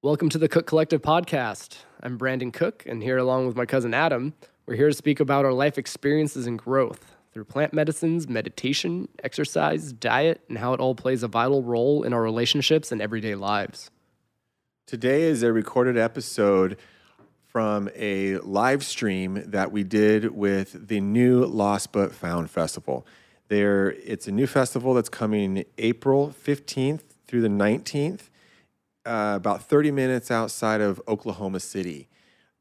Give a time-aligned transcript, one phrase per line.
[0.00, 1.78] Welcome to the Cooke Collective podcast.
[2.04, 4.32] I'm Brandon Cooke, and here, along with my cousin Adam,
[4.64, 9.92] we're here to speak about our life experiences and growth through plant medicines, meditation, exercise,
[9.92, 13.90] diet, and how it all plays a vital role in our relationships and everyday lives.
[14.86, 16.78] Today is a recorded episode
[17.48, 23.04] from a live stream that we did with the new Lost But Found Festival.
[23.48, 28.28] There, it's a new festival that's coming April 15th through the 19th,
[29.08, 32.08] uh, about 30 minutes outside of Oklahoma City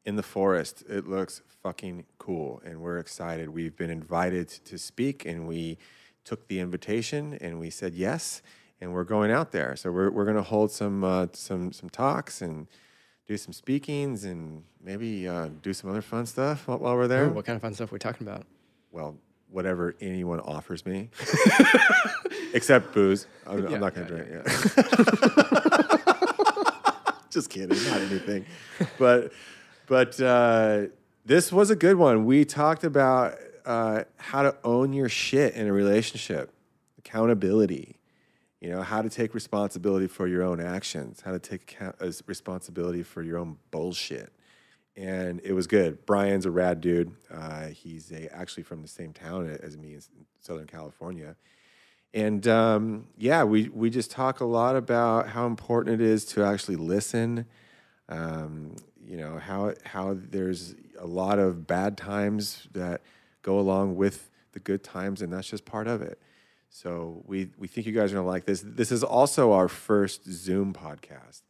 [0.05, 0.83] in the forest.
[0.87, 3.49] It looks fucking cool, and we're excited.
[3.49, 5.77] We've been invited to speak, and we
[6.23, 8.41] took the invitation and we said yes,
[8.81, 9.75] and we're going out there.
[9.75, 12.67] So we're, we're going to hold some uh, some some talks and
[13.27, 17.25] do some speakings and maybe uh, do some other fun stuff while, while we're there.
[17.25, 18.45] Ooh, what kind of fun stuff are we talking about?
[18.91, 19.17] Well,
[19.49, 21.09] whatever anyone offers me,
[22.53, 23.27] except booze.
[23.45, 25.47] I'm, I'm not going to yeah, drink.
[25.51, 25.53] Yeah.
[27.37, 28.45] Just kidding, not anything.
[28.97, 29.31] But
[29.85, 30.87] but uh,
[31.23, 32.25] this was a good one.
[32.25, 36.51] We talked about uh, how to own your shit in a relationship,
[36.97, 37.99] accountability.
[38.59, 42.11] You know how to take responsibility for your own actions, how to take account- uh,
[42.25, 44.33] responsibility for your own bullshit
[44.95, 46.07] and it was good.
[46.07, 47.11] Brian's a rad dude.
[47.31, 50.01] Uh, he's a, actually from the same town as me in
[50.41, 51.35] Southern California.
[52.13, 56.43] And um, yeah, we, we just talk a lot about how important it is to
[56.43, 57.45] actually listen.
[58.09, 63.01] Um, you know, how, how there's a lot of bad times that
[63.41, 66.19] go along with the good times, and that's just part of it.
[66.69, 68.63] So we, we think you guys are to like this.
[68.65, 71.41] This is also our first Zoom podcast.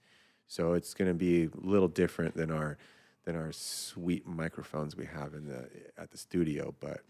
[0.48, 2.78] So it's to be a little different than our
[3.26, 7.02] than our sweet microphones we have in the at the studio, but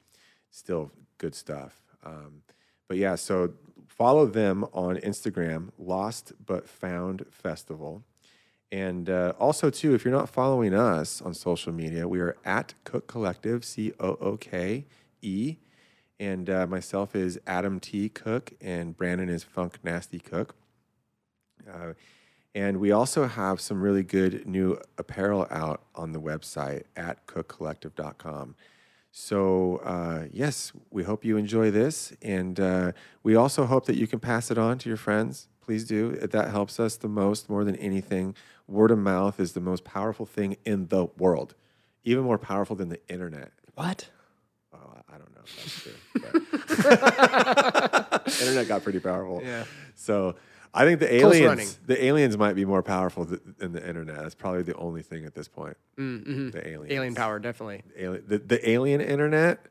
[0.50, 1.80] still good stuff.
[2.04, 2.42] Um,
[2.88, 3.54] but yeah, so
[3.88, 8.04] follow them on Instagram, Lost But Found Festival,
[8.72, 12.74] and uh, also too, if you're not following us on social media, we are at
[12.84, 14.86] Cooke Collective, C O O K
[15.22, 15.58] E,
[16.20, 20.56] and uh, myself is Adam T Cooke, and Brandon is Funk Nasty Cooke.
[21.72, 21.94] Uh,
[22.54, 28.56] and we also have some really good new apparel out on the website at cookecollective.com.
[29.12, 32.14] So, uh, yes, we hope you enjoy this.
[32.22, 32.92] And uh,
[33.23, 35.48] we also hope that you can pass it on to your friends.
[35.62, 36.12] Please do.
[36.16, 38.36] That helps us the most, more than anything.
[38.67, 41.56] Word of mouth is the most powerful thing in the world,
[42.04, 43.52] even more powerful than the internet.
[43.76, 44.10] What?
[44.73, 44.78] Oh,
[45.10, 45.94] I- don't know if that's true.
[48.46, 49.42] internet got pretty powerful.
[49.44, 49.64] Yeah.
[49.96, 50.36] So
[50.77, 54.17] I think the Close aliens, the aliens might be more powerful th- than the internet.
[54.17, 55.76] That's probably the only thing at this point.
[55.98, 56.52] Mm-hmm.
[56.52, 57.82] The aliens, Alien power, definitely.
[57.98, 59.66] alien, the, the alien internet.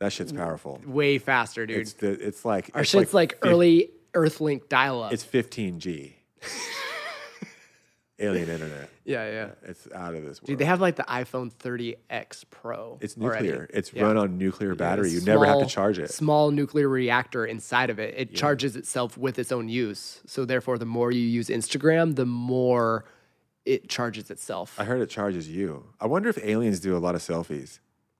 [0.00, 0.80] That shit's powerful.
[0.86, 1.78] Way faster, dude.
[1.78, 5.12] It's the, it's like Our it's shit's like, fif- early Earthlink dial up.
[5.12, 6.12] It's 15G.
[8.18, 8.90] alien internet.
[9.08, 9.42] Yeah, yeah.
[9.44, 10.48] Uh, it's out of this world.
[10.48, 12.98] Dude, they have like the iPhone 30X Pro.
[13.00, 13.46] it's already.
[13.46, 13.70] nuclear.
[13.72, 14.02] It's Yeah.
[14.02, 15.08] run on nuclear battery.
[15.08, 16.10] a you never have to charge it.
[16.10, 18.14] Small nuclear reactor inside of it.
[18.18, 20.20] It charges itself with its own use.
[20.26, 23.06] So therefore, the more you use Instagram, the more
[23.64, 24.78] it charges itself.
[24.78, 25.86] I heard it charges you.
[26.00, 27.78] I wonder if aliens do a lot of selfies.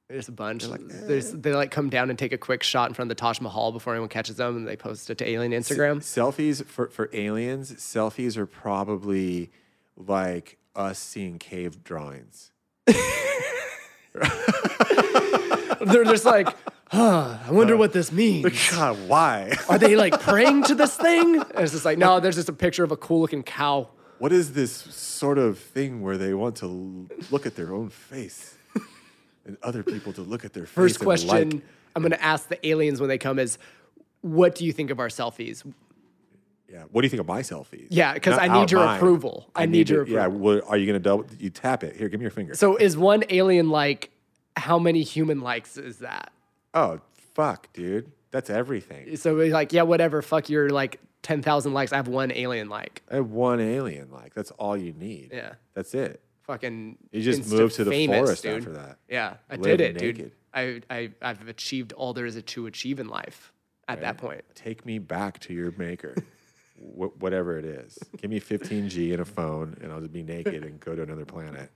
[0.08, 0.64] There's a bunch.
[0.64, 1.36] There's, eh.
[1.38, 3.72] they like come down and take a quick shot in front of the Taj Mahal
[3.72, 5.98] before anyone catches them, and they post it to Alien Instagram.
[5.98, 9.50] Selfies for, for aliens, selfies are probably
[9.98, 12.52] like us seeing cave drawings.
[15.80, 16.48] They're just like,
[16.88, 18.70] huh, I wonder what this means.
[18.70, 19.52] God, why?
[19.68, 21.40] Are they like praying to this thing?
[21.40, 23.88] And it's just like, no, there's just a picture of a cool looking cow.
[24.18, 28.56] what is this sort of thing where they want to look at their own face
[29.44, 30.74] and other people to look at their face?
[30.74, 31.62] First question like?
[31.94, 33.58] I'm going to ask the aliens when they come is,
[34.20, 35.64] what do you think of our selfies?
[36.70, 36.84] Yeah.
[36.90, 37.86] What do you think of my selfies?
[37.90, 38.96] Yeah, because I need your mine.
[38.96, 39.50] approval.
[39.54, 40.22] I need your approval.
[40.22, 40.26] Yeah.
[40.28, 41.26] Well, are you going to double?
[41.38, 41.96] You tap it.
[41.96, 42.54] Here, give me your finger.
[42.54, 44.10] So is one alien like,
[44.56, 46.32] how many human likes is that?
[46.74, 47.00] oh,
[47.34, 48.12] fuck, dude.
[48.30, 49.16] That's everything.
[49.16, 50.20] So like, yeah, whatever.
[50.20, 51.92] Fuck your like 10,000 likes.
[51.92, 53.02] I have one alien like.
[53.10, 54.10] I have one alien.
[54.10, 55.30] Like, that's all you need.
[55.32, 55.54] Yeah.
[55.74, 56.20] That's it.
[56.42, 56.98] Fucking.
[57.10, 58.58] You just moved to the famous, forest dude.
[58.58, 58.98] after that.
[59.08, 60.32] Yeah, I Live did it, dude.
[60.52, 63.52] I, I, I've achieved all there is to achieve in life
[63.86, 64.42] at that point.
[64.54, 66.14] Take me back to your maker,
[66.78, 67.98] Wh- whatever it is.
[68.20, 71.24] Give me 15G and a phone, and I'll just be naked and go to another
[71.24, 71.70] planet.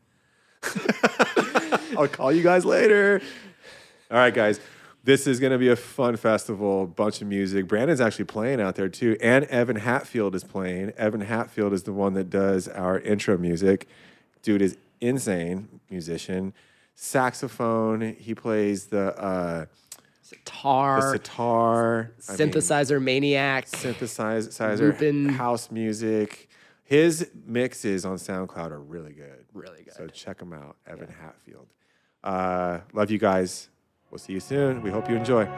[1.97, 3.21] I'll call you guys later.
[4.11, 4.61] All right, guys.
[5.05, 7.67] This is going to be a fun festival, bunch of music.
[7.67, 10.91] Brandon's actually playing out there too, and Evan Hatfield is playing.
[10.97, 13.89] Evan Hatfield is the one that does our intro music.
[14.43, 16.55] Dude is insane musician,
[16.95, 18.15] saxophone.
[18.17, 19.67] He plays the uh,
[20.45, 23.67] Tar, the sitar, I mean, synthesizer maniac.
[23.67, 26.49] synthesizer, house music.
[26.85, 29.47] His mixes on SoundCloud are really good.
[29.55, 29.95] Really good.
[29.95, 31.69] So check him out, Evan Hatfield.
[32.23, 33.71] Uh, love you guys.
[34.11, 34.83] We'll see you soon.
[34.83, 35.49] We hope you enjoy.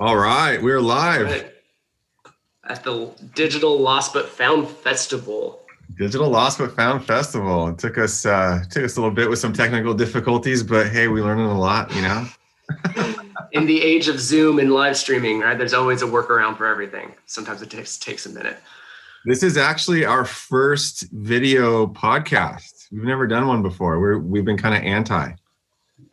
[0.00, 1.26] All right, we're live.
[1.26, 1.52] Right.
[2.64, 5.60] At the Digital Lost But Found Festival.
[5.98, 7.68] Digital Lost but Found Festival.
[7.68, 11.08] It took us uh, took us a little bit with some technical difficulties, but hey,
[11.08, 11.94] we learned a lot.
[11.94, 12.26] You know.
[13.52, 15.58] In the age of Zoom and live streaming, right?
[15.58, 17.12] There's always a workaround for everything.
[17.26, 18.56] Sometimes it takes takes a minute.
[19.26, 22.90] This is actually our first video podcast.
[22.90, 24.00] We've never done one before.
[24.00, 25.32] We're we've been kind of anti.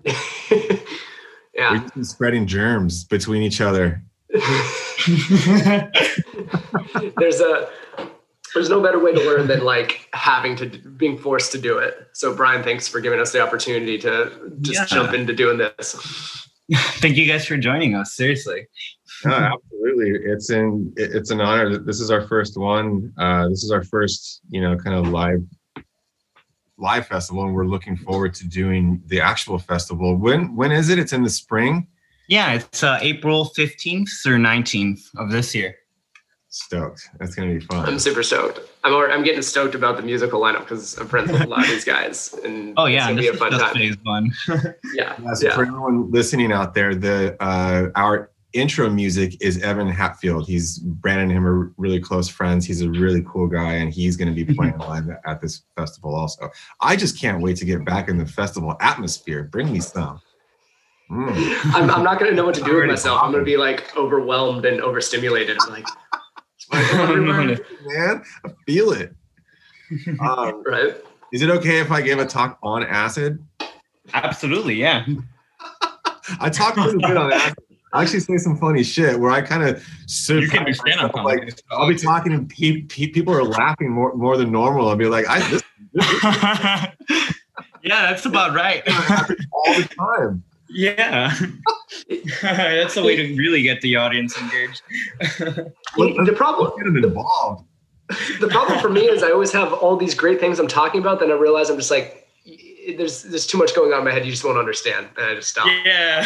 [1.57, 1.71] yeah.
[1.74, 4.01] We've been spreading germs between each other.
[7.18, 7.69] there's a
[8.54, 12.07] there's no better way to learn than like having to being forced to do it.
[12.13, 14.98] So Brian, thanks for giving us the opportunity to just Yeah.
[14.98, 16.44] jump into doing this.
[17.00, 18.13] Thank you guys for joining us.
[18.13, 18.68] Seriously.
[19.24, 20.12] No, absolutely.
[20.30, 21.77] It's in it's an honor.
[21.77, 23.13] This is our first one.
[23.18, 25.42] Uh, this is our first, you know, kind of live
[26.77, 30.15] live festival, and we're looking forward to doing the actual festival.
[30.15, 31.00] When when is it?
[31.00, 31.88] It's in the spring.
[32.27, 35.75] Yeah, it's uh, April 15th or 19th of this year.
[36.50, 37.09] Stoked.
[37.19, 37.85] That's gonna be fun.
[37.85, 38.59] I'm super stoked.
[38.83, 41.59] I'm already, I'm getting stoked about the musical lineup because I'm friends with a lot
[41.63, 43.74] of these guys, and Oh it's yeah, gonna this be a fun just time.
[43.75, 44.31] phase one.
[44.95, 45.56] Yeah, Yeah, so yeah.
[45.56, 50.47] for everyone listening out there, the uh, our intro music is Evan Hatfield.
[50.47, 52.65] He's Brandon and him are really close friends.
[52.65, 56.15] He's a really cool guy, and he's going to be playing live at this festival
[56.15, 56.49] also.
[56.81, 59.44] I just can't wait to get back in the festival atmosphere.
[59.44, 60.21] Bring me some.
[61.09, 61.73] Mm.
[61.73, 63.21] I'm, I'm not gonna know what to do with myself.
[63.23, 65.57] I'm gonna be like overwhelmed and overstimulated.
[65.61, 65.88] I'm like,
[66.71, 69.15] Man, I feel it.
[70.19, 70.97] Um, right?
[71.31, 73.41] is it okay if I give a talk on acid?
[74.13, 75.05] Absolutely, yeah.
[76.41, 77.55] I talk a little bit on acid.
[77.94, 79.84] I actually say some funny shit where I kind of
[80.30, 84.13] You can understand on like I'll be talking and pe- pe- people are laughing more
[84.16, 84.89] more than normal.
[84.89, 85.63] I'll be like, I this,
[85.94, 86.22] this
[87.84, 88.84] yeah, that's about right.
[88.88, 90.44] all the time.
[90.69, 91.34] yeah.
[92.42, 94.81] that's the way to really get the audience engaged.
[95.39, 97.66] The problem Get them involved.
[98.42, 101.19] the problem for me is I always have all these great things I'm talking about,
[101.22, 102.28] then I realize I'm just like,
[102.98, 104.25] there's there's too much going on in my head.
[104.25, 105.68] You just won't understand, and I just stop.
[105.86, 106.25] yeah.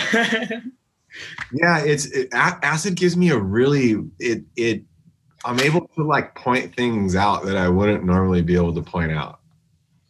[1.51, 4.83] Yeah, it's it, acid gives me a really it it.
[5.43, 9.11] I'm able to like point things out that I wouldn't normally be able to point
[9.11, 9.39] out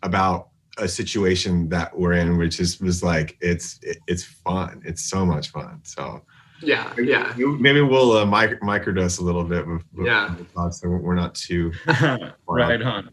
[0.03, 4.81] about a situation that we're in, which is was like it's it, it's fun.
[4.85, 5.79] It's so much fun.
[5.83, 6.23] So
[6.61, 7.33] Yeah, yeah.
[7.37, 9.65] maybe we'll uh, mic- microdose a little bit.
[9.67, 10.33] With, with Yeah.
[10.53, 11.71] thoughts, so we're not too
[12.47, 13.09] right on.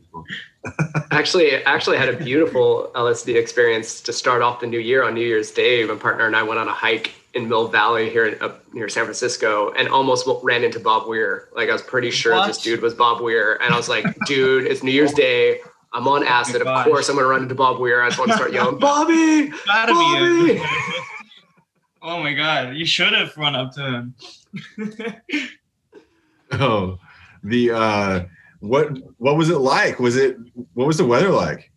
[1.11, 5.27] Actually, actually had a beautiful LSD experience to start off the new year on New
[5.27, 5.85] Year's Day.
[5.85, 8.89] My partner and I went on a hike in Mill Valley here in, up near
[8.89, 11.49] San Francisco, and almost ran into Bob Weir.
[11.55, 12.49] Like I was pretty sure What?
[12.49, 15.61] this dude was Bob Weir, and I was like, "Dude, it's New Year's Day.
[15.95, 16.61] I'm on acid.
[16.61, 18.03] Of course, I'm gonna run into Bob Weir.
[18.03, 20.61] I just want to start yelling, Bobby, Bobby!"
[22.01, 22.09] Be.
[22.09, 24.15] oh my god, you should have run up to him.
[26.51, 26.99] Oh,
[27.45, 28.25] the uh,
[28.61, 30.01] what what was it like?
[30.01, 30.39] Was it
[30.73, 31.71] what was the weather like?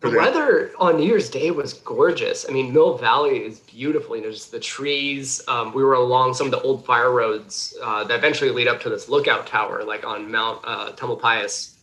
[0.00, 2.44] The weather on New Year's Day was gorgeous.
[2.46, 4.16] I mean, Mill Valley is beautiful.
[4.16, 5.40] You know, just the trees.
[5.48, 8.82] Um, we were along some of the old fire roads uh, that eventually lead up
[8.82, 11.76] to this lookout tower, like on Mount uh, Tamalpais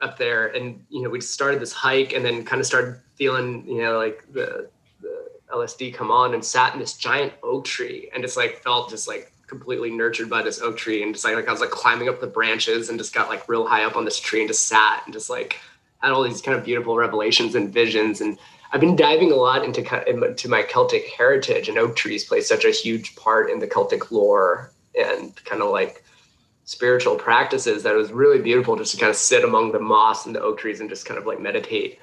[0.00, 0.46] up there.
[0.48, 3.98] And, you know, we started this hike and then kind of started feeling, you know,
[3.98, 4.77] like the, the
[5.52, 9.08] LSD come on and sat in this giant oak tree and just like felt just
[9.08, 11.02] like completely nurtured by this oak tree.
[11.02, 13.48] And just like, like I was like climbing up the branches and just got like
[13.48, 15.58] real high up on this tree and just sat and just like,
[16.00, 18.38] had all these kind of beautiful revelations and visions and
[18.72, 22.64] i've been diving a lot into into my celtic heritage and oak trees play such
[22.64, 26.04] a huge part in the celtic lore and kind of like
[26.64, 30.26] spiritual practices that it was really beautiful just to kind of sit among the moss
[30.26, 31.98] and the oak trees and just kind of like meditate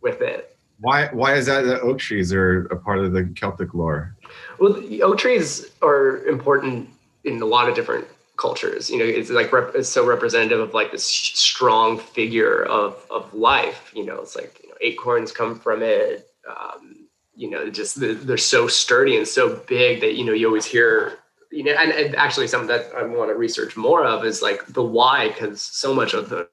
[0.00, 3.72] with it Why why is that the oak trees are a part of the Celtic
[3.74, 4.16] lore?
[4.58, 6.88] well oak trees are important
[7.24, 8.06] in a lot of different
[8.36, 13.06] cultures you know it's like rep- it's so representative of like this strong figure of
[13.10, 17.70] of life you know it's like you know acorns come from it um, you know
[17.70, 21.18] just the, they're so sturdy and so big that you know you always hear
[21.50, 24.66] you know and, and actually something that i want to research more of is like
[24.66, 26.46] the why because so much of the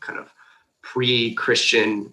[0.00, 0.32] kind of
[0.96, 2.10] pre-christian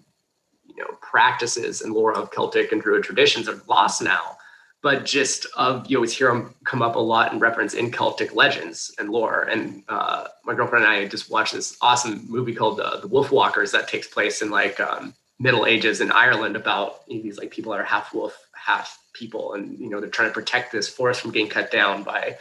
[0.65, 4.35] you know practices and lore of celtic and druid traditions are lost now.
[4.81, 8.35] But just of you always hear them come up a lot in reference in Celtic
[8.35, 9.43] legends and lore.
[9.43, 13.71] And uh, my girlfriend and I just watched this awesome movie called uh, The Wolfwalkers
[13.71, 17.49] that takes place in like um, Middle Ages in Ireland about you know, these like
[17.49, 20.89] people that are half wolf, half people, and you know they're trying to protect this
[20.89, 22.37] forest from getting cut down by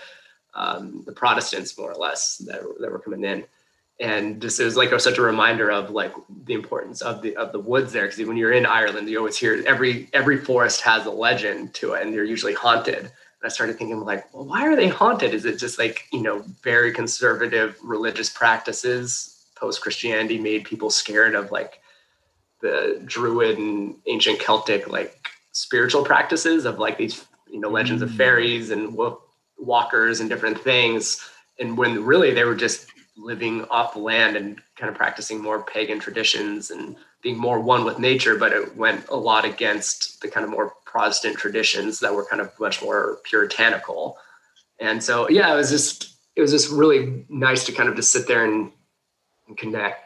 [0.54, 3.44] um, the Protestants, more or less, that, that were coming in
[4.00, 6.12] and this it was like such a reminder of like
[6.44, 9.36] the importance of the of the woods there because when you're in Ireland you always
[9.36, 12.98] hear every every forest has a legend to it and they're usually haunted.
[12.98, 13.10] And
[13.44, 15.34] I started thinking like well why are they haunted?
[15.34, 21.34] Is it just like you know very conservative religious practices post Christianity made people scared
[21.34, 21.80] of like
[22.60, 28.06] the druid and ancient Celtic like spiritual practices of like these you know legends mm.
[28.06, 28.96] of fairies and
[29.58, 31.28] walkers and different things?
[31.60, 35.62] And when really they were just living off the land and kind of practicing more
[35.62, 40.28] pagan traditions and being more one with nature, but it went a lot against the
[40.28, 44.18] kind of more Protestant traditions that were kind of much more puritanical.
[44.78, 48.12] And so, yeah, it was just it was just really nice to kind of just
[48.12, 48.70] sit there and,
[49.46, 50.00] and connect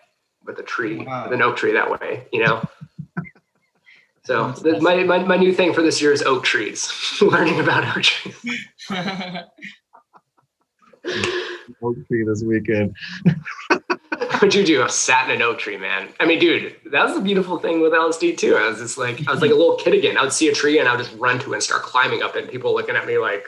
[0.44, 1.24] with a tree, wow.
[1.24, 2.62] with an oak tree that way, you know.
[4.24, 8.02] so my, my my new thing for this year is oak trees, learning about oak
[8.02, 8.66] trees.
[11.82, 12.94] oak tree this weekend.
[14.32, 14.82] What'd you do?
[14.82, 16.08] I sat in an oak tree, man.
[16.20, 18.56] I mean, dude, that was the beautiful thing with LSD too.
[18.56, 20.18] I was just like, I was like a little kid again.
[20.18, 22.22] I would see a tree and I would just run to it and start climbing
[22.22, 22.44] up it.
[22.44, 23.46] And people looking at me like,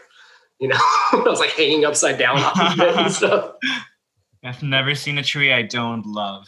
[0.59, 0.77] you know,
[1.13, 3.55] I was like hanging upside down off of it and stuff.
[4.45, 6.47] I've never seen a tree I don't love.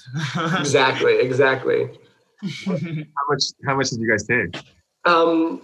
[0.59, 1.91] exactly, exactly.
[2.65, 2.79] how
[3.29, 3.43] much?
[3.67, 4.63] How much did you guys take?
[5.05, 5.61] Um,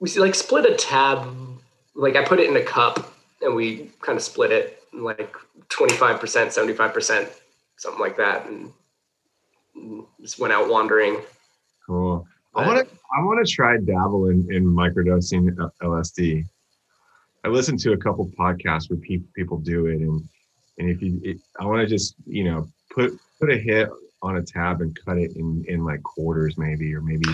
[0.00, 1.26] we like split a tab.
[1.94, 5.34] Like I put it in a cup and we kind of split it like
[5.68, 7.28] 25%, 75%,
[7.76, 8.46] something like that.
[8.46, 8.72] And
[10.20, 11.20] just went out wandering.
[11.86, 12.26] Cool.
[12.54, 16.44] I want to I want to try dabble in, in microdosing LSD.
[17.44, 20.28] I listened to a couple podcasts where pe- people do it, and
[20.78, 23.88] and if you, it, I want to just you know put put a hit
[24.22, 27.24] on a tab and cut it in in like quarters maybe or maybe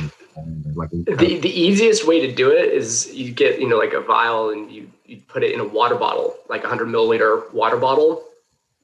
[0.75, 4.00] like the, the easiest way to do it is you get you know like a
[4.00, 7.76] vial and you you put it in a water bottle, like a hundred milliliter water
[7.76, 8.25] bottle,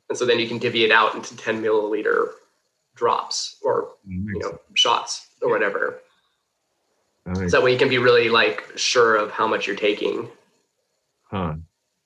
[0.08, 2.30] and so then you can divvy it out into ten milliliter
[2.94, 6.00] drops or you know shots or whatever.
[7.34, 10.28] So that way you can be really like sure of how much you're taking.
[11.24, 11.54] Huh.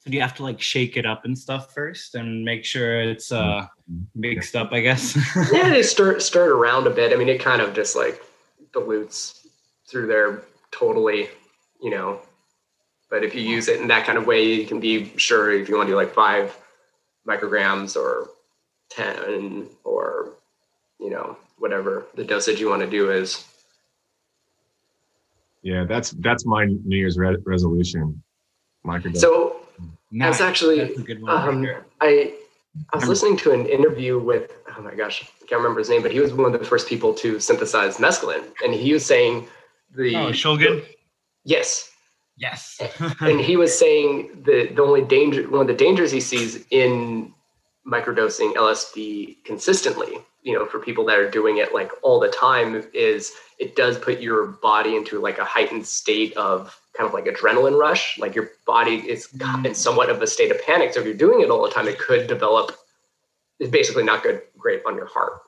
[0.00, 3.00] So do you have to like shake it up and stuff first and make sure
[3.00, 4.04] it's uh mm-hmm.
[4.14, 5.16] mixed up, I guess?
[5.52, 7.12] yeah, they stir stir it around a bit.
[7.12, 8.22] I mean, it kind of just like
[8.72, 9.46] dilutes
[9.88, 11.28] through there totally,
[11.80, 12.20] you know,
[13.10, 15.68] but if you use it in that kind of way, you can be sure if
[15.68, 16.56] you want to do like five
[17.26, 18.30] micrograms or
[18.90, 20.32] 10 or,
[20.98, 23.44] you know, whatever the dosage you want to do is.
[25.62, 28.22] Yeah, that's that's my New Year's re- resolution.
[28.86, 29.16] Microdose.
[29.16, 29.56] So
[30.12, 30.38] nice.
[30.38, 31.66] that's actually that's um,
[32.00, 32.34] I
[32.92, 36.02] I was listening to an interview with oh my gosh I can't remember his name
[36.02, 39.48] but he was one of the first people to synthesize mescaline and he was saying
[39.96, 40.84] the oh Shulgin
[41.44, 41.90] yes
[42.36, 42.80] Yes.
[43.20, 47.32] and he was saying that the only danger, one of the dangers he sees in
[47.86, 52.84] microdosing LSD consistently, you know, for people that are doing it like all the time,
[52.92, 57.24] is it does put your body into like a heightened state of kind of like
[57.24, 58.18] adrenaline rush.
[58.18, 59.64] Like your body is mm.
[59.64, 60.92] in somewhat of a state of panic.
[60.92, 62.76] So if you're doing it all the time, it could develop.
[63.58, 65.40] It's basically not good, great on your heart,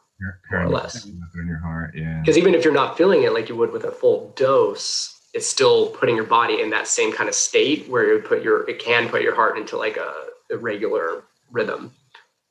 [0.51, 1.05] more or less.
[1.05, 2.21] On your heart, yeah.
[2.21, 5.47] Because even if you're not feeling it like you would with a full dose, it's
[5.47, 8.79] still putting your body in that same kind of state where you put your it
[8.79, 10.15] can put your heart into like a,
[10.51, 11.93] a regular rhythm,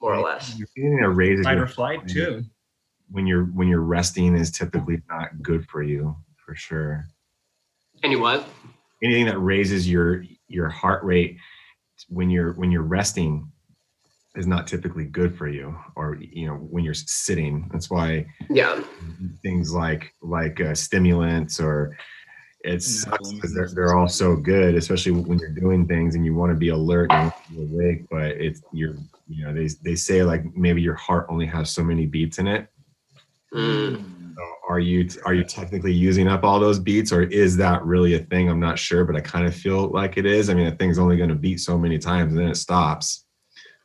[0.02, 0.20] more right.
[0.20, 0.58] or less.
[0.58, 2.44] You're feeling a raise fight or flight too.
[3.10, 6.16] When you're when you're resting is typically not good for you
[6.46, 7.08] for sure.
[8.04, 8.48] Any what?
[9.04, 11.38] Anything that raises your your heart rate
[12.10, 13.52] when you're when you're resting
[14.36, 18.80] is not typically good for you or you know when you're sitting that's why yeah
[19.42, 21.98] things like like uh, stimulants or
[22.62, 26.34] it sucks because they're, they're all so good, especially when you're doing things and you
[26.34, 28.96] want to be alert and be awake, but it's you're
[29.28, 32.48] you know they they say like maybe your heart only has so many beats in
[32.48, 32.68] it.
[33.54, 34.36] Mm.
[34.36, 38.16] So are you are you technically using up all those beats, or is that really
[38.16, 38.50] a thing?
[38.50, 40.50] I'm not sure, but I kind of feel like it is.
[40.50, 43.26] I mean, a thing's only going to beat so many times and then it stops.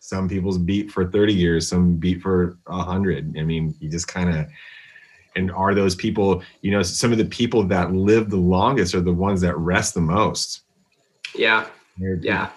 [0.00, 3.36] Some people's beat for 30 years, some beat for 100.
[3.38, 4.46] I mean, you just kind of
[5.36, 9.00] and are those people you know some of the people that live the longest are
[9.00, 10.62] the ones that rest the most.
[11.34, 11.66] Yeah.
[11.98, 12.50] Yeah.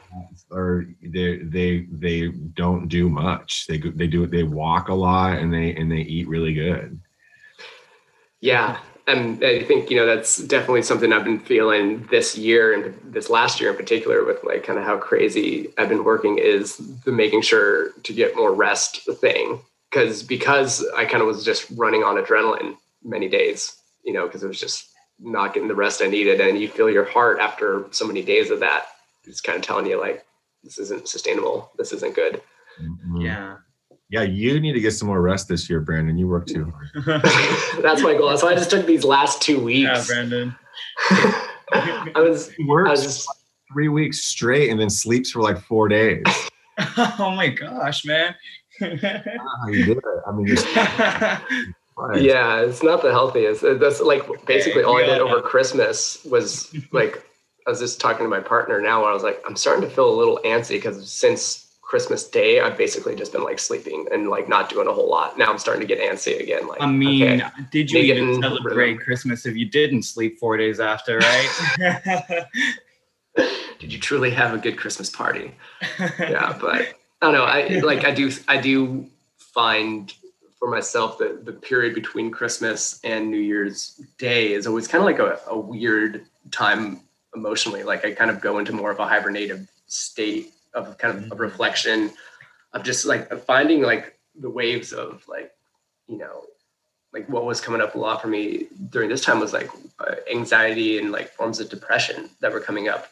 [0.49, 3.67] or they they they don't do much.
[3.67, 6.99] They they do they walk a lot and they and they eat really good.
[8.41, 8.79] Yeah.
[9.07, 13.29] And I think you know that's definitely something I've been feeling this year and this
[13.29, 17.11] last year in particular with like kind of how crazy I've been working is the
[17.11, 19.59] making sure to get more rest thing
[19.95, 24.43] because because I kind of was just running on adrenaline many days, you know, because
[24.43, 27.85] it was just not getting the rest I needed, and you feel your heart after
[27.91, 28.87] so many days of that.
[29.23, 30.25] It's kind of telling you like
[30.65, 31.71] this isn't sustainable.
[31.77, 32.41] This isn't good.
[32.81, 33.23] Mhm.
[33.23, 33.55] Yeah.
[34.09, 36.17] Yeah, you need to get some more rest this year, Brandon.
[36.17, 36.71] You work too
[37.05, 37.21] hard.
[37.81, 38.37] that's my goal.
[38.37, 39.83] So I just took these last two weeks.
[39.87, 40.07] yeah, weeks.
[40.07, 40.55] Brandon.
[41.71, 43.27] I was He I was just
[43.71, 46.23] three weeks straight and then sleeps for like four days.
[46.97, 48.35] oh my gosh, man.
[48.81, 49.23] I
[49.61, 50.03] how you do it.
[50.27, 50.57] I mean, you're.
[52.17, 53.61] Yeah, it's not the healthiest.
[53.61, 55.41] That's like basically all I did all over.
[55.41, 57.23] Christmas was like
[57.65, 59.93] I was just talking to my partner now where I was like, I'm starting to
[59.93, 64.29] feel a little antsy because since Christmas Day, I've basically just been like sleeping and
[64.29, 65.37] like not doing a whole lot.
[65.37, 66.67] Now I'm starting to get antsy again.
[66.67, 67.49] Like I mean, okay.
[67.71, 68.97] did you Make it even in celebrate rhythm.
[68.97, 72.45] Christmas if you didn't sleep four days after, right?
[73.79, 75.55] did you truly have a good Christmas party?
[76.19, 77.45] yeah, but I don't know.
[77.45, 80.13] I like I do I do find
[80.59, 85.05] for myself that the period between Christmas and New Year's Day is always kind of
[85.05, 87.01] like a, a weird time
[87.35, 87.83] emotionally.
[87.83, 91.35] Like I kind of go into more of a hibernative state of kind of a
[91.35, 92.11] reflection
[92.73, 95.51] of just like finding like the waves of like,
[96.07, 96.43] you know,
[97.13, 100.15] like what was coming up a lot for me during this time was like uh,
[100.31, 103.07] anxiety and like forms of depression that were coming up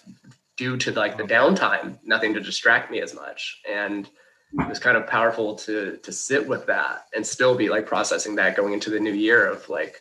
[0.58, 1.28] due to like the oh.
[1.28, 3.62] downtime, nothing to distract me as much.
[3.70, 4.10] And
[4.54, 8.36] it was kind of powerful to to sit with that and still be like processing
[8.36, 10.00] that going into the new year of like,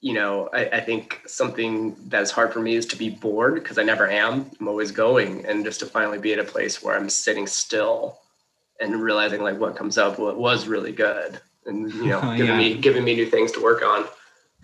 [0.00, 3.78] you know, I, I think something that's hard for me is to be bored because
[3.78, 4.50] I never am.
[4.58, 5.44] I'm always going.
[5.44, 8.18] And just to finally be at a place where I'm sitting still
[8.80, 12.52] and realizing like what comes up what was really good and you know Oh, giving
[12.52, 12.58] yeah.
[12.58, 14.04] me giving me new things to work on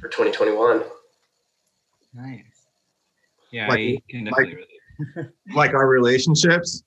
[0.00, 0.82] for 2021
[2.14, 2.42] nice.
[3.50, 4.68] Yeah, Like- I can definitely Like
[5.74, 6.82] our relationships.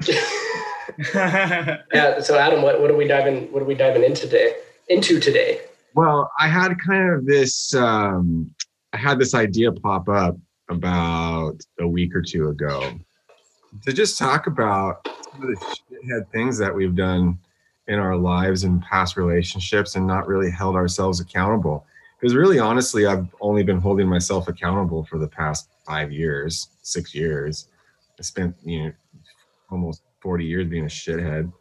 [1.14, 4.54] yeah so adam what, what are we diving what are we diving in today
[4.88, 5.60] into today
[5.94, 7.74] Well, I had kind of this.
[7.74, 8.50] Um,
[8.92, 10.36] I had this idea pop up
[10.68, 12.92] about a week or two ago
[13.84, 17.38] to just talk about some of the shithead things that we've done
[17.88, 21.86] in our lives and past relationships and not really held ourselves accountable.
[22.20, 27.14] Because really, honestly, I've only been holding myself accountable for the past five years, six
[27.14, 27.68] years.
[28.18, 28.92] I spent, you know,
[29.70, 31.52] almost 40 years being a shithead.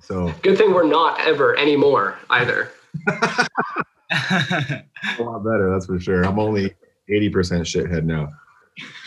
[0.00, 2.70] So good thing we're not ever anymore either
[3.08, 4.82] a
[5.20, 6.24] lot better, that's for sure.
[6.24, 6.74] I'm only
[7.10, 7.30] 80%
[7.62, 8.28] shithead now.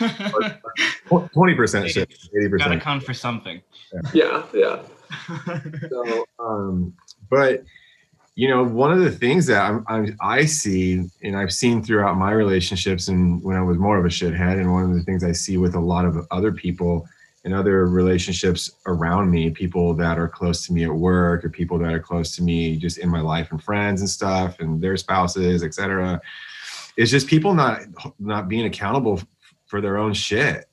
[0.00, 2.58] 20% shit, 80%.
[2.58, 2.80] Gotta 80%.
[2.80, 3.60] count for something.
[4.12, 4.82] yeah yeah
[5.90, 6.94] So, um,
[7.30, 7.62] but
[8.38, 12.16] you know, one of the things that I'm, I'm, I see, and I've seen throughout
[12.16, 15.24] my relationships, and when I was more of a shithead, and one of the things
[15.24, 17.08] I see with a lot of other people
[17.42, 21.80] in other relationships around me, people that are close to me at work, or people
[21.80, 24.96] that are close to me just in my life and friends and stuff, and their
[24.96, 26.20] spouses, etc.
[26.96, 27.80] It's just people not
[28.20, 29.20] not being accountable
[29.66, 30.66] for their own shit,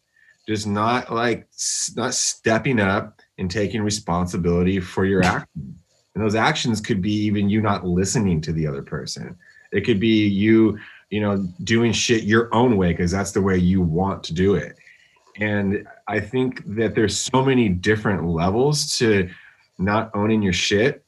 [0.48, 1.48] just not like
[1.96, 5.80] not stepping up and taking responsibility for your actions.
[6.16, 9.38] And those actions could be even you not listening to the other person.
[9.72, 13.58] It could be you, you know, doing shit your own way because that's the way
[13.58, 14.78] you want to do it.
[15.38, 19.30] And I think that there's so many different levels to
[19.78, 21.04] not owning your shit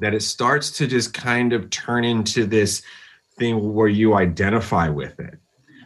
[0.00, 2.82] that it starts to just kind of turn into this
[3.38, 5.38] thing where you identify with it.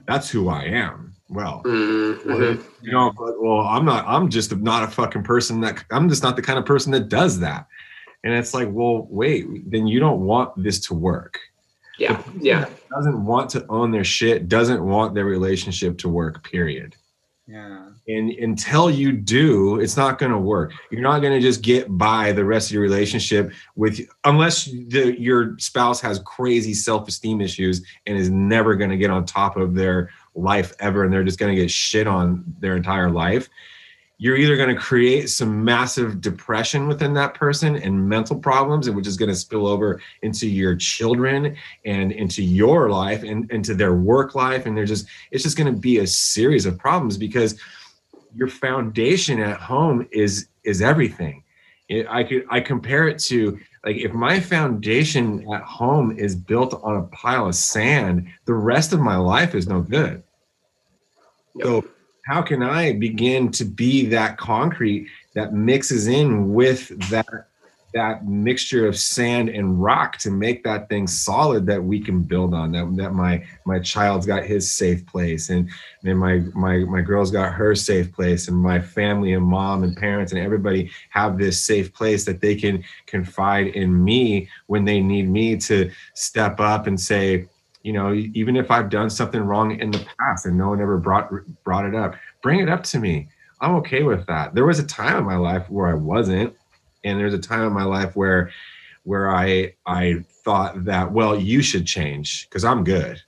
[0.07, 1.15] That's who I am.
[1.29, 2.63] Well, Mhm.
[2.81, 6.23] you know, but, well, I'm not, I'm just not a fucking person that, I'm just
[6.23, 7.67] not the kind of person that does that.
[8.25, 11.39] And it's like, well, wait, then you don't want this to work.
[11.99, 16.97] yeah yeah Doesn't want to own their shit, doesn't want their relationship to work, period.
[17.49, 17.89] Yeah.
[18.09, 20.73] And until you do, it's not going to work.
[20.91, 25.15] You're not going to just get by the rest of your relationship with, unless the,
[25.19, 29.57] your spouse has crazy self esteem issues and is never going to get on top
[29.57, 33.49] of their life ever, and they're just going to get shit on their entire life.
[34.19, 38.97] You're either going to create some massive depression within that person and mental problems, and
[38.97, 43.75] which is going to spill over into your children and into your life and into
[43.75, 44.67] their work life.
[44.67, 47.61] And they're just, it's just going to be a series of problems because
[48.35, 51.43] your foundation at home is is everything
[51.89, 56.79] it, i could i compare it to like if my foundation at home is built
[56.83, 60.23] on a pile of sand the rest of my life is no good
[61.55, 61.67] Yep.
[61.67, 61.85] so
[62.29, 67.27] how can i begin to be that concrete that mixes in with that
[67.95, 72.53] that mixture of sand and rock to make that thing solid that we can build
[72.53, 75.71] on that that my my child's got his safe place and
[76.03, 79.97] then my my my girl's got her safe place and my family and mom and
[79.97, 85.01] parents and everybody have this safe place that they can confide in me when they
[85.01, 87.47] need me to step up and say
[87.89, 90.99] you know even if i've done something wrong in the past and no one ever
[90.99, 91.31] brought
[91.65, 93.29] brought it up bring it up to me.
[93.61, 94.55] I'm okay with that.
[94.55, 96.55] There was a time in my life where i wasn't
[97.03, 98.51] and there's a time in my life where
[99.05, 103.23] where i i thought that well you should change because i'm good.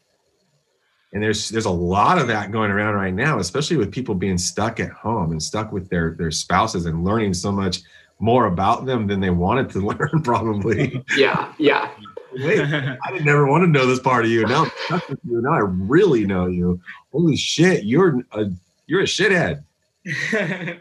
[1.14, 4.38] And there's there's a lot of that going around right now especially with people being
[4.38, 7.78] stuck at home and stuck with their their spouses and learning so much
[8.20, 11.02] more about them than they wanted to learn probably.
[11.16, 11.90] Yeah yeah
[12.32, 14.46] Wait, I didn't never want to know this part of you.
[14.46, 15.40] Now I'm with you.
[15.40, 16.80] Now I really know you.
[17.12, 18.50] Holy shit, you're a
[18.86, 19.62] you're a shithead.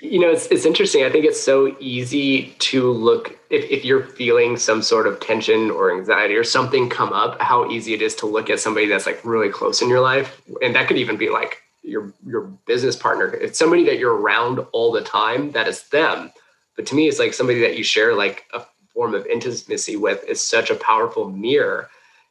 [0.00, 1.04] you know, it's it's interesting.
[1.04, 5.70] I think it's so easy to look if, if you're feeling some sort of tension
[5.70, 9.06] or anxiety or something come up, how easy it is to look at somebody that's
[9.06, 10.40] like really close in your life.
[10.62, 13.32] And that could even be like your your business partner.
[13.34, 16.32] It's somebody that you're around all the time, that is them.
[16.76, 18.62] But to me, it's like somebody that you share like a
[18.94, 21.90] form of intimacy with is such a powerful mirror.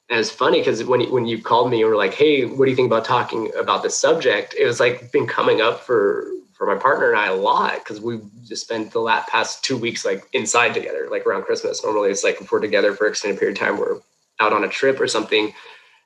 [0.10, 2.72] And it's funny because when when you called me and were like, "Hey, what do
[2.72, 6.68] you think about talking about this subject?" It was like been coming up for for
[6.68, 10.06] my partner and I a lot because we just spent the last past two weeks
[10.06, 11.84] like inside together, like around Christmas.
[11.84, 14.00] Normally it's like if we're together for extended period of time, we're
[14.40, 15.54] out on a trip or something.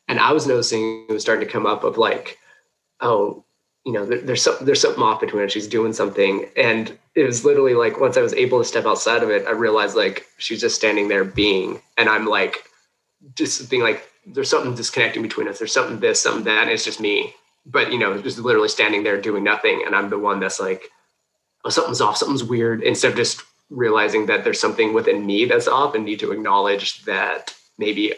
[0.07, 2.39] And I was noticing it was starting to come up of like,
[3.01, 3.43] oh,
[3.87, 5.51] you know, there, there's some, there's something off between us.
[5.51, 9.23] She's doing something, and it was literally like once I was able to step outside
[9.23, 12.57] of it, I realized like she's just standing there being, and I'm like,
[13.33, 15.57] just being like, there's something disconnecting between us.
[15.57, 16.63] There's something this, something that.
[16.63, 17.33] And it's just me
[17.67, 19.83] but you know, just literally standing there doing nothing.
[19.85, 20.89] And I'm the one that's like,
[21.65, 22.81] oh, something's off, something's weird.
[22.81, 27.03] Instead of just realizing that there's something within me that's off and need to acknowledge
[27.03, 28.13] that maybe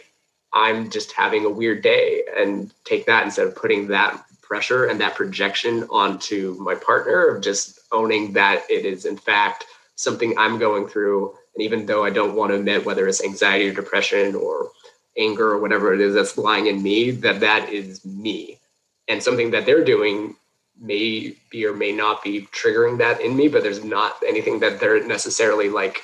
[0.52, 5.00] I'm just having a weird day and take that instead of putting that pressure and
[5.00, 10.58] that projection onto my partner of just owning that it is in fact something I'm
[10.58, 11.32] going through.
[11.54, 14.70] And even though I don't want to admit whether it's anxiety or depression or
[15.16, 18.58] anger or whatever it is that's lying in me, that that is me
[19.06, 20.34] and something that they're doing
[20.80, 24.80] may be or may not be triggering that in me, but there's not anything that
[24.80, 26.02] they're necessarily like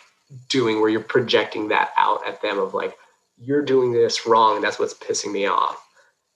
[0.49, 2.97] doing where you're projecting that out at them of like,
[3.39, 4.57] you're doing this wrong.
[4.57, 5.86] And that's what's pissing me off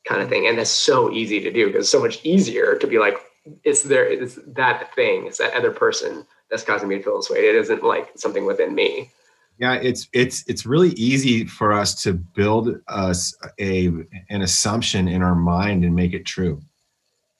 [0.06, 0.46] kind of thing.
[0.46, 3.16] And that's so easy to do because it's so much easier to be like,
[3.64, 7.30] it's there, it's that thing, it's that other person that's causing me to feel this
[7.30, 7.48] way.
[7.48, 9.10] It isn't like something within me.
[9.58, 13.88] Yeah, it's it's it's really easy for us to build us a
[14.30, 16.62] an assumption in our mind and make it true.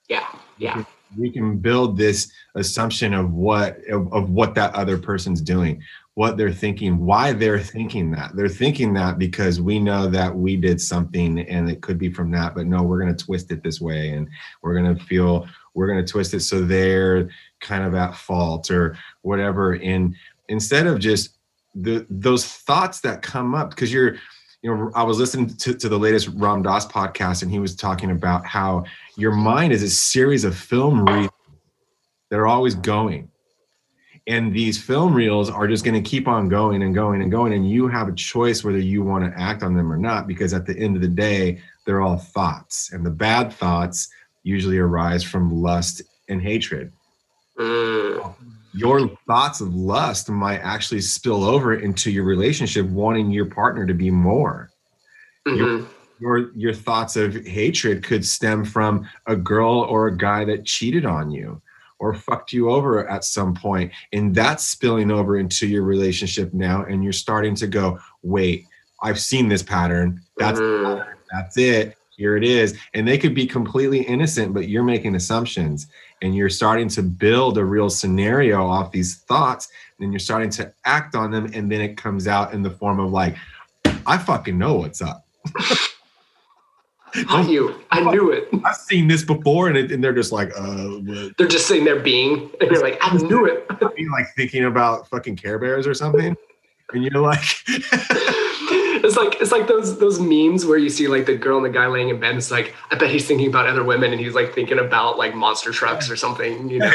[0.09, 0.27] Yeah,
[0.59, 0.85] yeah.
[1.16, 5.83] We can build this assumption of what of, of what that other person's doing,
[6.21, 8.37] what they're thinking, why they're thinking that.
[8.37, 12.31] They're thinking that because we know that we did something and it could be from
[12.33, 14.29] that, but no, we're going to twist it this way and
[14.61, 17.31] we're going to feel we're going to twist it so they're
[17.61, 19.77] kind of at fault or whatever.
[19.77, 20.15] And
[20.49, 21.39] instead of just
[21.75, 24.17] the those thoughts that come up because you're
[24.61, 27.77] you know i was listening to, to the latest ram dass podcast and he was
[27.77, 28.85] talking about how
[29.17, 31.31] your mind is a series of film reels
[32.29, 33.30] that are always going
[34.31, 37.53] and these film reels are just going to keep on going and going and going
[37.53, 40.55] and you have a choice whether you want to act on them or not because
[40.55, 44.09] at the end of the day they're all thoughts and the bad thoughts
[44.45, 46.93] usually arise from lust and hatred.
[47.59, 48.35] Mm.
[48.73, 53.95] Your thoughts of lust might actually spill over into your relationship wanting your partner to
[53.95, 54.71] be more.
[55.49, 55.87] Mm-hmm.
[56.21, 60.66] your, your your thoughts of hatred could stem from a girl or a guy that
[60.66, 61.61] cheated on you
[62.01, 66.85] or fucked you over at some point and that's spilling over into your relationship now
[66.85, 68.67] and you're starting to go wait
[69.03, 70.21] i've seen this pattern.
[70.37, 71.09] That's mm-hmm.
[71.31, 71.97] that's it.
[72.17, 72.79] Here it is.
[72.93, 75.87] And they could be completely innocent but you're making assumptions
[76.23, 79.69] and you're starting to build a real scenario off these thoughts
[80.01, 83.01] and you're starting to act on them and then it comes out in the form
[83.01, 83.37] of like
[84.07, 85.27] i fucking know what's up
[87.29, 87.75] I knew.
[87.90, 88.49] I knew it.
[88.64, 91.37] I've seen this before, and, it, and they're just like, uh, what?
[91.37, 93.66] they're just sitting there being, and you're like, I knew it.
[93.96, 96.37] Being like thinking about fucking Care Bears or something,
[96.92, 97.42] and you're like,
[99.03, 101.70] it's like it's like those those memes where you see like the girl and the
[101.70, 102.37] guy laying in bed.
[102.37, 105.35] It's like I bet he's thinking about other women and he's like thinking about like
[105.35, 106.68] monster trucks or something.
[106.68, 106.90] You know,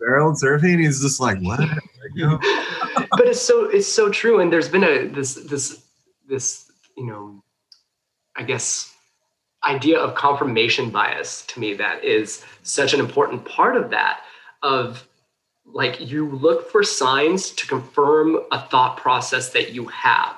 [0.00, 0.80] barrel surfing.
[0.80, 1.60] He's just like what?
[3.10, 4.40] but it's so it's so true.
[4.40, 5.84] And there's been a this this
[6.28, 7.42] this you know,
[8.34, 8.95] I guess
[9.66, 14.20] idea of confirmation bias to me that is such an important part of that
[14.62, 15.06] of
[15.66, 20.36] like you look for signs to confirm a thought process that you have.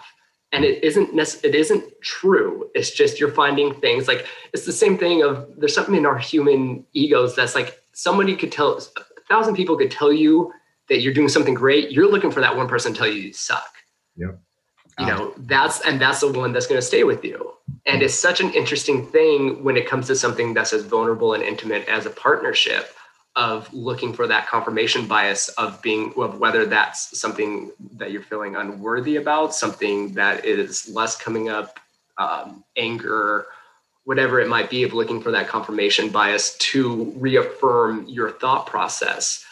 [0.53, 2.71] And it isn't nec- it isn't true.
[2.75, 6.19] It's just you're finding things like it's the same thing of there's something in our
[6.19, 8.81] human egos that's like somebody could tell a
[9.29, 10.53] thousand people could tell you
[10.89, 11.91] that you're doing something great.
[11.91, 13.75] You're looking for that one person to tell you you suck.
[14.17, 14.41] Yep.
[14.99, 17.55] You know that's and that's the one that's going to stay with you.
[17.87, 21.43] And it's such an interesting thing when it comes to something that's as vulnerable and
[21.43, 22.95] intimate as a partnership
[23.37, 28.57] of looking for that confirmation bias of being of whether that's something that you're feeling
[28.57, 31.79] unworthy about something that is less coming up
[32.19, 33.47] um, anger
[34.09, 39.45] whatever it might be of looking for that confirmation bias to reaffirm your thought process.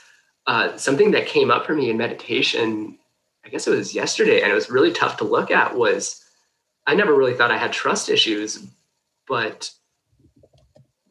[0.46, 2.98] Uh, something that came up for me in meditation
[3.46, 6.24] i guess it was yesterday and it was really tough to look at was
[6.86, 8.66] i never really thought i had trust issues
[9.26, 9.70] but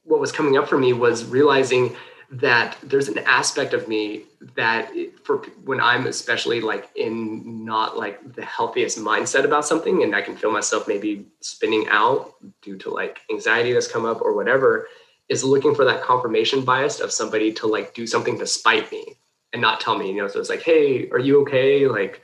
[0.03, 1.95] what was coming up for me was realizing
[2.31, 4.23] that there's an aspect of me
[4.55, 4.91] that
[5.23, 10.21] for when I'm especially like in not like the healthiest mindset about something and I
[10.21, 14.87] can feel myself maybe spinning out due to like anxiety that's come up or whatever
[15.29, 19.17] is looking for that confirmation bias of somebody to like do something to spite me
[19.53, 21.87] and not tell me, you know, so it's like, Hey, are you okay?
[21.87, 22.21] Like,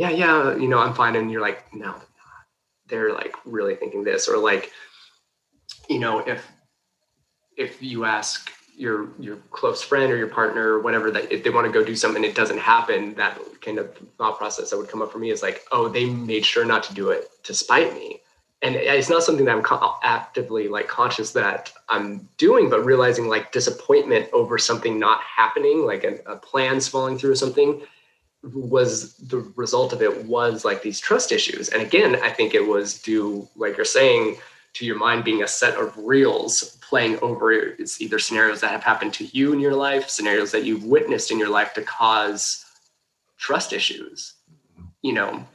[0.00, 1.14] yeah, yeah, you know, I'm fine.
[1.14, 1.94] And you're like, no,
[2.88, 4.28] they're like really thinking this.
[4.28, 4.72] Or like,
[5.90, 6.50] you know, if,
[7.58, 11.50] if you ask your your close friend or your partner or whatever that if they
[11.50, 14.88] want to go do something it doesn't happen that kind of thought process that would
[14.88, 17.52] come up for me is like oh they made sure not to do it to
[17.52, 18.22] spite me.
[18.62, 23.52] And it's not something that i'm actively like conscious that i'm doing but realizing like
[23.52, 27.82] disappointment over something not happening like a, a plans falling through or something
[28.42, 31.68] was the result of it was like these trust issues.
[31.68, 34.36] And again i think it was due like you're saying
[34.74, 38.82] to your mind being a set of reels playing over it's either scenarios that have
[38.82, 42.64] happened to you in your life scenarios that you've witnessed in your life to cause
[43.38, 44.34] trust issues
[45.02, 45.46] you know?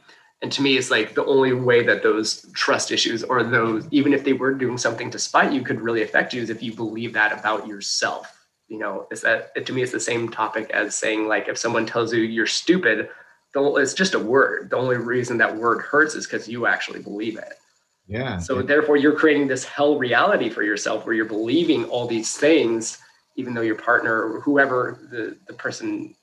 [0.42, 4.12] And to me it's like the only way that those trust issues or those even
[4.12, 6.74] if they were doing something to spite you could really affect you is if you
[6.74, 8.35] believe that about yourself
[8.68, 11.86] you know is that to me it's the same topic as saying like if someone
[11.86, 13.08] tells you you're stupid
[13.56, 14.70] it's just a word.
[14.70, 17.54] The only reason that word hurts is because you actually believe it.
[18.08, 18.38] Yeah.
[18.38, 22.98] so therefore, you're creating this hell reality for yourself where you're believing all these things,
[23.34, 26.14] even though your partner or whoever the, the person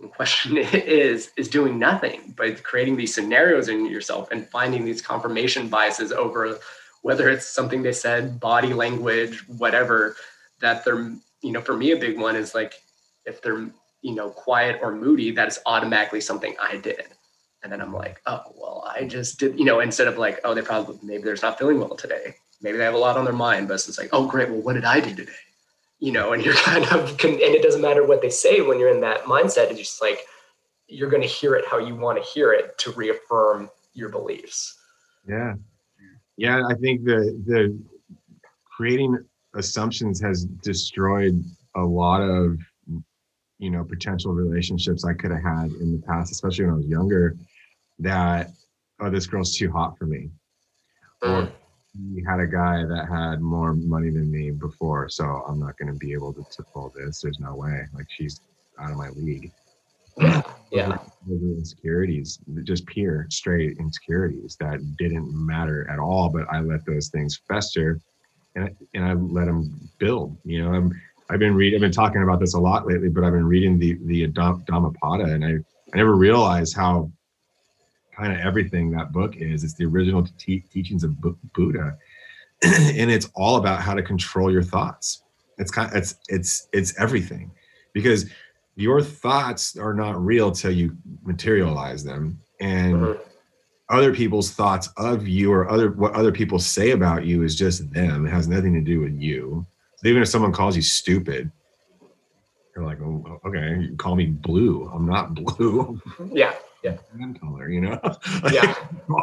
[0.00, 5.02] in question is, is doing nothing, but creating these scenarios in yourself and finding these
[5.02, 6.58] confirmation biases over
[7.02, 10.16] whether it's something they said, body language, whatever,
[10.60, 11.14] that they're,
[11.46, 12.74] you know, for me, a big one is like,
[13.24, 13.70] if they're,
[14.02, 17.04] you know, quiet or moody, that is automatically something I did.
[17.62, 20.54] And then I'm like, oh, well, I just did, you know, instead of like, oh,
[20.54, 22.34] they probably, maybe they're not feeling well today.
[22.60, 24.50] Maybe they have a lot on their mind, but it's like, oh, great.
[24.50, 25.32] Well, what did I do today?
[26.00, 28.94] You know, and you're kind of, and it doesn't matter what they say when you're
[28.94, 29.70] in that mindset.
[29.70, 30.18] It's just like,
[30.88, 34.78] you're going to hear it how you want to hear it to reaffirm your beliefs.
[35.28, 35.54] Yeah.
[36.36, 37.78] Yeah, I think the the
[38.76, 39.24] creating
[39.56, 41.42] assumptions has destroyed
[41.74, 42.58] a lot of
[43.58, 46.86] you know potential relationships I could have had in the past, especially when I was
[46.86, 47.36] younger,
[47.98, 48.50] that
[49.00, 50.30] oh this girl's too hot for me.
[51.22, 51.52] Or mm.
[52.14, 55.94] we had a guy that had more money than me before, so I'm not gonna
[55.94, 57.20] be able to, to pull this.
[57.20, 57.86] There's no way.
[57.94, 58.40] Like she's
[58.78, 59.50] out of my league.
[60.72, 60.98] Yeah.
[61.30, 66.28] Insecurities, just pure, straight insecurities that didn't matter at all.
[66.28, 68.00] But I let those things fester,
[68.56, 70.36] and I, and I let them build.
[70.44, 70.92] You know, I'm
[71.30, 71.76] I've been reading.
[71.76, 74.66] I've been talking about this a lot lately, but I've been reading the the Dham-
[74.66, 75.50] Dhammapada, and I
[75.92, 77.10] I never realized how
[78.16, 79.62] kind of everything that book is.
[79.62, 81.96] It's the original te- teachings of Bu- Buddha,
[82.64, 85.22] and it's all about how to control your thoughts.
[85.58, 85.90] It's kind.
[85.94, 87.50] It's it's it's everything,
[87.92, 88.30] because
[88.76, 93.18] your thoughts are not real till you materialize them and Mhm.
[93.88, 97.92] Other people's thoughts of you or other what other people say about you is just
[97.92, 99.64] them it has nothing to do with you
[99.96, 101.50] so even if someone calls you stupid
[102.74, 106.00] you're like oh, oh okay you call me blue i'm not blue
[106.32, 106.54] Yeah.
[106.82, 106.96] Yeah.
[107.40, 108.00] Color you know
[108.52, 108.74] Yeah.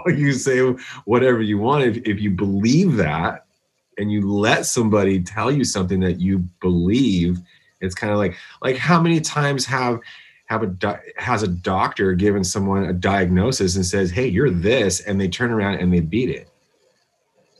[0.07, 0.59] you say
[1.05, 3.45] whatever you want if, if you believe that
[3.97, 7.39] and you let somebody tell you something that you believe
[7.79, 9.99] it's kind of like like how many times have
[10.53, 15.19] have a has a doctor given someone a diagnosis and says hey you're this and
[15.19, 16.49] they turn around and they beat it.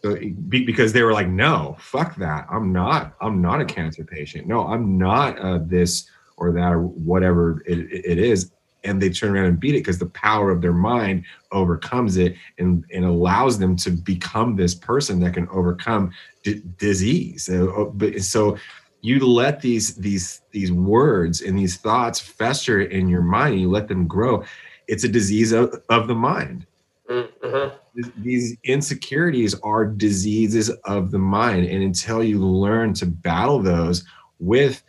[0.03, 0.15] So
[0.49, 2.45] be- because they were like no fuck that.
[2.49, 4.47] I'm not i'm not a cancer patient.
[4.47, 8.51] No i'm not uh, this or that or whatever it, it is.
[8.86, 12.36] And they turn around and beat it because the power of their mind overcomes it
[12.60, 16.12] and, and allows them to become this person that can overcome
[16.43, 17.47] d- disease.
[17.49, 18.58] Uh, but so
[19.04, 23.70] you let these these these words and these thoughts fester in your mind and you
[23.70, 24.44] let them grow
[24.88, 26.66] it's a disease of, of the mind
[27.10, 27.76] Mm-hmm.
[28.24, 34.06] these insecurities are diseases of the mind and until you learn to battle those
[34.39, 34.82] with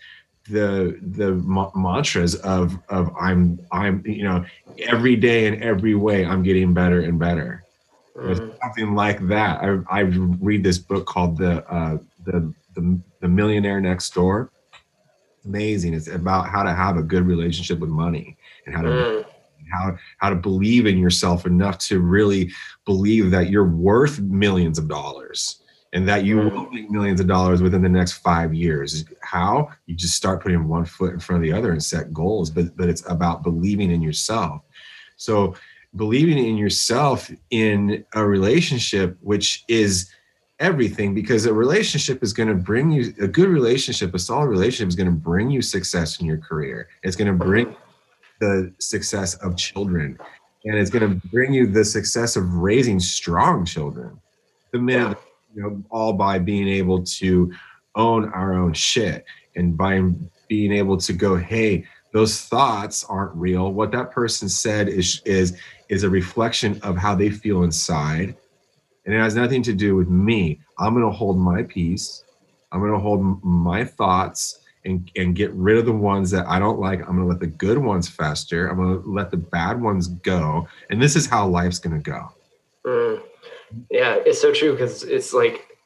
[0.48, 4.44] the the ma- mantras of of i'm i'm you know
[4.78, 7.64] every day in every way i'm getting better and better
[8.16, 8.54] Mhm.
[8.62, 10.00] something like that i i
[10.48, 14.50] read this book called the uh the the, the millionaire next door
[15.44, 19.24] amazing it's about how to have a good relationship with money and how to Mm.
[19.72, 22.50] how how to believe in yourself enough to really
[22.84, 26.52] believe that you're worth millions of dollars and that you Mm.
[26.52, 29.04] will make millions of dollars within the next five years.
[29.22, 32.50] How you just start putting one foot in front of the other and set goals,
[32.50, 34.62] but but it's about believing in yourself.
[35.16, 35.54] So
[35.96, 40.10] believing in yourself in a relationship, which is
[40.60, 44.88] everything because a relationship is going to bring you a good relationship a solid relationship
[44.88, 46.88] is going to bring you success in your career.
[47.02, 47.74] It's going to bring
[48.40, 50.18] the success of children
[50.64, 54.20] and it's going to bring you the success of raising strong children.
[54.72, 55.18] The minute
[55.54, 57.52] you know all by being able to
[57.96, 59.24] own our own shit
[59.56, 60.02] and by
[60.48, 63.72] being able to go hey those thoughts aren't real.
[63.72, 68.36] What that person said is is is a reflection of how they feel inside
[69.04, 72.24] and it has nothing to do with me i'm going to hold my peace
[72.72, 76.58] i'm going to hold my thoughts and, and get rid of the ones that I
[76.58, 77.00] don't like.
[77.00, 78.68] I'm going to let the good ones fester.
[78.68, 80.68] I'm going to let the bad ones go.
[80.90, 82.28] And this is how life's going to go.
[82.84, 83.22] Mm.
[83.90, 85.78] Yeah, it's so true because it's like,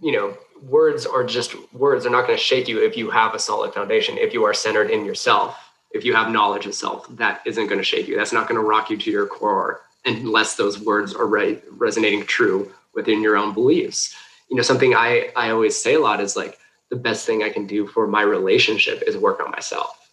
[0.00, 2.04] you know, words are just words.
[2.04, 4.54] They're not going to shake you if you have a solid foundation, if you are
[4.54, 5.58] centered in yourself,
[5.90, 8.16] if you have knowledge of self, that isn't going to shake you.
[8.16, 12.24] That's not going to rock you to your core unless those words are right, resonating
[12.24, 14.14] true within your own beliefs.
[14.48, 17.50] You know, something I, I always say a lot is like, the best thing I
[17.50, 20.12] can do for my relationship is work on myself.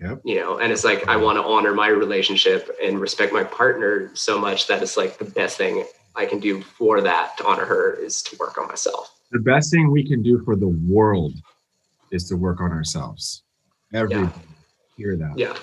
[0.00, 0.22] Yep.
[0.24, 4.10] You know, and it's like I want to honor my relationship and respect my partner
[4.14, 5.84] so much that it's like the best thing
[6.16, 9.20] I can do for that to honor her is to work on myself.
[9.30, 11.34] The best thing we can do for the world
[12.10, 13.42] is to work on ourselves.
[13.92, 14.32] Everybody
[14.96, 15.38] hear that.
[15.38, 15.56] Yeah.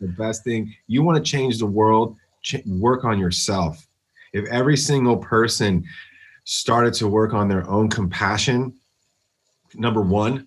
[0.00, 2.14] The best thing you want to change the world,
[2.66, 3.86] work on yourself.
[4.32, 5.84] If every single person
[6.44, 8.74] started to work on their own compassion,
[9.74, 10.46] number one,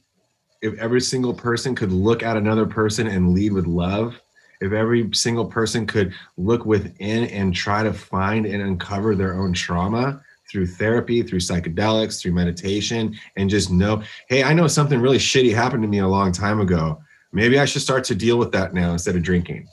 [0.62, 4.20] if every single person could look at another person and lead with love,
[4.62, 9.54] if every single person could look within and try to find and uncover their own
[9.54, 15.18] trauma through therapy, through psychedelics, through meditation, and just know, hey, I know something really
[15.18, 17.02] shitty happened to me a long time ago.
[17.32, 19.68] Maybe I should start to deal with that now instead of drinking.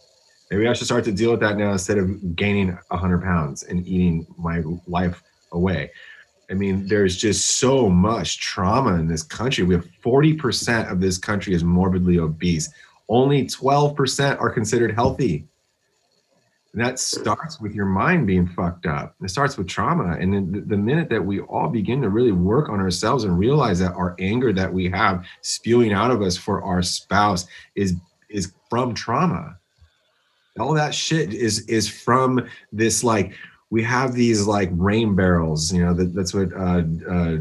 [0.50, 3.86] Maybe I should start to deal with that now instead of gaining 100 pounds and
[3.86, 5.90] eating my life away.
[6.50, 9.64] I mean, there's just so much trauma in this country.
[9.64, 12.70] We have 40% of this country is morbidly obese.
[13.08, 15.46] Only 12% are considered healthy.
[16.72, 19.14] And that starts with your mind being fucked up.
[19.22, 20.16] It starts with trauma.
[20.18, 23.38] And then the- the minute that we all begin to really work on ourselves and
[23.38, 27.94] realize that our anger that we have spewing out of us for our spouse is
[28.28, 29.56] is from trauma.
[30.60, 33.32] All that shit is is from this like
[33.70, 37.36] we have these like rain barrels, you know, that, that's what uh, uh,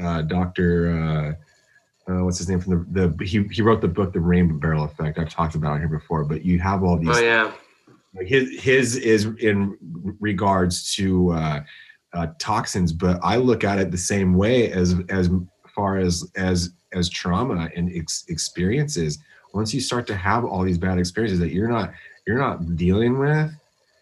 [0.00, 0.92] uh, Dr.
[0.92, 4.58] Uh, uh, what's his name from the, the he, he wrote the book, The Rain
[4.58, 5.18] Barrel Effect.
[5.18, 7.52] I've talked about it here before, but you have all these Oh yeah.
[8.26, 9.76] his his is in
[10.20, 11.60] regards to uh,
[12.12, 15.30] uh, toxins, but I look at it the same way as as
[15.74, 19.18] far as as as trauma and ex- experiences.
[19.54, 21.92] Once you start to have all these bad experiences that you're not
[22.26, 23.50] you're not dealing with,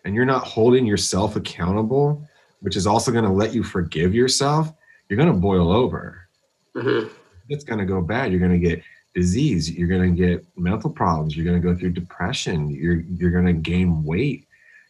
[0.04, 2.26] and you're not holding yourself accountable,
[2.60, 4.72] which is also going to let you forgive yourself,
[5.08, 6.28] you're going to boil over.
[6.74, 7.06] hmm
[7.48, 8.30] It's going to go bad.
[8.30, 8.82] You're going to get
[9.14, 9.70] disease.
[9.70, 11.36] You're going to get mental problems.
[11.36, 12.70] You're going to go through depression.
[12.70, 14.46] You're you're going to gain weight.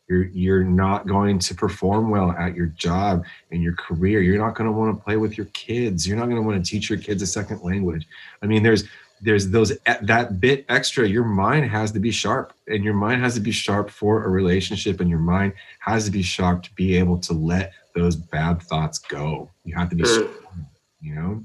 [0.09, 4.21] You're you're not going to perform well at your job and your career.
[4.21, 6.07] You're not going to want to play with your kids.
[6.07, 8.07] You're not going to want to teach your kids a second language.
[8.43, 8.85] I mean, there's
[9.23, 11.07] there's those that bit extra.
[11.09, 14.29] Your mind has to be sharp, and your mind has to be sharp for a
[14.29, 18.63] relationship, and your mind has to be sharp to be able to let those bad
[18.63, 19.51] thoughts go.
[19.65, 20.07] You have to be, Mm.
[20.15, 20.67] strong,
[21.01, 21.45] you know.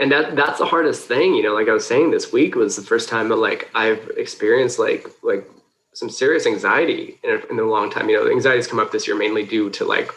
[0.00, 2.74] and that that's the hardest thing you know like i was saying this week was
[2.74, 5.46] the first time that like i've experienced like like
[5.92, 8.90] some serious anxiety in a, in a long time you know the anxieties come up
[8.92, 10.10] this year mainly due to like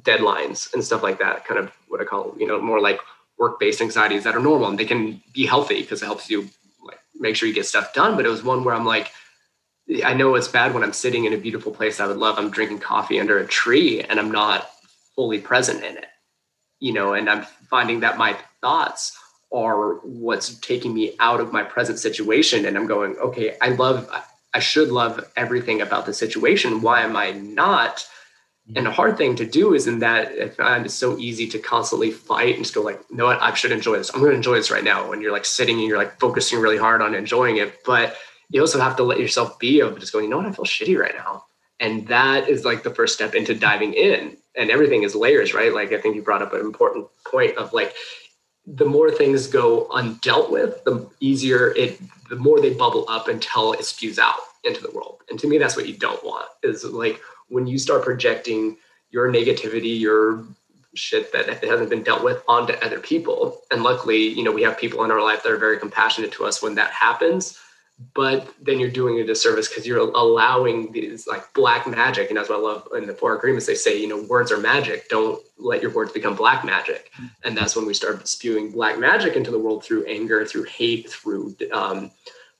[0.00, 2.98] deadlines and stuff like that kind of what i call you know more like
[3.38, 6.48] work-based anxieties that are normal and they can be healthy because it helps you
[6.84, 9.10] like make sure you get stuff done but it was one where i'm like
[10.04, 12.50] i know it's bad when i'm sitting in a beautiful place i would love i'm
[12.50, 14.70] drinking coffee under a tree and i'm not
[15.14, 16.06] fully present in it
[16.80, 19.18] you know and i'm finding that my thoughts
[19.54, 22.66] are what's taking me out of my present situation.
[22.66, 24.10] And I'm going, okay, I love,
[24.52, 26.82] I should love everything about the situation.
[26.82, 28.06] Why am I not?
[28.74, 31.58] And a hard thing to do is in that find uh, it's so easy to
[31.58, 34.10] constantly fight and just go like, you know what, I should enjoy this.
[34.14, 35.08] I'm going to enjoy this right now.
[35.08, 38.16] When you're like sitting and you're like focusing really hard on enjoying it, but
[38.48, 40.64] you also have to let yourself be of just going, you know what, I feel
[40.64, 41.44] shitty right now.
[41.78, 44.36] And that is like the first step into diving in.
[44.56, 45.74] And everything is layers, right?
[45.74, 47.94] Like I think you brought up an important point of like
[48.66, 52.00] the more things go undealt with, the easier it,
[52.30, 55.20] the more they bubble up until it spews out into the world.
[55.28, 58.76] And to me, that's what you don't want is like when you start projecting
[59.10, 60.44] your negativity, your
[60.94, 63.60] shit that hasn't been dealt with onto other people.
[63.70, 66.44] And luckily, you know, we have people in our life that are very compassionate to
[66.44, 67.58] us when that happens.
[68.12, 72.28] But then you're doing a disservice because you're allowing these like black magic.
[72.28, 73.66] And that's what I love in the four agreements.
[73.66, 75.08] They say, you know, words are magic.
[75.08, 77.12] Don't let your words become black magic.
[77.44, 81.08] And that's when we start spewing black magic into the world through anger, through hate,
[81.08, 82.10] through um,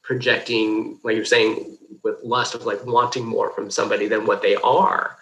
[0.04, 4.54] projecting, like you're saying, with lust of like wanting more from somebody than what they
[4.56, 5.16] are.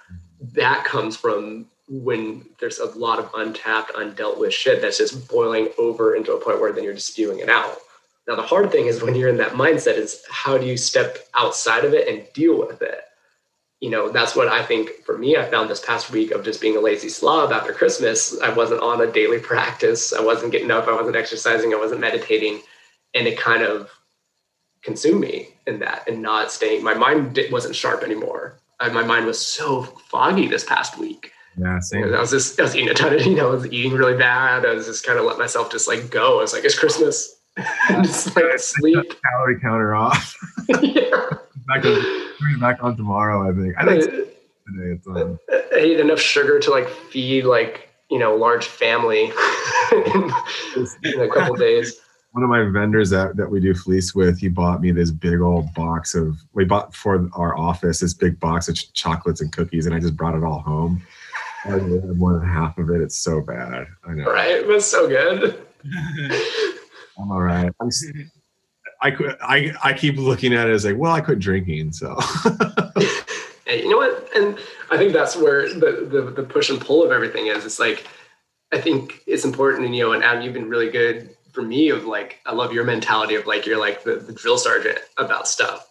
[0.52, 5.68] That comes from when there's a lot of untapped, undealt with shit that's just boiling
[5.78, 7.78] over into a point where then you're just spewing it out.
[8.26, 11.18] Now the hard thing is when you're in that mindset is how do you step
[11.34, 13.00] outside of it and deal with it?
[13.80, 16.60] You know, that's what I think for me, I found this past week of just
[16.60, 18.40] being a lazy slob after Christmas.
[18.40, 20.12] I wasn't on a daily practice.
[20.12, 20.86] I wasn't getting up.
[20.86, 21.74] I wasn't exercising.
[21.74, 22.62] I wasn't meditating.
[23.14, 23.90] And it kind of
[24.82, 28.58] consume me in that and not staying my mind wasn't sharp anymore.
[28.80, 31.32] I, my mind was so foggy this past week.
[31.56, 32.14] Yeah same.
[32.14, 34.16] i was just i was eating a ton of you know i was eating really
[34.16, 34.64] bad.
[34.66, 36.38] I was just kind of let myself just like go.
[36.38, 37.38] I was like it's christmas.
[38.02, 39.12] Just like sleep.
[39.22, 40.34] calorie counter off.
[40.80, 41.10] Yeah.
[41.66, 43.74] back on back on tomorrow i think.
[43.78, 48.18] I think today it's um, on i ate enough sugar to like feed like you
[48.18, 49.32] know large family
[49.92, 50.32] in,
[51.04, 52.00] in a couple days
[52.32, 55.40] one of my vendors that, that we do fleece with, he bought me this big
[55.40, 59.52] old box of, we bought for our office this big box of ch- chocolates and
[59.52, 61.02] cookies, and I just brought it all home.
[61.64, 63.02] I had more than half of it.
[63.02, 63.86] It's so bad.
[64.08, 64.24] I know.
[64.24, 64.50] Right?
[64.50, 65.62] It was so good.
[67.18, 67.70] I'm all right.
[67.80, 67.90] I'm,
[69.02, 71.92] I, I, I keep looking at it as like, well, I quit drinking.
[71.92, 72.18] So,
[73.66, 74.28] hey, you know what?
[74.34, 74.58] And
[74.90, 77.66] I think that's where the, the, the push and pull of everything is.
[77.66, 78.06] It's like,
[78.72, 81.90] I think it's important, and you know, and Adam, you've been really good for me
[81.90, 85.46] of like I love your mentality of like you're like the, the drill sergeant about
[85.46, 85.86] stuff,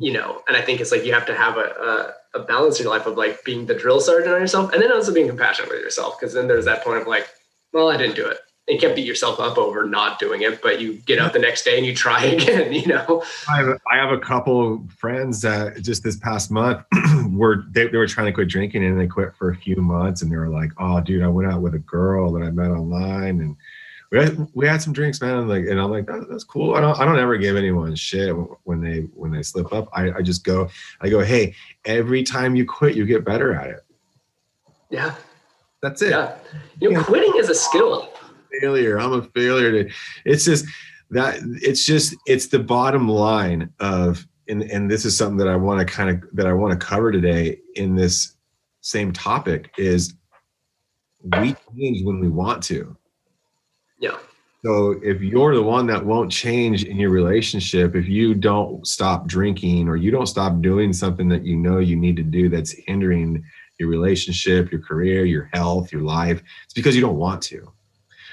[0.00, 0.42] you know.
[0.48, 2.92] And I think it's like you have to have a, a, a balance in your
[2.96, 5.80] life of like being the drill sergeant on yourself, and then also being compassionate with
[5.80, 6.18] yourself.
[6.18, 7.28] Because then there's that point of like,
[7.72, 8.38] well, I didn't do it.
[8.68, 11.64] And can't beat yourself up over not doing it, but you get up the next
[11.64, 12.72] day and you try again.
[12.72, 13.24] You know.
[13.48, 16.84] I have have a couple friends that just this past month
[17.30, 20.22] were they, they were trying to quit drinking and they quit for a few months
[20.22, 22.70] and they were like, oh, dude, I went out with a girl that I met
[22.70, 23.56] online and
[24.10, 25.48] we had, we had some drinks, man.
[25.48, 26.74] Like, and I'm like, that, that's cool.
[26.74, 28.34] I don't, I don't ever give anyone shit
[28.64, 29.88] when they, when they slip up.
[29.92, 30.68] I, I just go,
[31.00, 31.54] I go, hey,
[31.84, 33.84] every time you quit, you get better at it.
[34.90, 35.14] Yeah.
[35.82, 36.10] That's it.
[36.10, 36.36] Yeah.
[36.80, 38.10] You know, quitting is a skill.
[38.60, 38.98] Failure.
[38.98, 39.84] I'm a failure.
[39.84, 39.94] To,
[40.24, 40.64] it's just
[41.10, 45.56] that it's just, it's the bottom line of, and, and this is something that I
[45.56, 48.34] want to kind of, that I want to cover today in this
[48.80, 50.14] same topic is
[51.22, 52.96] we change when we want to
[53.98, 54.16] yeah.
[54.64, 59.26] So if you're the one that won't change in your relationship, if you don't stop
[59.26, 62.72] drinking or you don't stop doing something that you know you need to do that's
[62.86, 63.44] hindering
[63.78, 67.70] your relationship, your career, your health, your life, it's because you don't want to.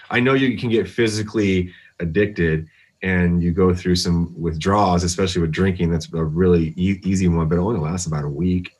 [0.09, 2.68] I know you can get physically addicted
[3.03, 5.91] and you go through some withdrawals, especially with drinking.
[5.91, 8.72] That's a really e- easy one, but it only lasts about a week.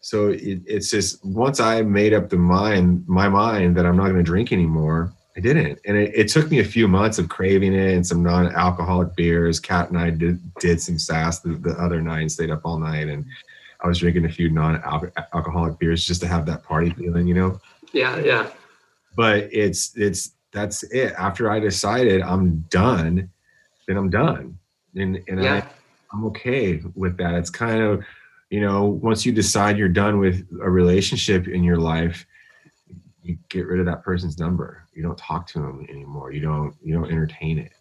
[0.00, 4.04] So it, it's just once I made up the mind, my mind that I'm not
[4.04, 5.78] going to drink anymore, I didn't.
[5.84, 9.14] And it, it, took me a few months of craving it and some non alcoholic
[9.14, 9.60] beers.
[9.60, 12.76] Kat and I did, did some sass the, the other night and stayed up all
[12.76, 13.06] night.
[13.06, 13.24] And
[13.80, 14.82] I was drinking a few non
[15.32, 17.60] alcoholic beers just to have that party feeling, you know?
[17.92, 18.50] Yeah, yeah.
[19.14, 21.14] But it's, it's, that's it.
[21.16, 23.30] After I decided I'm done,
[23.86, 24.58] then I'm done.
[24.96, 25.54] And, and yeah.
[25.54, 27.34] I, I'm okay with that.
[27.34, 28.04] It's kind of,
[28.50, 32.26] you know, once you decide you're done with a relationship in your life,
[33.28, 34.84] you get rid of that person's number.
[34.94, 36.32] You don't talk to them anymore.
[36.32, 37.72] You don't you don't entertain it.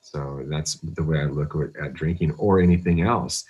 [0.00, 3.44] So that's the way i look at, at drinking or anything else.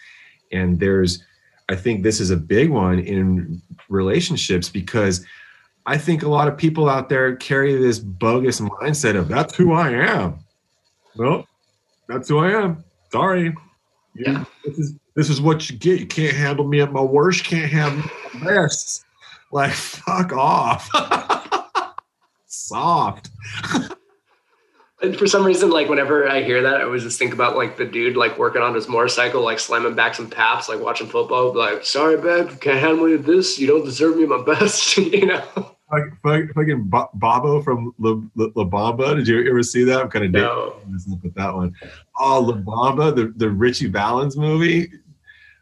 [0.52, 1.22] And there's
[1.68, 5.24] i think this is a big one in relationships because
[5.86, 9.72] i think a lot of people out there carry this bogus mindset of that's who
[9.72, 10.40] i am.
[11.16, 11.46] Well
[12.08, 12.84] that's who i am.
[13.12, 13.54] Sorry.
[14.16, 14.44] Yeah.
[14.64, 16.00] this is this is what you get.
[16.00, 17.44] You can't handle me at my worst.
[17.44, 19.04] Can't handle me at my best.
[19.52, 20.90] Like fuck off
[22.54, 23.30] soft.
[25.02, 27.76] And for some reason, like whenever I hear that, I always just think about like
[27.76, 31.54] the dude like working on his motorcycle, like slamming back some paps, like watching football.
[31.54, 33.58] Like, sorry, babe, can't handle you this.
[33.58, 35.74] You don't deserve me my best, you know.
[35.92, 39.14] Like, fucking Bobo from La, La, La Bamba.
[39.16, 40.00] Did you ever see that?
[40.00, 40.76] I'm kind of no.
[41.22, 41.74] with that one.
[42.18, 44.90] Oh, La Bamba, the, the Ritchie Valens movie.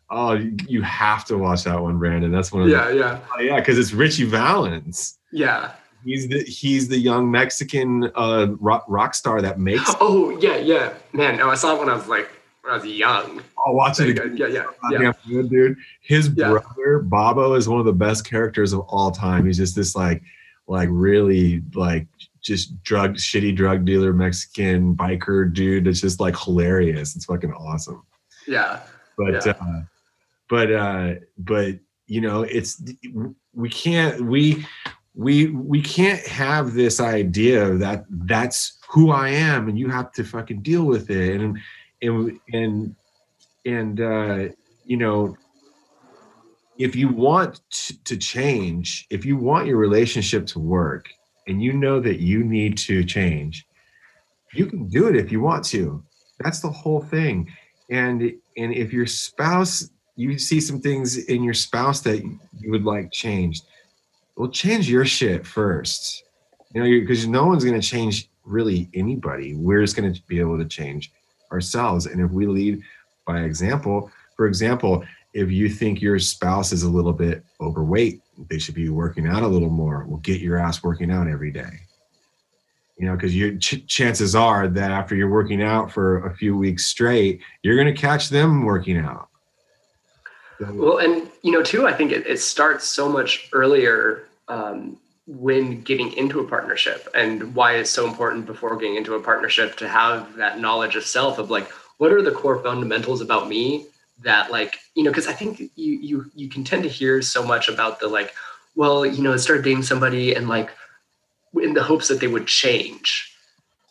[0.09, 0.35] Oh,
[0.69, 2.31] you, have to watch that one, Brandon.
[2.31, 5.19] That's one of yeah, the, yeah, oh, yeah, because it's Ritchie Valens.
[5.33, 5.73] Yeah,
[6.05, 9.91] he's the he's the young Mexican uh, rock, rock star that makes.
[10.01, 11.37] Oh yeah, yeah, man.
[11.39, 12.31] No, I saw it when I was like
[12.63, 13.43] when I was young.
[13.67, 14.37] I'll watch it again.
[14.37, 15.13] Yeah, yeah, yeah.
[15.29, 15.77] Good, dude.
[16.01, 16.51] His Yeah.
[16.51, 19.47] brother Bobo is one of the best characters of all time.
[19.47, 20.23] He's just this like
[20.67, 22.07] like really like
[22.41, 25.87] just drug shitty drug dealer Mexican biker dude.
[25.87, 27.15] It's just like hilarious.
[27.17, 28.03] It's fucking awesome.
[28.49, 28.81] yeah.
[29.17, 29.53] But Yeah.
[29.61, 29.83] uh,
[30.49, 31.77] but uh, but
[32.07, 32.83] you know it's
[33.55, 34.67] we can't we
[35.15, 40.25] we we can't have this idea that that's who I am and you have to
[40.25, 41.41] fucking deal with it.
[41.41, 41.59] And
[42.01, 42.97] and and
[43.65, 44.49] and uh,
[44.85, 45.37] you know
[46.79, 47.61] if you want
[48.05, 51.11] to change if you want your relationship to work
[51.47, 53.67] and you know that you need to change
[54.53, 56.03] you can do it if you want to.
[56.41, 57.51] That's the whole thing.
[57.91, 58.21] And
[58.57, 63.11] and if your spouse you see some things in your spouse that you would like
[63.13, 63.65] changed
[64.43, 66.25] well change your shit first.
[66.75, 69.55] You know because no one's going to change really anybody.
[69.55, 71.13] We're just going to be able to change
[71.53, 72.07] ourselves.
[72.07, 72.83] And if we lead
[73.25, 78.21] by example for example if you think your spouse is a little bit overweight
[78.51, 80.05] they should be working out a little more.
[80.09, 81.75] Well get your ass working out every day.
[82.99, 86.57] You know because your ch- chances are that after you're working out for a few
[86.57, 89.29] weeks straight you're going to catch them working out.
[90.71, 95.83] Well, and you know, too, I think it, it starts so much earlier um, when
[95.83, 99.89] getting into a partnership, and why it's so important before getting into a partnership to
[99.89, 101.69] have that knowledge of self of like,
[101.99, 103.87] what are the core fundamentals about me
[104.23, 107.45] that, like, you know, because I think you you you can tend to hear so
[107.45, 108.35] much about the like,
[108.75, 110.71] well, you know, start dating somebody and like,
[111.61, 113.35] in the hopes that they would change,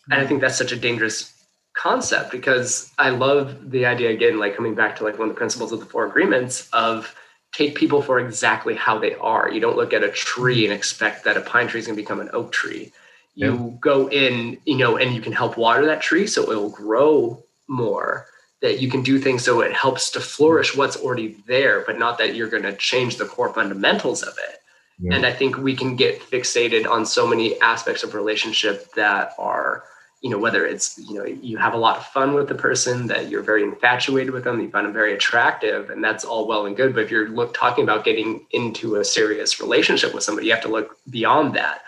[0.09, 1.33] and I think that's such a dangerous
[1.73, 5.39] concept because I love the idea again, like coming back to like one of the
[5.39, 7.15] principles of the four agreements of
[7.51, 9.51] take people for exactly how they are.
[9.51, 12.01] You don't look at a tree and expect that a pine tree is going to
[12.01, 12.91] become an oak tree.
[13.33, 16.69] You go in, you know, and you can help water that tree so it will
[16.69, 18.27] grow more.
[18.61, 22.17] That you can do things so it helps to flourish what's already there, but not
[22.19, 24.59] that you're going to change the core fundamentals of it.
[24.99, 25.15] Yeah.
[25.15, 29.85] And I think we can get fixated on so many aspects of relationship that are
[30.21, 33.07] you know whether it's you know you have a lot of fun with the person
[33.07, 36.67] that you're very infatuated with them you find them very attractive and that's all well
[36.67, 40.47] and good but if you're look talking about getting into a serious relationship with somebody
[40.47, 41.81] you have to look beyond that.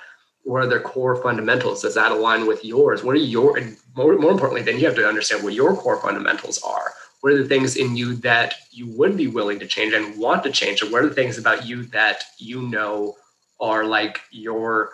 [0.46, 1.84] What are their core fundamentals?
[1.84, 3.02] Does that align with yours?
[3.02, 3.58] What are your
[3.96, 6.92] more, more importantly then you have to understand what your core fundamentals are.
[7.22, 10.44] What are the things in you that you would be willing to change and want
[10.44, 13.16] to change and what are the things about you that you know
[13.62, 14.92] are like your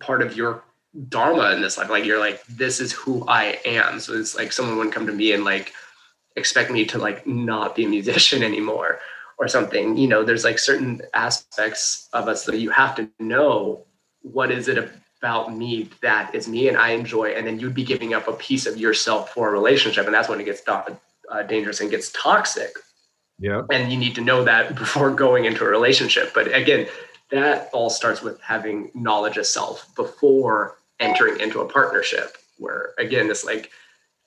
[0.00, 0.62] part of your
[1.08, 1.90] dharma in this life.
[1.90, 4.00] Like you're like this is who i am.
[4.00, 5.72] So it's like someone would come to me and like
[6.36, 9.00] expect me to like not be a musician anymore
[9.38, 9.96] or something.
[9.96, 13.84] You know there's like certain aspects of us that you have to know
[14.22, 17.30] what is it about me that is me and i enjoy.
[17.30, 20.06] And then you'd be giving up a piece of yourself for a relationship.
[20.06, 22.70] And that's when it gets uh, dangerous and gets toxic.
[23.40, 23.62] Yeah.
[23.70, 26.32] And you need to know that before going into a relationship.
[26.34, 26.88] But again
[27.30, 33.30] that all starts with having knowledge of self before entering into a partnership where again
[33.30, 33.70] it's like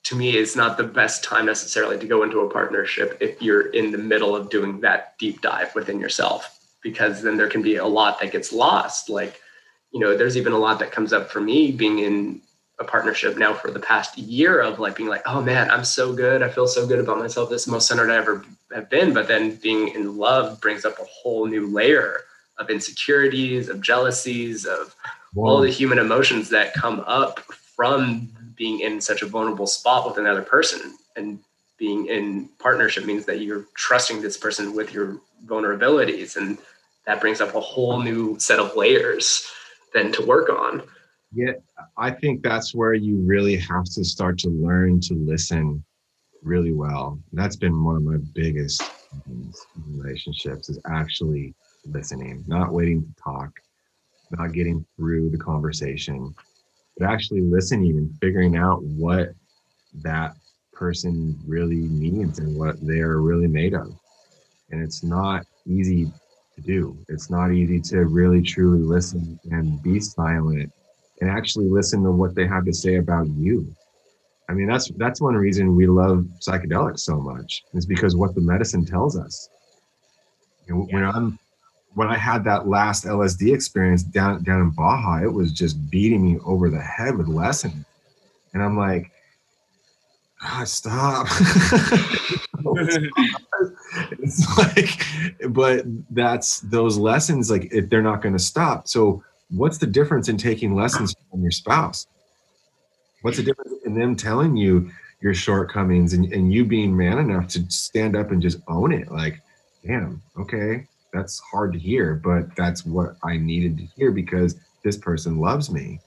[0.04, 3.68] to me it's not the best time necessarily to go into a partnership if you're
[3.72, 7.76] in the middle of doing that deep dive within yourself because then there can be
[7.76, 9.10] a lot that gets lost.
[9.10, 9.40] Like
[9.92, 12.42] you know there's even a lot that comes up for me being in
[12.80, 16.14] a partnership now for the past year of like being like oh man i'm so
[16.14, 16.42] good.
[16.42, 17.50] I feel so good about myself.
[17.50, 18.44] This is the most centered i ever
[18.74, 19.14] have been.
[19.14, 22.22] But then being in love brings up a whole new layer
[22.58, 24.96] of insecurities of jealousies of
[25.36, 27.40] all the human emotions that come up
[27.76, 30.98] from being in such a vulnerable spot with another person.
[31.16, 31.40] And
[31.78, 36.36] being in partnership means that you're trusting this person with your vulnerabilities.
[36.38, 36.58] And
[37.06, 39.50] that brings up a whole new set of layers
[39.94, 40.84] then to work on.
[41.34, 41.54] Yeah,
[41.98, 45.84] I think that's where you really have to start to learn to listen
[46.44, 47.20] really well.
[47.32, 48.84] That's been one of my biggest
[49.28, 49.54] in
[49.88, 51.54] relationships is actually
[51.86, 53.52] listening, not waiting to talk,
[54.32, 56.34] not getting through the conversation,
[56.98, 59.30] but actually listening and figuring out what
[60.04, 60.36] that
[60.74, 63.94] person really needs and what they're really made of.
[64.72, 66.12] And it's not easy
[66.56, 66.98] to do.
[67.10, 70.72] It's not easy to really truly listen and be silent
[71.20, 73.74] and actually listen to what they have to say about you.
[74.50, 78.42] I mean, that's that's one reason we love psychedelics so much is because what the
[78.42, 79.50] medicine tells us.
[80.68, 81.40] You know, When I'm
[81.94, 86.24] when I had that last LSD experience down down in Baja, it was just beating
[86.24, 87.86] me over the head with lessons,
[88.54, 89.12] and I'm like,
[90.42, 91.28] ah, stop.
[94.20, 95.06] it's like,
[95.52, 97.52] but that's those lessons.
[97.52, 98.88] Like, if they're not going to stop.
[98.88, 102.08] So, what's the difference in taking lessons from your spouse?
[103.22, 104.90] What's the difference in them telling you
[105.22, 109.12] your shortcomings and, and you being man enough to stand up and just own it?
[109.12, 109.42] Like,
[109.86, 114.98] damn, okay, that's hard to hear, but that's what I needed to hear because this
[114.98, 116.00] person loves me.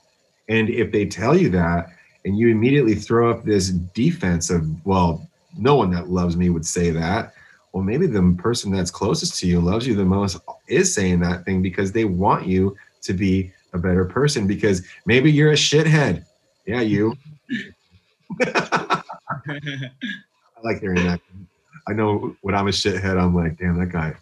[0.49, 1.91] And if they tell you that
[2.25, 6.67] and you immediately throw up this defense of, well, no one that loves me would
[6.67, 7.35] say that.
[7.73, 10.39] Well, maybe the person that's closest to you loves you the most
[10.69, 15.31] is saying that thing because they want you to be a better person because maybe
[15.31, 16.25] you're a shithead.
[16.67, 17.17] Yeah, you.
[18.47, 19.91] I
[20.63, 21.21] like hearing that.
[21.87, 24.15] I know when I'm a shithead, I'm like, damn, that guy,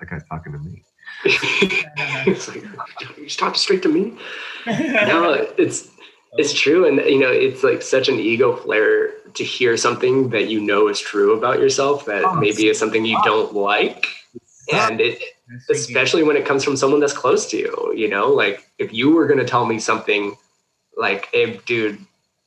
[0.00, 0.84] that guy's talking to me.
[1.24, 2.64] it's like,
[3.16, 4.16] you talking straight to me?
[4.66, 5.88] no, it's
[6.38, 10.48] it's true, and you know, it's like such an ego flare to hear something that
[10.48, 14.06] you know is true about yourself that Oh, maybe is something you don't like,
[14.72, 15.22] and it
[15.70, 17.94] especially when it comes from someone that's close to you.
[17.96, 20.36] You know, like if you were going to tell me something
[20.96, 21.98] like, "Hey, dude,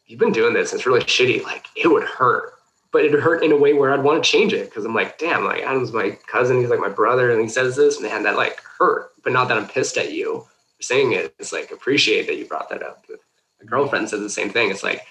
[0.05, 0.73] you've been doing this.
[0.73, 2.53] It's really shitty." Like it would hurt,
[2.91, 5.17] but it hurt in a way where I'd want to change it because I'm like,
[5.17, 6.59] "Damn, like Adam's my cousin.
[6.59, 9.57] He's like my brother, and he says this, man, that like hurt." But not that
[9.57, 10.45] I'm pissed at you
[10.77, 11.35] for saying it.
[11.39, 13.05] It's like appreciate that you brought that up.
[13.09, 14.71] My girlfriend says the same thing.
[14.71, 15.05] It's like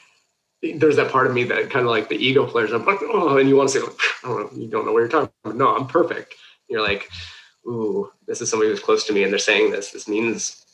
[0.62, 3.38] there's that part of me that kind of like the ego flares up, like, oh,
[3.38, 5.30] and you want to say, like, I don't know, you don't know what you're talking
[5.44, 5.56] about.
[5.56, 6.34] No, I'm perfect.
[6.68, 7.08] You're like,
[7.66, 9.92] ooh, this is somebody who's close to me and they're saying this.
[9.92, 10.64] This means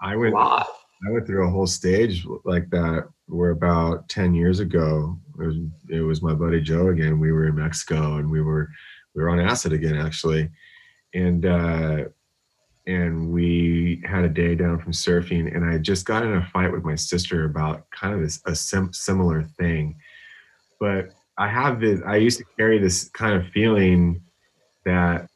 [0.00, 0.66] I a went lot.
[1.06, 5.56] I went through a whole stage like that where about 10 years ago, it was,
[5.88, 7.18] it was my buddy Joe again.
[7.18, 8.68] We were in Mexico and we were
[9.14, 10.50] we were on acid again actually.
[11.14, 12.04] And uh
[12.86, 16.72] and we had a day down from surfing and I just got in a fight
[16.72, 19.96] with my sister about kind of a sim- similar thing.
[20.78, 24.22] But I have this I used to carry this kind of feeling
[24.84, 25.29] that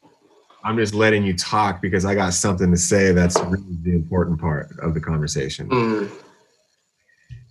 [0.65, 4.41] I'm just letting you talk because I got something to say that's really the important
[4.41, 5.69] part of the conversation.
[5.69, 6.09] Mm,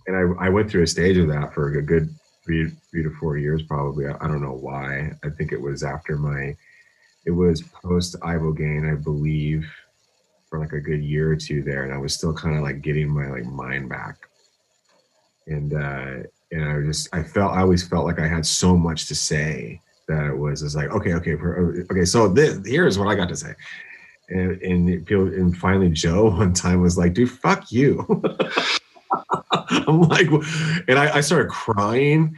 [0.05, 2.13] And I, I went through a stage of that for a good
[2.43, 4.05] three, three to four years, probably.
[4.05, 5.13] I, I don't know why.
[5.23, 6.57] I think it was after my,
[7.25, 9.65] it was post Ibogaine, I believe,
[10.49, 11.85] for like a good year or two there.
[11.85, 14.17] And I was still kind of like getting my like mind back.
[15.47, 19.07] And, uh, and I just, I felt, I always felt like I had so much
[19.07, 22.05] to say that it was, it's like, okay, okay, uh, okay.
[22.05, 23.53] So this, here's what I got to say.
[24.29, 28.05] And, and feel, and finally Joe one time was like, dude, fuck you.
[29.51, 30.27] I'm like,
[30.87, 32.35] and I, I started crying.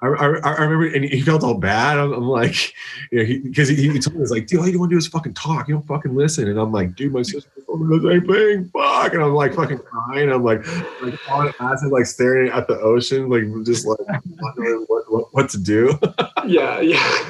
[0.00, 1.98] I, I, I remember, and he felt all bad.
[1.98, 2.72] I'm, I'm like,
[3.10, 4.98] you know, because he, he, he told me, like, dude, all you want to do
[4.98, 5.66] is fucking talk.
[5.66, 6.48] You don't fucking listen.
[6.48, 8.70] And I'm like, dude, my sister told me the same thing.
[8.72, 9.14] Fuck.
[9.14, 10.30] And I'm like, fucking crying.
[10.30, 10.64] I'm like,
[11.02, 13.98] like on acid, like staring at the ocean, like just like
[14.38, 15.98] wondering what, what, what to do.
[16.46, 17.24] yeah, yeah.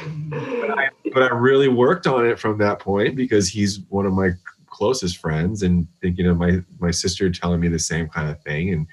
[1.15, 4.33] but I really worked on it from that point because he's one of my
[4.67, 8.73] closest friends and thinking of my my sister telling me the same kind of thing
[8.73, 8.87] and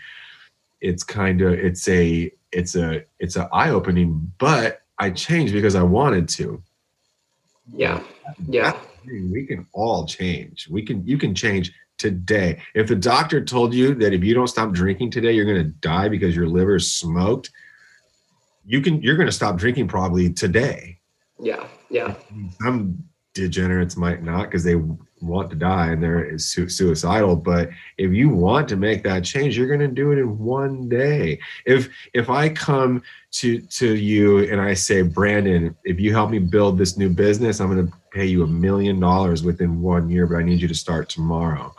[0.81, 5.75] it's kind of it's a it's a it's a eye opening but I changed because
[5.75, 6.63] I wanted to.
[7.73, 8.01] Yeah,
[8.47, 8.79] yeah.
[9.05, 10.67] we can all change.
[10.69, 12.61] We can you can change today.
[12.73, 15.71] If the doctor told you that if you don't stop drinking today you're going to
[15.79, 17.51] die because your liver is smoked
[18.65, 20.99] you can you're going to stop drinking probably today.
[21.39, 22.15] Yeah, yeah.
[22.61, 23.03] some
[23.33, 24.75] degenerates might not because they
[25.21, 29.57] want to die and they're su- suicidal but if you want to make that change
[29.57, 31.39] you're going to do it in one day.
[31.65, 33.01] If if i come
[33.31, 37.59] to to you and i say brandon if you help me build this new business
[37.59, 40.67] i'm going to pay you a million dollars within one year but i need you
[40.67, 41.73] to start tomorrow.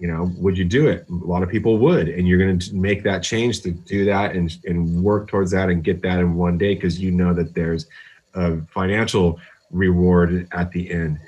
[0.00, 1.06] You know would you do it?
[1.08, 4.34] A lot of people would and you're going to make that change to do that
[4.34, 7.54] and and work towards that and get that in one day because you know that
[7.54, 7.86] there's
[8.34, 9.38] a financial
[9.70, 11.18] reward at the end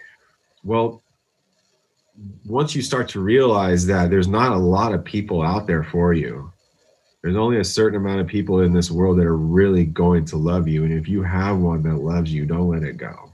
[0.67, 1.03] well
[2.45, 6.13] once you start to realize that there's not a lot of people out there for
[6.13, 6.51] you
[7.27, 10.37] there's only a certain amount of people in this world that are really going to
[10.37, 10.85] love you.
[10.85, 13.33] And if you have one that loves you don't let it go.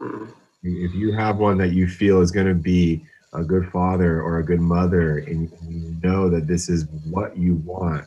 [0.00, 0.32] Mm,
[0.64, 4.38] if you have one that you feel is going to be a good father or
[4.38, 8.04] a good mother and you know that this is what you want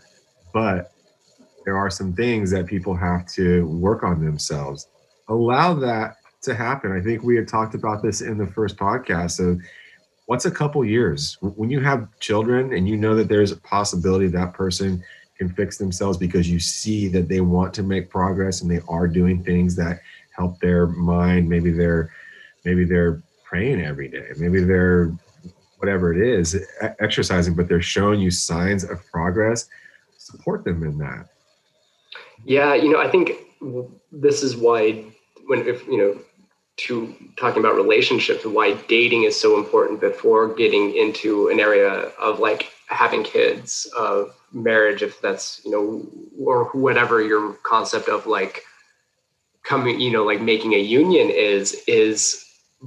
[0.54, 0.92] but
[1.66, 4.88] there are some things that people have to work on themselves
[5.30, 6.92] allow that to happen.
[6.92, 9.60] I think we had talked about this in the first podcast So,
[10.26, 14.28] what's a couple years when you have children and you know that there's a possibility
[14.28, 15.04] that person
[15.36, 19.08] can fix themselves because you see that they want to make progress and they are
[19.08, 20.02] doing things that
[20.36, 22.12] help their mind maybe they're
[22.64, 25.12] maybe they're praying every day maybe they're
[25.78, 26.64] whatever it is
[27.00, 29.68] exercising but they're showing you signs of progress
[30.18, 31.26] support them in that.
[32.46, 33.32] Yeah you know i think
[34.12, 35.06] this is why
[35.48, 36.20] when if you know
[36.80, 42.12] to talking about relationships and why dating is so important before getting into an area
[42.20, 46.08] of like having kids of marriage if that's you know
[46.44, 48.64] or whatever your concept of like
[49.64, 52.46] coming you know like making a union is is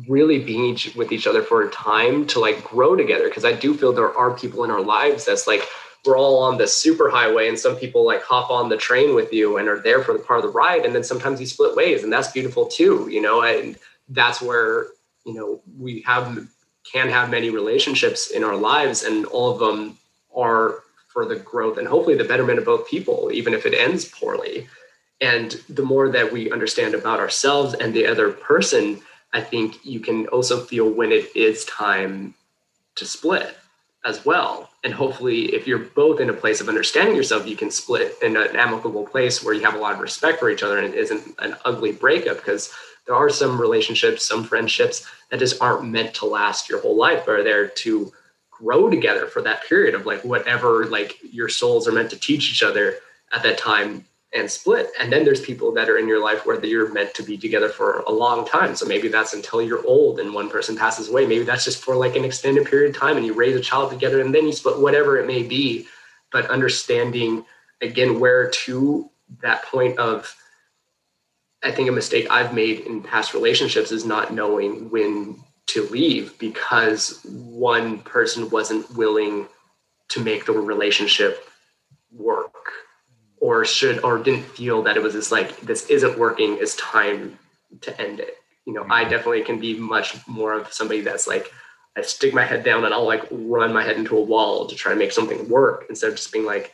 [0.09, 3.29] really being each, with each other for a time to like grow together.
[3.29, 5.63] Because i do feel there are people in our lives that's like
[6.05, 9.33] we're all on the super highway and some people like hop on the train with
[9.33, 11.77] you and are there for the part of the ride and then sometimes you split
[11.77, 13.77] ways and that's beautiful too you know and
[14.09, 14.87] that's where
[15.25, 16.47] you know we have
[16.91, 19.97] can have many relationships in our lives and all of them
[20.35, 20.83] are
[21.13, 24.67] for the growth and hopefully the betterment of both people, even if it ends poorly.
[25.21, 29.01] And the more that we understand about ourselves and the other person,
[29.33, 32.35] I think you can also feel when it is time
[32.97, 33.57] to split
[34.05, 34.71] as well.
[34.85, 38.37] And hopefully, if you're both in a place of understanding yourself, you can split in
[38.37, 40.99] an amicable place where you have a lot of respect for each other and it
[40.99, 42.73] isn't an ugly breakup because
[43.07, 47.23] there are some relationships, some friendships that just aren't meant to last your whole life,
[47.25, 48.13] but are there to
[48.51, 52.51] grow together for that period of like whatever like your souls are meant to teach
[52.51, 52.97] each other
[53.35, 54.91] at that time and split.
[54.99, 57.69] And then there's people that are in your life where you're meant to be together
[57.69, 58.75] for a long time.
[58.75, 61.27] So maybe that's until you're old and one person passes away.
[61.27, 63.91] Maybe that's just for like an extended period of time and you raise a child
[63.91, 65.87] together and then you split, whatever it may be.
[66.31, 67.45] But understanding
[67.83, 69.11] again where to
[69.41, 70.35] that point of
[71.63, 76.37] I think a mistake I've made in past relationships is not knowing when to leave
[76.39, 79.47] because one person wasn't willing
[80.09, 81.47] to make the relationship
[82.11, 82.62] work
[83.43, 87.39] or should or didn't feel that it was just like this isn't working it's time
[87.81, 88.37] to end it.
[88.65, 89.11] You know i mm-hmm.
[89.11, 91.53] definitely can be much more of somebody that's like
[91.97, 94.75] i stick my head down and i'll like run my head into a wall to
[94.77, 96.73] try to make something work instead of just being like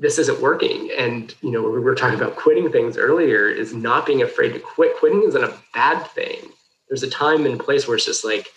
[0.00, 0.90] this isn't working.
[0.96, 4.58] And you know we were talking about quitting things earlier is not being afraid to
[4.58, 4.96] quit.
[4.96, 6.50] Quitting isn't a bad thing.
[6.88, 8.48] There's a time and place where it's just like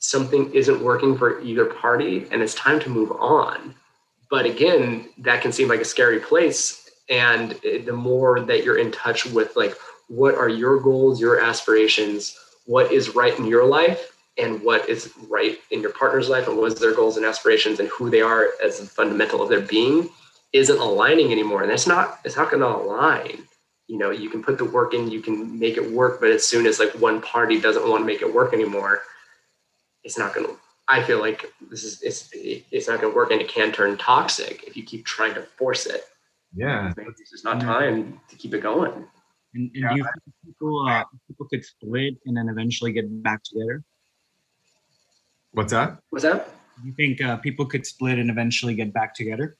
[0.00, 3.74] something isn't working for either party and it's time to move on.
[4.30, 6.90] But again, that can seem like a scary place.
[7.08, 9.74] And the more that you're in touch with, like,
[10.08, 15.12] what are your goals, your aspirations, what is right in your life, and what is
[15.28, 18.20] right in your partner's life, and what is their goals and aspirations, and who they
[18.20, 20.08] are as a fundamental of their being,
[20.52, 21.62] isn't aligning anymore.
[21.62, 23.46] And it's not, it's not going to align
[23.86, 26.46] you know you can put the work in you can make it work but as
[26.46, 29.02] soon as like one party doesn't want to make it work anymore
[30.04, 30.56] it's not going to
[30.88, 33.96] i feel like this is it's it's not going to work and it can turn
[33.96, 36.04] toxic if you keep trying to force it.
[36.54, 36.92] Yeah.
[36.96, 38.92] It's just not time to keep it going.
[39.54, 39.88] And, and yeah.
[39.90, 43.82] do you think people uh, people could split and then eventually get back together?
[45.52, 45.98] What's that?
[46.10, 46.48] What's that?
[46.84, 49.56] You think uh, people could split and eventually get back together?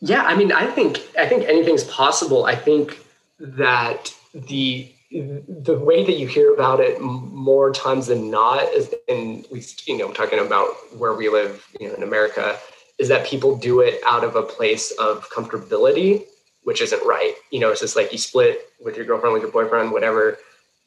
[0.00, 2.44] Yeah, I mean, I think I think anything's possible.
[2.44, 2.98] I think
[3.38, 9.44] that the the way that you hear about it more times than not is in
[9.50, 12.58] we you know talking about where we live you know in america
[12.98, 16.24] is that people do it out of a place of comfortability
[16.64, 19.52] which isn't right you know it's just like you split with your girlfriend with your
[19.52, 20.38] boyfriend whatever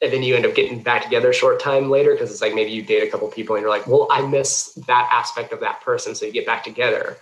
[0.01, 2.55] and then you end up getting back together a short time later because it's like
[2.55, 5.59] maybe you date a couple people and you're like well i miss that aspect of
[5.59, 7.17] that person so you get back together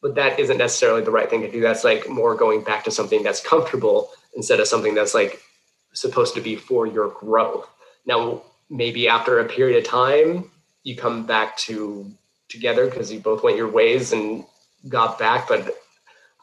[0.00, 1.60] but that isn't necessarily the right thing to do.
[1.60, 5.42] That's like more going back to something that's comfortable instead of something that's like
[6.00, 7.68] supposed to be for your growth.
[8.06, 10.50] Now, maybe after a period of time,
[10.82, 12.10] you come back to
[12.48, 14.44] together because you both went your ways and
[14.88, 15.48] got back.
[15.48, 15.74] But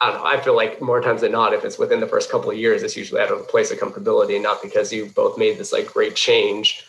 [0.02, 0.26] I don't know.
[0.26, 2.84] I feel like more times than not, if it's within the first couple of years,
[2.84, 5.92] it's usually out of a place of comfortability, not because you both made this like
[5.92, 6.86] great change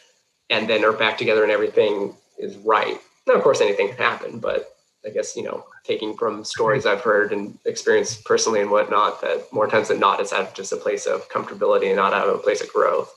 [0.50, 3.00] and then are back together and everything is right.
[3.26, 4.75] Now, of course, anything can happen, but
[5.06, 9.46] I guess, you know, taking from stories I've heard and experienced personally and whatnot, that
[9.52, 12.28] more times than not, it's out of just a place of comfortability and not out
[12.28, 13.12] of a place of growth.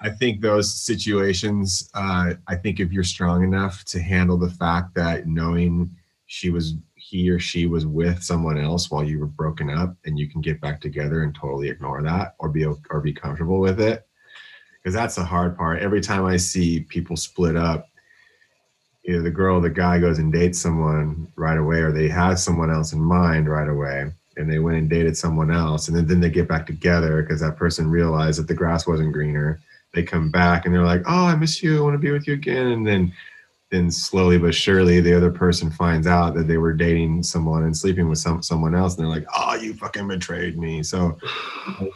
[0.00, 4.94] I think those situations, uh, I think if you're strong enough to handle the fact
[4.94, 5.94] that knowing
[6.26, 10.18] she was, he or she was with someone else while you were broken up and
[10.18, 13.80] you can get back together and totally ignore that or be, or be comfortable with
[13.80, 14.06] it.
[14.84, 15.82] Cause that's the hard part.
[15.82, 17.88] Every time I see people split up,
[19.08, 22.38] either the girl or the guy goes and dates someone right away or they have
[22.38, 26.06] someone else in mind right away and they went and dated someone else and then,
[26.06, 29.58] then they get back together because that person realized that the grass wasn't greener.
[29.94, 31.78] They come back and they're like, "Oh, I miss you.
[31.78, 33.12] I want to be with you again." And then
[33.70, 37.76] then slowly but surely the other person finds out that they were dating someone and
[37.76, 40.82] sleeping with some someone else and they're like oh you fucking betrayed me.
[40.82, 41.16] So
[41.80, 41.92] you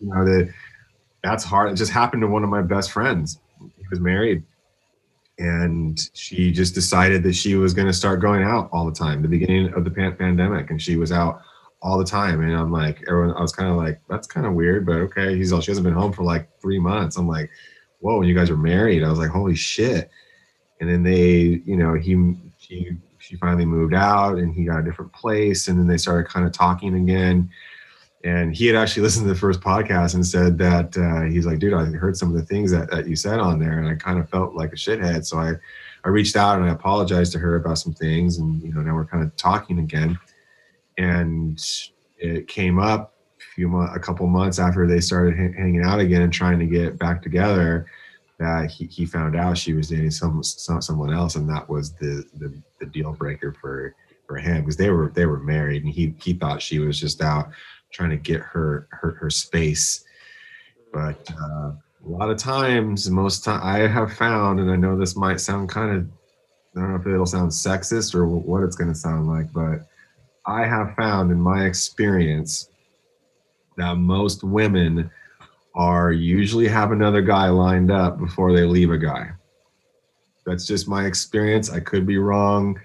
[0.00, 0.52] know that
[1.22, 1.70] that's hard.
[1.70, 3.38] It just happened to one of my best friends.
[3.60, 4.42] He was married
[5.38, 9.22] and she just decided that she was going to start going out all the time
[9.22, 11.40] the beginning of the pan- pandemic and she was out
[11.80, 14.52] all the time and i'm like everyone i was kind of like that's kind of
[14.52, 15.36] weird but okay.
[15.36, 17.16] He's all she hasn't been home for like three months.
[17.16, 17.50] I'm like
[18.00, 19.02] whoa you guys are married.
[19.02, 20.10] I was like holy shit.
[20.80, 24.82] And then they you know he she she finally moved out and he got a
[24.82, 27.48] different place and then they started kind of talking again
[28.24, 31.58] and he had actually listened to the first podcast and said that uh, he's like
[31.58, 33.94] dude i heard some of the things that, that you said on there and i
[33.94, 35.24] kind of felt like a shithead.
[35.24, 35.52] So i
[36.04, 38.94] i reached out and i apologized to her about some things and you know now
[38.94, 40.18] we're kind of talking again.
[40.98, 41.60] And
[42.18, 46.32] it came up a few a couple months after they started hanging out again and
[46.32, 47.86] trying to get back together
[48.38, 51.92] that he, he found out she was dating some, some someone else and that was
[51.94, 53.94] the, the the deal breaker for
[54.26, 57.20] for him because they were they were married and he he thought she was just
[57.20, 57.50] out
[57.92, 60.04] trying to get her her, her space
[60.92, 65.16] but uh, a lot of times most time i have found and i know this
[65.16, 66.06] might sound kind of
[66.76, 69.86] i don't know if it'll sound sexist or what it's going to sound like but
[70.46, 72.68] i have found in my experience
[73.76, 75.10] that most women
[75.74, 79.30] are usually have another guy lined up before they leave a guy.
[80.44, 81.70] That's just my experience.
[81.70, 82.78] I could be wrong,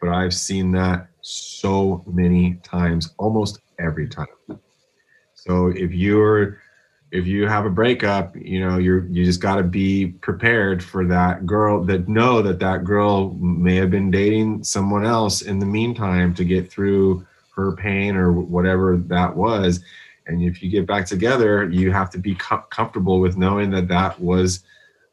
[0.00, 4.26] but I've seen that so many times, almost every time.
[5.34, 6.60] So if you're
[7.10, 11.04] if you have a breakup, you know, you're you just got to be prepared for
[11.06, 15.66] that girl that know that that girl may have been dating someone else in the
[15.66, 19.80] meantime to get through her pain or whatever that was
[20.26, 23.88] and if you get back together you have to be com- comfortable with knowing that
[23.88, 24.64] that was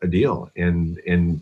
[0.02, 1.42] a deal and and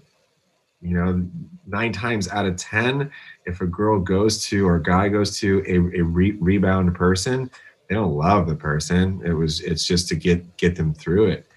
[0.81, 1.25] you know
[1.67, 3.09] nine times out of ten
[3.49, 7.49] if a girl goes to or a guy goes to a, a re- rebound person
[7.89, 9.21] they don't love the person.
[9.25, 11.47] It was it's just to get get them through it.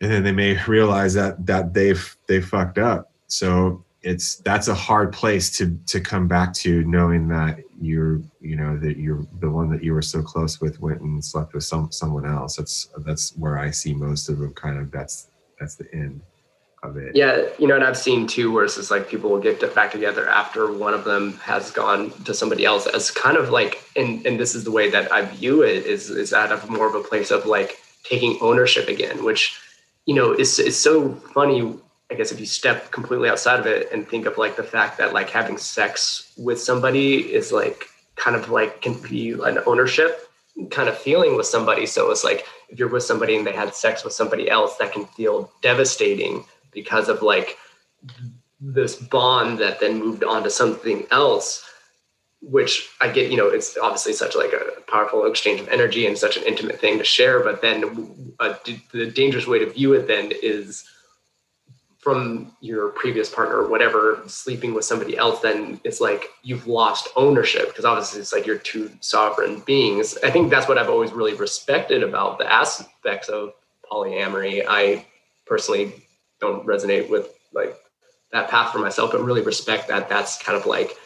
[0.00, 3.12] And then they may realize that that they've they fucked up.
[3.26, 8.56] So it's that's a hard place to to come back to knowing that you're you
[8.56, 11.64] know that you're the one that you were so close with went and slept with
[11.64, 12.56] some someone else.
[12.56, 15.28] That's that's where i see most of them kind of that's
[15.58, 16.22] that's the end
[16.82, 19.40] of it Yeah, you know, and I've seen too where it's just like people will
[19.40, 23.50] get back together after one of them has gone to somebody else as kind of
[23.50, 26.68] like, and and this is the way that I view it is is out of
[26.70, 29.58] more of a place of like taking ownership again, which
[30.06, 31.74] you know is is so funny.
[32.10, 34.98] I guess if you step completely outside of it and think of like the fact
[34.98, 37.84] that like having sex with somebody is like
[38.16, 40.28] kind of like can be an ownership
[40.70, 41.86] kind of feeling with somebody.
[41.86, 44.92] So it's like if you're with somebody and they had sex with somebody else, that
[44.92, 47.56] can feel devastating because of like
[48.60, 51.66] this bond that then moved on to something else
[52.42, 56.16] which i get you know it's obviously such like a powerful exchange of energy and
[56.16, 57.80] such an intimate thing to share but then
[58.92, 60.84] the dangerous way to view it then is
[62.00, 67.08] from your previous partner or whatever sleeping with somebody else then it's like you've lost
[67.14, 70.16] ownership because obviously it's like you're two sovereign beings.
[70.24, 73.52] I think that's what i've always really respected about the aspects of
[73.90, 74.64] polyamory.
[74.66, 75.04] I
[75.46, 75.92] personally
[76.40, 77.76] don't resonate with like
[78.32, 80.96] that path for myself but really respect that that's kind of like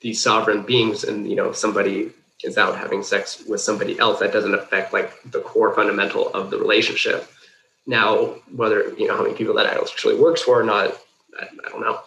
[0.00, 2.10] these sovereign beings and you know somebody
[2.42, 6.50] is out having sex with somebody else that doesn't affect like the core fundamental of
[6.50, 7.30] the relationship.
[7.86, 10.96] Now whether you know how many people that actually works for or not
[11.38, 12.00] I, I don't know.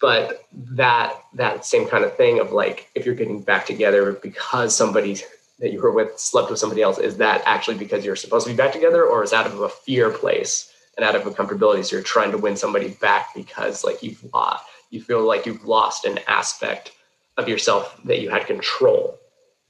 [0.00, 4.76] But that that same kind of thing of like if you're getting back together because
[4.76, 5.18] somebody
[5.58, 8.52] that you were with slept with somebody else is that actually because you're supposed to
[8.52, 11.84] be back together or is out of a fear place and out of a comfortability
[11.84, 15.64] so you're trying to win somebody back because like you've lost you feel like you've
[15.64, 16.92] lost an aspect
[17.36, 19.18] of yourself that you had control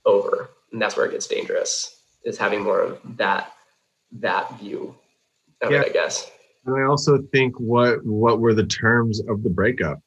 [0.04, 3.52] over and that's where it gets dangerous is having more of that
[4.12, 4.94] that view
[5.62, 5.80] of Yeah.
[5.80, 6.30] it i guess
[6.66, 9.98] And I also think what what were the terms of the breakup?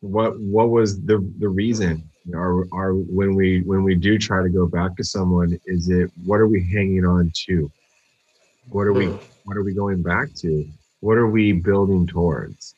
[0.00, 2.02] What what was the the reason?
[2.34, 6.10] Are are when we when we do try to go back to someone, is it
[6.24, 7.70] what are we hanging on to?
[8.70, 9.16] What are we Hmm.
[9.48, 10.68] What are we going back to?
[11.00, 12.74] What are we building towards?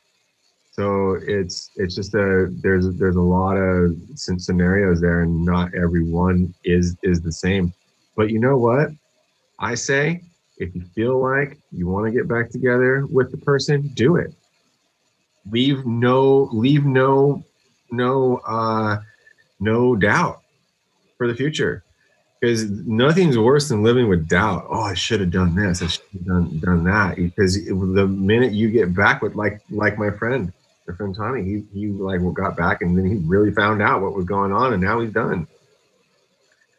[0.71, 6.05] So it's it's just a there's there's a lot of scenarios there, and not every
[6.05, 7.73] one is is the same.
[8.17, 8.91] But you know what?
[9.59, 10.23] I say
[10.59, 14.33] if you feel like you want to get back together with the person, do it.
[15.51, 17.43] Leave no leave no
[17.91, 18.99] no uh
[19.59, 20.43] no doubt
[21.19, 21.83] for the future.
[22.41, 24.67] Because nothing's worse than living with doubt.
[24.71, 25.83] Oh, I should have done this.
[25.83, 27.17] I should have done done that.
[27.17, 30.53] Because it, the minute you get back with like like my friend,
[30.89, 34.15] my friend Tommy, he he like got back and then he really found out what
[34.15, 35.47] was going on, and now he's done.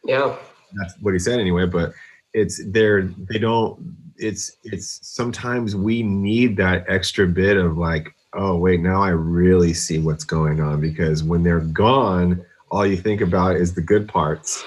[0.03, 0.35] Yeah,
[0.73, 1.67] that's what he said anyway.
[1.67, 1.93] But
[2.33, 3.95] it's they're they don't.
[4.17, 9.73] It's it's sometimes we need that extra bit of like, oh wait, now I really
[9.73, 14.07] see what's going on because when they're gone, all you think about is the good
[14.07, 14.63] parts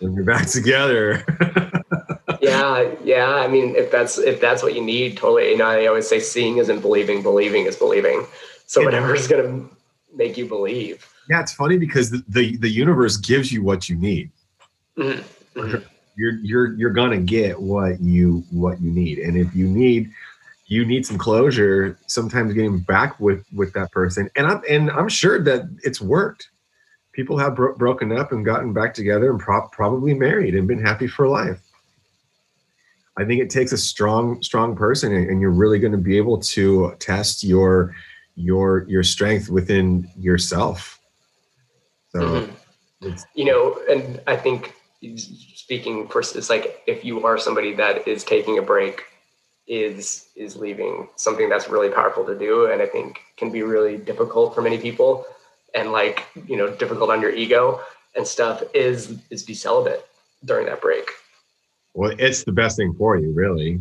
[0.00, 1.24] when you're back together.
[2.40, 3.34] yeah, yeah.
[3.34, 5.50] I mean, if that's if that's what you need, totally.
[5.50, 8.26] You know, I always say seeing isn't believing, believing is believing.
[8.66, 9.64] So whatever is gonna
[10.14, 11.08] make you believe.
[11.28, 14.30] Yeah, it's funny because the the, the universe gives you what you need.
[14.96, 15.60] Mm-hmm.
[15.60, 15.86] mm-hmm.
[16.16, 20.10] You're you're you're gonna get what you what you need, and if you need
[20.68, 25.08] you need some closure sometimes getting back with with that person and i'm and i'm
[25.08, 26.50] sure that it's worked
[27.16, 30.84] people have bro- broken up and gotten back together and pro- probably married and been
[30.84, 31.60] happy for life.
[33.16, 36.38] I think it takes a strong, strong person, and, you're really going to be able
[36.38, 37.96] to test your
[38.34, 41.00] your your strength within yourself.
[42.10, 42.50] So,
[43.00, 43.14] mm-hmm.
[43.34, 44.74] you know, and I think
[45.16, 49.04] speaking for it's like if you are somebody that is taking a break,
[49.66, 53.96] is is leaving something that's really powerful to do, and I think can be really
[53.96, 55.24] difficult for many people
[55.76, 57.80] and like you know difficult on your ego
[58.16, 60.08] and stuff is is be celibate
[60.44, 61.08] during that break.
[61.94, 63.80] Well it's the best thing for you really.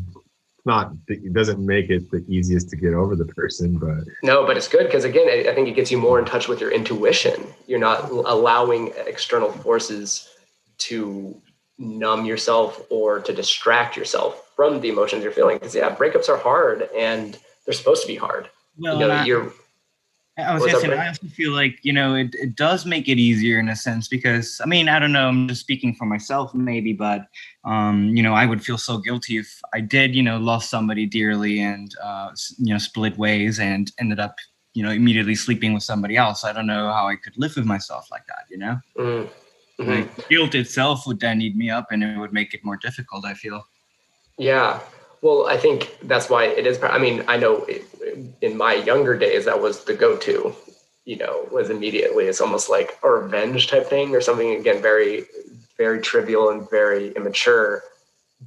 [0.66, 4.58] Not it doesn't make it the easiest to get over the person but no but
[4.58, 7.48] it's good because again i think it gets you more in touch with your intuition.
[7.68, 10.30] You're not allowing external forces
[10.78, 11.40] to
[11.78, 16.38] numb yourself or to distract yourself from the emotions you're feeling because yeah breakups are
[16.38, 18.50] hard and they're supposed to be hard.
[18.78, 19.54] Well, you know you're
[20.38, 23.18] I was just saying, I also feel like, you know, it, it does make it
[23.18, 26.54] easier in a sense because, I mean, I don't know, I'm just speaking for myself
[26.54, 27.28] maybe, but,
[27.64, 31.06] um, you know, I would feel so guilty if I did, you know, lost somebody
[31.06, 34.36] dearly and, uh, you know, split ways and ended up,
[34.74, 36.44] you know, immediately sleeping with somebody else.
[36.44, 38.80] I don't know how I could live with myself like that, you know?
[38.98, 39.90] Mm-hmm.
[39.90, 43.24] Like, guilt itself would then eat me up and it would make it more difficult,
[43.24, 43.66] I feel.
[44.38, 44.82] Yeah.
[45.22, 46.78] Well, I think that's why it is.
[46.84, 47.88] I mean, I know it,
[48.42, 50.56] in my younger days, that was the go-to.
[51.06, 52.26] You know, was immediately.
[52.26, 55.26] It's almost like a revenge type thing, or something again very,
[55.78, 57.84] very trivial and very immature,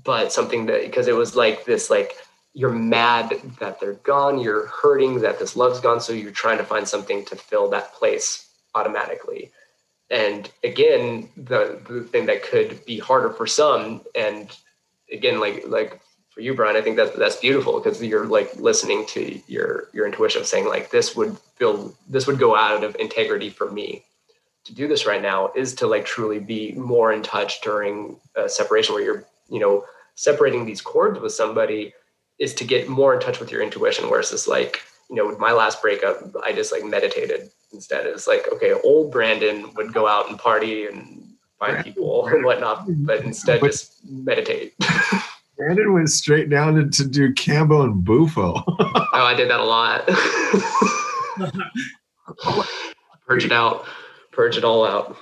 [0.03, 2.17] but something that because it was like this, like
[2.55, 6.65] you're mad that they're gone, you're hurting that this love's gone, so you're trying to
[6.65, 9.53] find something to fill that place automatically.
[10.11, 14.51] And again, the, the thing that could be harder for some, and
[15.13, 16.01] again, like like
[16.39, 20.07] for you, Brian, I think that's that's beautiful because you're like listening to your your
[20.07, 24.05] intuition, saying like this would feel this would go out of integrity for me
[24.65, 28.49] to do this right now is to like truly be more in touch during a
[28.49, 29.85] separation where you're you know
[30.15, 31.93] separating these cords with somebody
[32.39, 34.09] is to get more in touch with your intuition.
[34.09, 34.81] Whereas this like
[35.11, 38.07] you know with my last breakup, I just like meditated instead.
[38.07, 42.85] It's like okay, old Brandon would go out and party and find people and whatnot,
[42.87, 44.75] but instead just meditate.
[45.59, 48.63] Brandon went straight down to, to do Kambo and Bufo.
[48.67, 50.07] oh, I did that a lot.
[53.27, 53.85] Purge it out.
[54.31, 55.17] Purge it all out.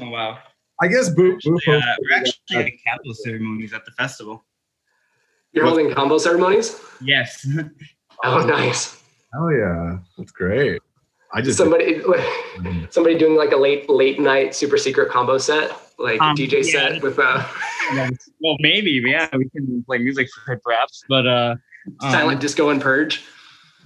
[0.00, 0.38] Oh wow.
[0.82, 1.72] I guess Bu- Bufo.
[1.72, 4.44] Yeah, we're actually having Kambo ceremonies at the festival.
[5.52, 6.78] You're holding Kambo ceremonies?
[7.00, 7.48] Yes.
[8.24, 9.02] oh, nice.
[9.34, 10.82] Oh yeah, that's great.
[11.32, 12.02] I just somebody
[12.90, 16.92] somebody doing like a late late night super secret Kambo set, like um, DJ yeah.
[16.92, 17.42] set with uh
[18.40, 21.54] well maybe yeah we can play music for it perhaps but uh
[22.00, 23.24] silent um, disco and purge.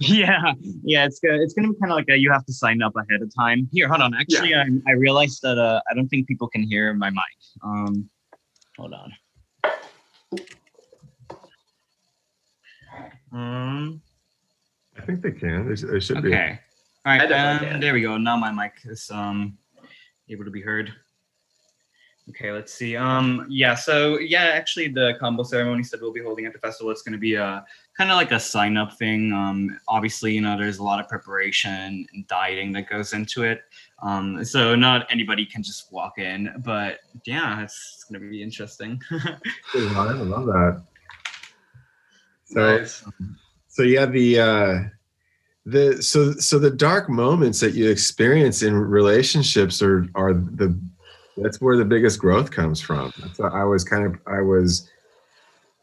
[0.03, 0.53] Yeah,
[0.83, 2.95] yeah, it's gonna it's gonna be kind of like a, you have to sign up
[2.95, 3.69] ahead of time.
[3.71, 4.15] Here, hold on.
[4.15, 4.63] Actually, yeah.
[4.87, 7.21] I, I realized that uh, I don't think people can hear my mic.
[7.63, 8.09] Um,
[8.79, 9.13] hold on.
[13.31, 14.01] Um,
[14.97, 15.69] I think they can.
[15.69, 16.27] They should okay.
[16.27, 16.33] be.
[16.33, 16.59] Okay.
[17.05, 18.17] All right, um, there we go.
[18.17, 19.55] Now my mic is um
[20.29, 20.91] able to be heard.
[22.31, 22.95] Okay, let's see.
[22.95, 26.89] Um, yeah, so yeah, actually, the Kambo ceremony that we'll be holding at the festival.
[26.89, 27.65] It's going to be a
[27.97, 29.33] kind of like a sign up thing.
[29.33, 33.63] Um, obviously, you know, there's a lot of preparation and dieting that goes into it.
[34.01, 39.01] Um, so not anybody can just walk in, but yeah, it's going to be interesting.
[39.11, 40.83] I love that.
[42.45, 43.03] So, nice.
[43.67, 44.39] so yeah, the.
[44.39, 44.79] Uh,
[45.63, 50.75] the so so the dark moments that you experience in relationships are are the
[51.37, 53.13] that's where the biggest growth comes from.
[53.43, 54.89] I was kind of I was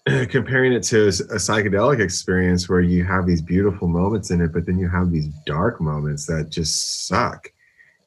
[0.29, 4.67] comparing it to a psychedelic experience where you have these beautiful moments in it, but
[4.67, 7.49] then you have these dark moments that just suck.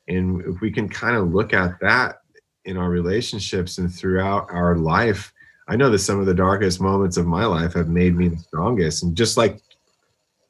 [0.08, 2.22] And if we can kind of look at that
[2.66, 5.34] in our relationships and throughout our life
[5.68, 8.38] i know that some of the darkest moments of my life have made me the
[8.38, 9.60] strongest and just like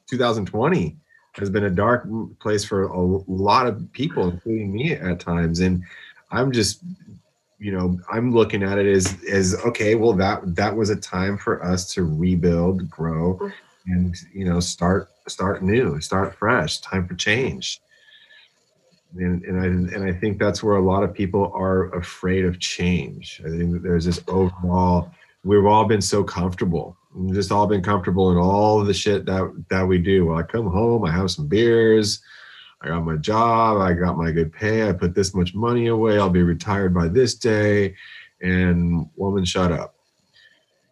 [0.10, 0.98] 2020
[1.34, 2.08] has been a dark
[2.40, 5.84] place for a lot of people including me at times and
[6.32, 6.84] i'm just
[7.60, 11.38] you know i'm looking at it as as okay well that that was a time
[11.38, 13.40] for us to rebuild grow
[13.88, 17.82] and you know start start new start fresh time for change
[19.18, 22.60] and, and I and I think that's where a lot of people are afraid of
[22.60, 23.42] change.
[23.46, 25.12] I think there's this overall
[25.44, 26.98] we've all been so comfortable.
[27.14, 30.28] We've just all been comfortable in all the shit that that we do.
[30.28, 32.22] Well, I come home, I have some beers,
[32.82, 36.18] I got my job, I got my good pay, I put this much money away,
[36.18, 37.96] I'll be retired by this day,
[38.42, 39.96] and woman, shut up.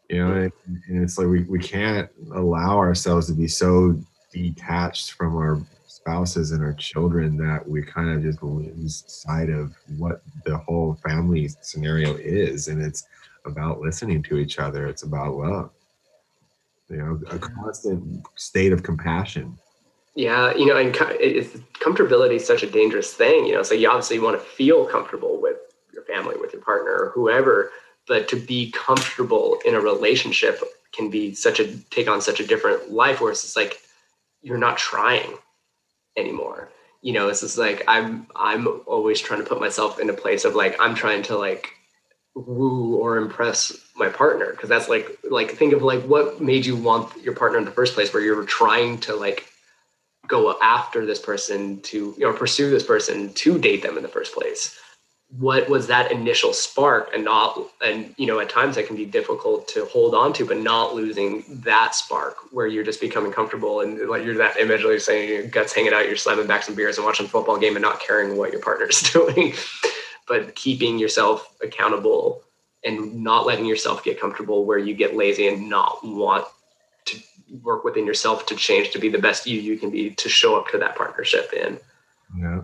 [0.08, 0.52] You know, and,
[0.88, 4.00] and it's like we, we can't allow ourselves to be so
[4.32, 9.76] detached from our spouses and our children that we kind of just lose sight of
[9.98, 12.68] what the whole family scenario is.
[12.68, 13.08] And it's
[13.46, 14.88] about listening to each other.
[14.88, 15.72] It's about love.
[16.90, 19.60] You know a constant state of compassion
[20.16, 24.20] yeah you know and comfortability is such a dangerous thing you know so you obviously
[24.20, 25.57] want to feel comfortable with
[25.93, 27.72] your family with your partner or whoever
[28.07, 32.47] but to be comfortable in a relationship can be such a take on such a
[32.47, 33.80] different life where it's just like
[34.41, 35.38] you're not trying
[36.18, 36.70] anymore.
[37.01, 40.43] You know it's just like i'm i'm always trying to put myself in a place
[40.43, 41.70] of like i'm trying to like
[42.36, 46.76] woo or impress my partner because that's like like think of like what made you
[46.76, 49.45] want your partner in the first place where you're trying to like
[50.30, 54.09] go after this person to you know pursue this person to date them in the
[54.09, 54.80] first place.
[55.38, 57.11] What was that initial spark?
[57.13, 60.45] And not and you know at times that can be difficult to hold on to
[60.45, 64.82] but not losing that spark where you're just becoming comfortable and like you're that image
[64.82, 67.30] like you're saying your guts hanging out you're slamming back some beers and watching a
[67.30, 69.53] football game and not caring what your partner's doing
[70.27, 72.43] but keeping yourself accountable
[72.86, 76.45] and not letting yourself get comfortable where you get lazy and not want
[77.64, 80.58] work within yourself to change to be the best you you can be to show
[80.58, 81.80] up to that partnership in
[82.38, 82.62] yeah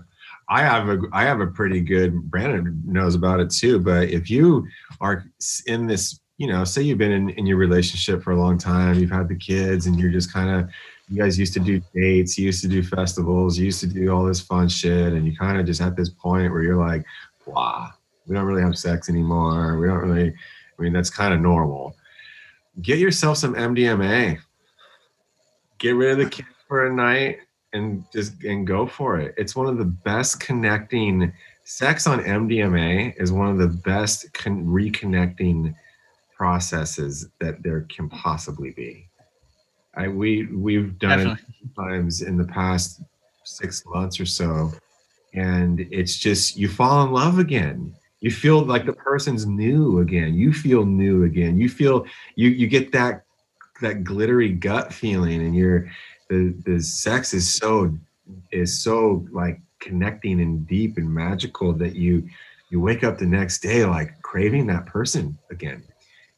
[0.47, 3.79] I have a I have a pretty good Brandon knows about it too.
[3.79, 4.67] But if you
[5.01, 5.25] are
[5.65, 8.99] in this, you know, say you've been in, in your relationship for a long time,
[8.99, 10.69] you've had the kids, and you're just kind of
[11.09, 14.11] you guys used to do dates, you used to do festivals, you used to do
[14.11, 17.03] all this fun shit, and you kind of just at this point where you're like,
[17.45, 17.89] wow,
[18.27, 19.79] we don't really have sex anymore.
[19.79, 20.33] We don't really.
[20.77, 21.95] I mean, that's kind of normal.
[22.81, 24.39] Get yourself some MDMA.
[25.85, 27.37] Get rid of the kids for a night
[27.73, 29.35] and just and go for it.
[29.37, 31.31] It's one of the best connecting.
[31.63, 35.75] Sex on MDMA is one of the best con- reconnecting
[36.35, 39.07] processes that there can possibly be.
[39.95, 41.43] I we we've done Definitely.
[41.61, 43.03] it times in the past
[43.43, 44.71] six months or so,
[45.35, 47.93] and it's just you fall in love again.
[48.21, 50.33] You feel like the person's new again.
[50.33, 51.59] You feel new again.
[51.59, 53.24] You feel you you get that
[53.81, 55.89] that glittery gut feeling, and you're
[56.29, 57.97] the the sex is so
[58.51, 62.27] is so like connecting and deep and magical that you
[62.69, 65.83] you wake up the next day like craving that person again.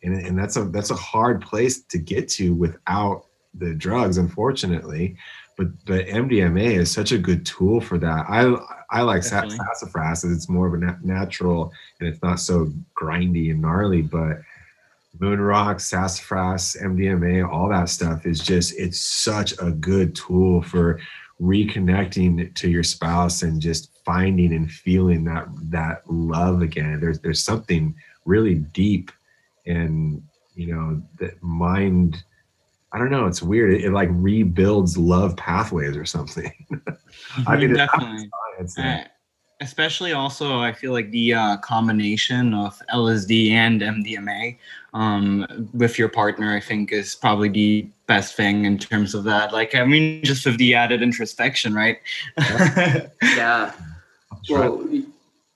[0.04, 5.16] And, and that's a that's a hard place to get to without the drugs unfortunately.
[5.58, 8.26] But but mdma is such a good tool for that.
[8.30, 8.56] I
[8.90, 10.24] i like sassafras.
[10.24, 14.42] It's more of a nat- natural and it's not so grindy and gnarly but
[15.20, 21.00] moon rock sassafras mdma all that stuff is just it's such a good tool for
[21.42, 27.00] reconnecting to your spouse and just finding and feeling that that love again.
[27.00, 27.96] There's there's something
[28.26, 29.12] really deep
[29.66, 30.22] and
[30.56, 32.24] you know that mind
[32.92, 33.74] i don't know it's weird.
[33.74, 36.52] It, it like rebuilds love pathways or something.
[37.48, 38.30] I mean definitely.
[39.60, 44.56] especially also i feel like the uh, combination of lsd and mdma
[44.98, 49.52] um, with your partner i think is probably the best thing in terms of that
[49.52, 52.00] like i mean just with the added introspection right
[52.38, 53.72] yeah, yeah.
[54.50, 54.88] well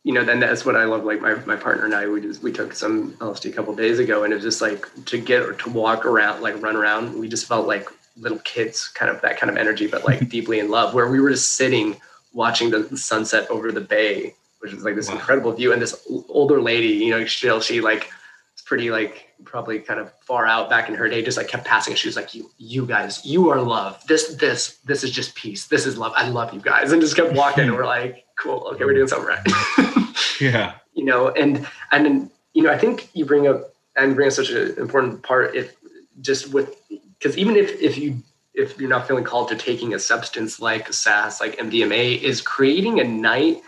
[0.03, 2.43] you know then that's what i love like my, my partner and i we just
[2.43, 5.41] we took some lsd a couple days ago and it was just like to get
[5.41, 7.88] or to walk around like run around we just felt like
[8.18, 11.19] little kids kind of that kind of energy but like deeply in love where we
[11.19, 11.95] were just sitting
[12.34, 15.15] watching the sunset over the bay, which is like this wow.
[15.15, 15.73] incredible view.
[15.73, 18.09] And this older lady, you know, she, she like,
[18.53, 21.65] it's pretty like probably kind of far out back in her day, just like kept
[21.65, 21.95] passing.
[21.95, 24.03] She was like, you, you guys, you are love.
[24.07, 25.68] This, this, this is just peace.
[25.68, 26.13] This is love.
[26.15, 26.91] I love you guys.
[26.91, 27.65] And just kept walking.
[27.65, 28.68] and we're like, cool.
[28.73, 28.85] Okay.
[28.85, 30.15] We're doing something right.
[30.41, 30.73] yeah.
[30.93, 34.34] You know, and, and, then, you know, I think you bring up and bring up
[34.34, 35.76] such an important part if
[36.22, 36.76] just with,
[37.18, 38.22] because even if, if you
[38.53, 42.99] if you're not feeling called to taking a substance like SAS, like MDMA, is creating
[42.99, 43.61] a night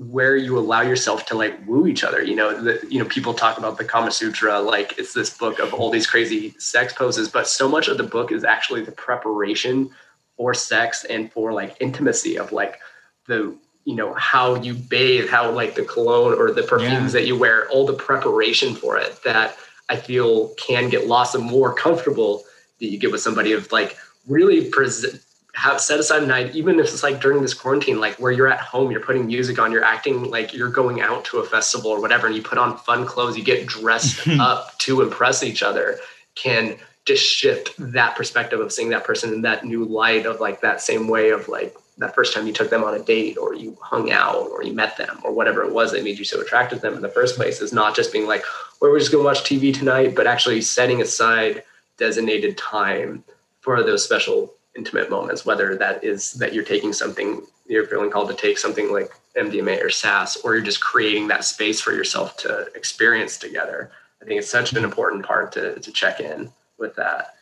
[0.00, 2.22] where you allow yourself to like woo each other.
[2.22, 5.58] You know, the, you know, people talk about the Kama Sutra like it's this book
[5.58, 8.92] of all these crazy sex poses, but so much of the book is actually the
[8.92, 9.90] preparation
[10.38, 12.78] for sex and for like intimacy of like
[13.26, 13.54] the
[13.84, 17.20] you know how you bathe, how like the cologne or the perfumes yeah.
[17.20, 19.54] that you wear, all the preparation for it that
[19.90, 22.44] I feel can get lost and more comfortable
[22.78, 25.22] that you get with somebody of like really present
[25.54, 28.48] have set aside a night, even if it's like during this quarantine, like where you're
[28.48, 31.90] at home, you're putting music on, you're acting like you're going out to a festival
[31.90, 35.62] or whatever, and you put on fun clothes, you get dressed up to impress each
[35.62, 35.98] other,
[36.34, 40.60] can just shift that perspective of seeing that person in that new light of like
[40.60, 43.54] that same way of like that first time you took them on a date or
[43.54, 46.40] you hung out or you met them or whatever it was that made you so
[46.40, 48.42] attracted to them in the first place is not just being like,
[48.80, 51.62] well, we're just gonna watch TV tonight, but actually setting aside
[51.98, 53.22] designated time
[53.60, 58.28] for those special intimate moments, whether that is that you're taking something, you're feeling called
[58.28, 62.36] to take something like MDMA or SAS, or you're just creating that space for yourself
[62.38, 63.90] to experience together.
[64.22, 67.34] I think it's such an important part to, to check in with that.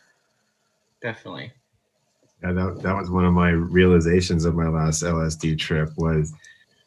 [1.01, 1.51] Definitely.
[2.43, 6.31] Yeah, that, that was one of my realizations of my last LSD trip was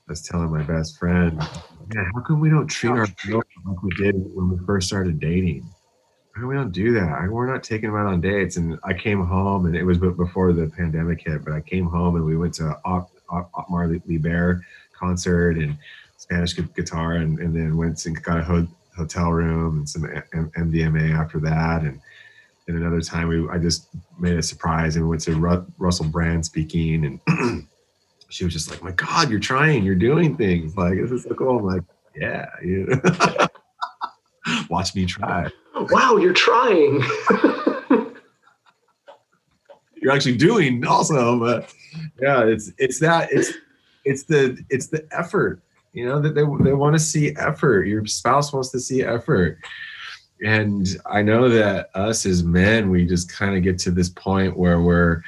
[0.09, 3.83] I was telling my best friend, man, how come we don't treat our girls like
[3.83, 5.67] we did when we first started dating?
[6.41, 7.29] We don't do that?
[7.29, 8.57] We're not taking them out on dates.
[8.57, 11.45] And I came home, and it was before the pandemic hit.
[11.45, 14.63] But I came home, and we went to Ottmar Liebert
[14.95, 15.77] concert and
[16.17, 21.15] Spanish guitar, and, and then went and got a ho- hotel room and some MDMA
[21.19, 22.01] after that, and
[22.69, 23.89] and another time we I just
[24.19, 27.69] made a surprise and we went to Ru- Russell Brand speaking, and
[28.29, 31.35] she was just like, "My God, you're trying, you're doing things like this is so
[31.35, 31.83] cool." I'm like,
[32.15, 32.87] "Yeah, you
[34.71, 35.51] watch me try."
[35.91, 37.03] wow, you're trying.
[39.97, 41.73] you're actually doing also, but
[42.21, 43.53] yeah, it's it's that it's
[44.05, 45.63] it's the it's the effort.
[45.93, 47.87] You know that they they want to see effort.
[47.87, 49.59] Your spouse wants to see effort.
[50.45, 54.57] And I know that us as men, we just kind of get to this point
[54.57, 55.23] where we're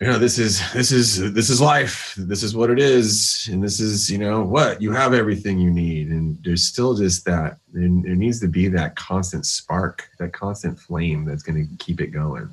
[0.00, 2.14] you know this is this is this is life.
[2.18, 3.48] This is what it is.
[3.50, 4.82] And this is you know what?
[4.82, 6.08] You have everything you need.
[6.08, 10.78] And there's still just that there, there needs to be that constant spark that constant
[10.78, 12.52] flame that's going to keep it going.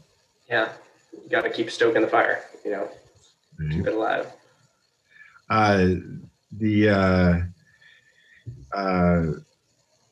[0.49, 0.69] Yeah.
[1.13, 2.89] You got to keep stoking the fire you know?
[3.69, 4.27] Keep it alive.
[5.49, 5.89] Uh
[6.57, 7.39] the uh
[8.73, 9.25] uh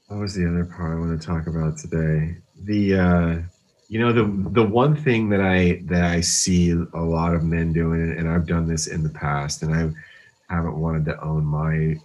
[0.07, 2.37] what was the other part i want to talk about today?
[2.63, 3.41] The uh
[3.89, 7.73] you know the the one thing that I that I see a lot of men
[7.73, 11.95] doing, and I've done this in the past, and I haven't wanted to own my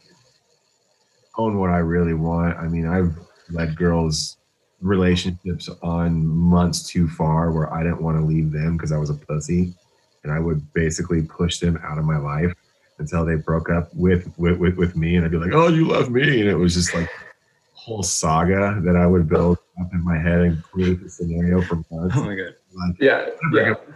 [1.36, 2.56] own what I really want.
[2.56, 3.14] I mean, I've
[3.50, 4.38] led girls
[4.80, 9.10] relationships on months too far where I didn't want to leave them because I was
[9.10, 9.74] a pussy,
[10.22, 12.54] and I would basically push them out of my life
[12.98, 15.86] until they broke up with with with, with me, and I'd be like, "Oh, you
[15.86, 17.10] love me," and it was just like
[17.74, 21.76] whole saga that I would build up in my head and create the scenario for
[21.90, 22.16] months.
[22.16, 22.54] Oh my god!
[22.72, 23.26] Like, yeah,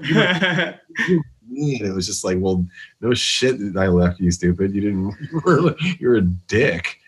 [0.05, 0.74] yeah.
[1.09, 2.66] and it was just like, well,
[3.00, 4.74] no shit that I left you, stupid.
[4.74, 5.14] You didn't.
[5.32, 6.98] You were, you're a dick.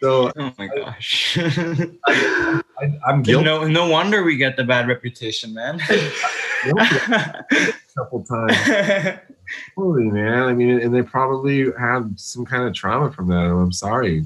[0.00, 2.62] So, oh my gosh, I,
[3.08, 3.44] am guilty.
[3.44, 5.80] No, no wonder we get the bad reputation, man.
[5.80, 7.44] a
[7.96, 8.56] couple times.
[9.76, 10.44] Holy man!
[10.44, 13.36] I mean, and they probably have some kind of trauma from that.
[13.36, 14.24] I'm sorry.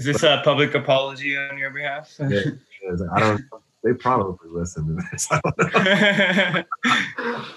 [0.00, 2.18] Is this a public apology on your behalf?
[2.18, 2.40] Yeah,
[3.14, 3.44] I don't.
[3.84, 5.28] They probably listen to this.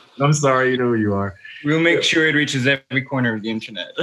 [0.19, 0.71] I'm sorry.
[0.71, 1.35] You know who you are.
[1.63, 2.01] We'll make yeah.
[2.01, 3.93] sure it reaches every corner of the internet.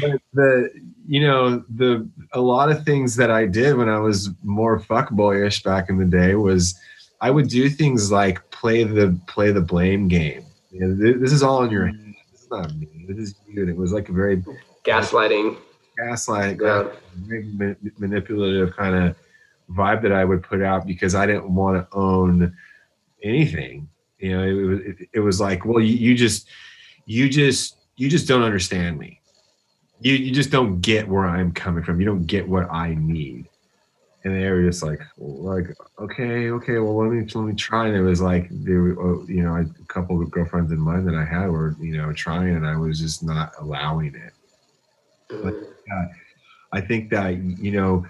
[0.00, 0.70] but the
[1.08, 5.64] you know the a lot of things that I did when I was more fuckboyish
[5.64, 6.78] back in the day was
[7.20, 10.44] I would do things like play the play the blame game.
[10.70, 12.12] You know, this is all in your mm
[12.52, 12.88] not me.
[13.08, 13.62] Is you.
[13.62, 14.42] And it was like a very
[14.84, 15.58] gaslighting,
[15.98, 16.90] gaslighting, yeah.
[17.16, 19.16] very manipulative kind of
[19.70, 22.54] vibe that I would put out because I didn't want to own
[23.22, 23.88] anything.
[24.18, 26.48] You know, it, was it, it was like, well, you, you just
[27.06, 29.20] you just you just don't understand me.
[30.00, 32.00] You you just don't get where I'm coming from.
[32.00, 33.48] You don't get what I need
[34.24, 37.88] and they were just like, like, okay, okay, well, let me let me try.
[37.88, 41.08] And it was like, there were, oh, you know, a couple of girlfriends in mind
[41.08, 44.32] that I had were, you know, trying, and I was just not allowing it.
[45.28, 46.06] But uh,
[46.72, 48.06] I think that you know,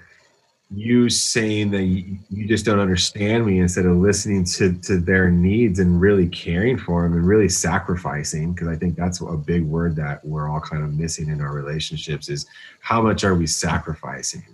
[0.70, 5.30] you saying that you, you just don't understand me instead of listening to to their
[5.30, 9.64] needs and really caring for them and really sacrificing, because I think that's a big
[9.64, 12.46] word that we're all kind of missing in our relationships is
[12.80, 14.44] how much are we sacrificing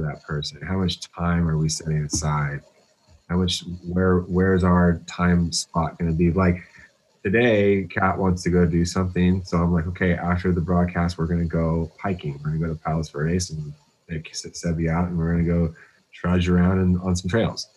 [0.00, 0.60] for that person?
[0.62, 2.60] How much time are we setting aside?
[3.28, 6.32] How much where where's our time spot going to be?
[6.32, 6.56] Like
[7.22, 9.44] today, Kat wants to go do something.
[9.44, 12.34] So I'm like, okay, after the broadcast, we're going to go hiking.
[12.42, 13.72] We're going to go to Palos Verdes and
[14.08, 15.74] take Sebi out and we're going to go
[16.12, 17.68] trudge around and on some trails.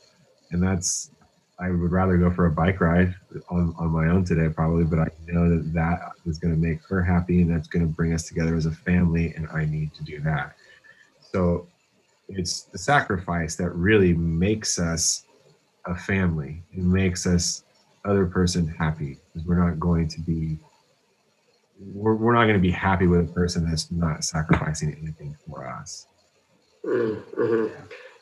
[0.52, 1.12] And that's,
[1.60, 3.14] I would rather go for a bike ride
[3.50, 6.84] on, on my own today, probably, but I know that that is going to make
[6.86, 9.34] her happy and that's going to bring us together as a family.
[9.36, 10.56] And I need to do that.
[11.32, 11.68] So
[12.30, 15.26] it's the sacrifice that really makes us
[15.86, 16.64] a family.
[16.72, 17.64] It makes us
[18.06, 20.58] other person happy because we're not going to be
[21.80, 25.68] we're, we're not going to be happy with a person that's not sacrificing anything for
[25.68, 26.08] us
[26.86, 27.68] mm-hmm.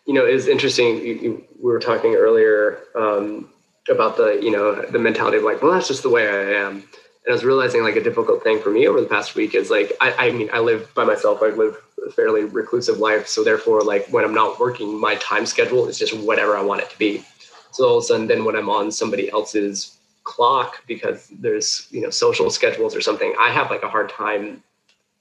[0.06, 3.50] you know it's interesting you, you, we were talking earlier um,
[3.90, 6.76] about the you know the mentality of like well that's just the way i am
[6.76, 9.70] and i was realizing like a difficult thing for me over the past week is
[9.70, 11.76] like i, I mean i live by myself i live
[12.16, 16.18] fairly reclusive life so therefore like when i'm not working my time schedule is just
[16.18, 17.24] whatever i want it to be
[17.72, 22.02] so all of a sudden, then when I'm on somebody else's clock because there's you
[22.02, 24.62] know social schedules or something, I have like a hard time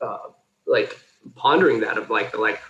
[0.00, 0.18] uh,
[0.66, 0.98] like
[1.36, 2.60] pondering that of like like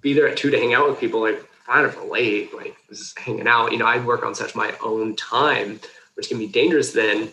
[0.00, 3.18] be there at two to hang out with people like if I'm late like just
[3.18, 3.72] hanging out.
[3.72, 5.80] You know, I work on such my own time,
[6.14, 7.30] which can be dangerous then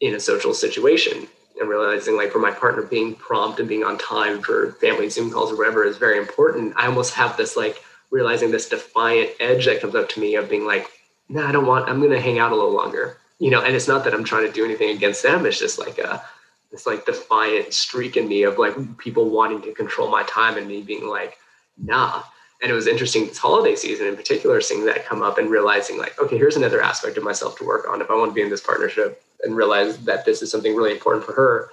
[0.00, 1.28] in a social situation.
[1.58, 5.30] And realizing like for my partner being prompt and being on time for family Zoom
[5.30, 6.74] calls or whatever is very important.
[6.76, 10.50] I almost have this like realizing this defiant edge that comes up to me of
[10.50, 10.90] being like,
[11.28, 13.74] no, I don't want, I'm going to hang out a little longer, you know, and
[13.74, 15.46] it's not that I'm trying to do anything against them.
[15.46, 16.22] It's just like a,
[16.70, 20.68] this like defiant streak in me of like people wanting to control my time and
[20.68, 21.38] me being like,
[21.78, 22.22] nah.
[22.62, 25.98] And it was interesting this holiday season in particular, seeing that come up and realizing
[25.98, 28.00] like, okay, here's another aspect of myself to work on.
[28.00, 30.92] If I want to be in this partnership and realize that this is something really
[30.92, 31.70] important for her,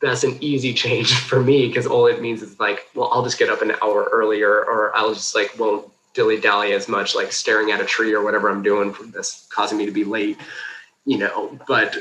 [0.00, 3.38] that's an easy change for me because all it means is like, well, I'll just
[3.38, 7.30] get up an hour earlier or I'll just like won't dilly dally as much, like
[7.30, 10.38] staring at a tree or whatever I'm doing for this causing me to be late,
[11.04, 11.58] you know.
[11.68, 11.96] But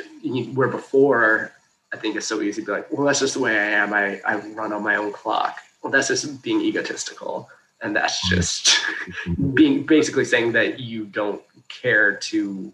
[0.53, 1.51] where before,
[1.93, 3.93] I think it's so easy to be like, well, that's just the way I am.
[3.93, 5.59] I, I run on my own clock.
[5.81, 7.49] Well, that's just being egotistical.
[7.81, 8.35] And that's mm-hmm.
[8.35, 8.79] just
[9.53, 12.73] being basically saying that you don't care to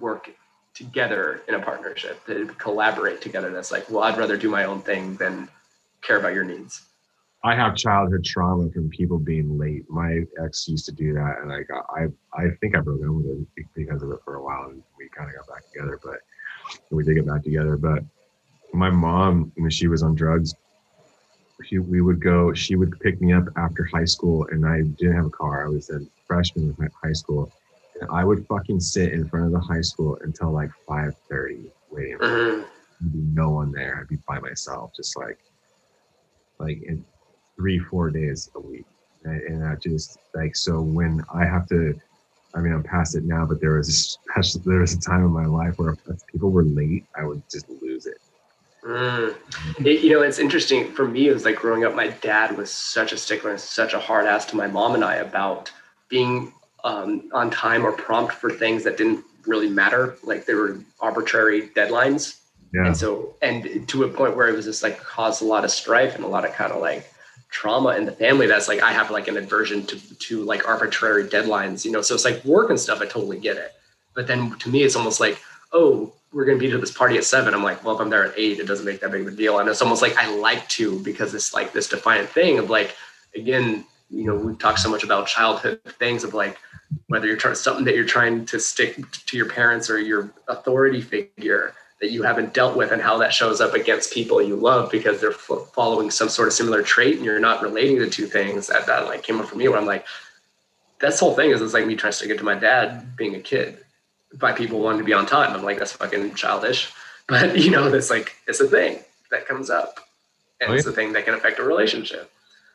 [0.00, 0.30] work
[0.82, 3.50] together in a partnership, to collaborate together.
[3.50, 5.48] That's like, well, I'd rather do my own thing than
[6.02, 6.82] care about your needs.
[7.44, 9.88] I have childhood trauma from people being late.
[9.88, 13.14] My ex used to do that, and I got I I think I broke up
[13.14, 15.98] with him because of it for a while, and we kind of got back together.
[16.02, 16.20] But
[16.90, 17.76] we did get back together.
[17.76, 18.04] But
[18.72, 20.54] my mom, when she was on drugs,
[21.64, 22.52] she we would go.
[22.54, 25.66] She would pick me up after high school, and I didn't have a car.
[25.66, 27.52] I was a freshman in high school,
[28.10, 32.18] I would fucking sit in front of the high school until like five thirty, waiting.
[32.18, 32.62] Mm-hmm.
[33.00, 33.98] There'd be no one there.
[34.00, 35.38] I'd be by myself, just like
[36.58, 37.04] like and
[37.56, 38.86] three, four days a week.
[39.24, 41.98] And, and I just like, so when I have to,
[42.54, 45.24] I mean, I'm past it now, but there was a special, there was a time
[45.24, 48.18] in my life where if people were late, I would just lose it.
[48.84, 49.36] Mm.
[49.86, 51.28] It, you know, it's interesting for me.
[51.28, 51.94] It was like growing up.
[51.94, 55.04] My dad was such a stickler and such a hard ass to my mom and
[55.04, 55.70] I about
[56.08, 56.52] being
[56.84, 60.16] um, on time or prompt for things that didn't really matter.
[60.22, 62.40] Like there were arbitrary deadlines,
[62.72, 62.86] yeah.
[62.86, 65.70] and so and to a point where it was just like caused a lot of
[65.70, 67.12] strife and a lot of kind of like
[67.50, 71.24] trauma in the family that's like I have like an aversion to to like arbitrary
[71.24, 72.02] deadlines, you know.
[72.02, 73.72] So it's like work and stuff, I totally get it.
[74.14, 75.38] But then to me it's almost like,
[75.72, 77.54] oh, we're gonna be to this party at seven.
[77.54, 79.36] I'm like, well, if I'm there at eight, it doesn't make that big of a
[79.36, 79.58] deal.
[79.58, 82.96] And it's almost like I like to because it's like this defiant thing of like,
[83.36, 86.58] again, you know, we've talked so much about childhood things of like
[87.08, 91.00] whether you're trying something that you're trying to stick to your parents or your authority
[91.00, 94.90] figure that you haven't dealt with and how that shows up against people you love
[94.90, 98.26] because they're f- following some sort of similar trait and you're not relating the two
[98.26, 100.04] things that, that like came up for me where I'm like,
[101.00, 103.36] this whole thing is it's like me trying to stick it to my dad being
[103.36, 103.78] a kid
[104.34, 105.54] by people wanting to be on time.
[105.54, 106.92] I'm like, that's fucking childish.
[107.28, 108.98] But you know, that's like, it's a thing
[109.30, 110.00] that comes up
[110.60, 110.78] and oh, yeah.
[110.78, 112.30] it's a thing that can affect a relationship.